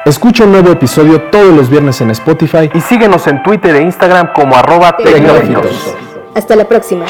Escucha 0.06 0.46
un 0.46 0.54
nuevo 0.54 0.72
episodio 0.72 1.22
todos 1.24 1.54
los 1.54 1.70
viernes 1.70 2.00
en 2.00 2.12
Spotify 2.12 2.70
Y 2.74 2.80
síguenos 2.80 3.28
en 3.28 3.44
Twitter 3.44 3.76
e 3.76 3.82
Instagram 3.82 4.32
como 4.32 4.56
arroba 4.56 4.96
tecnológicos. 4.96 5.96
Hasta 6.34 6.56
la 6.56 6.66
próxima. 6.66 7.06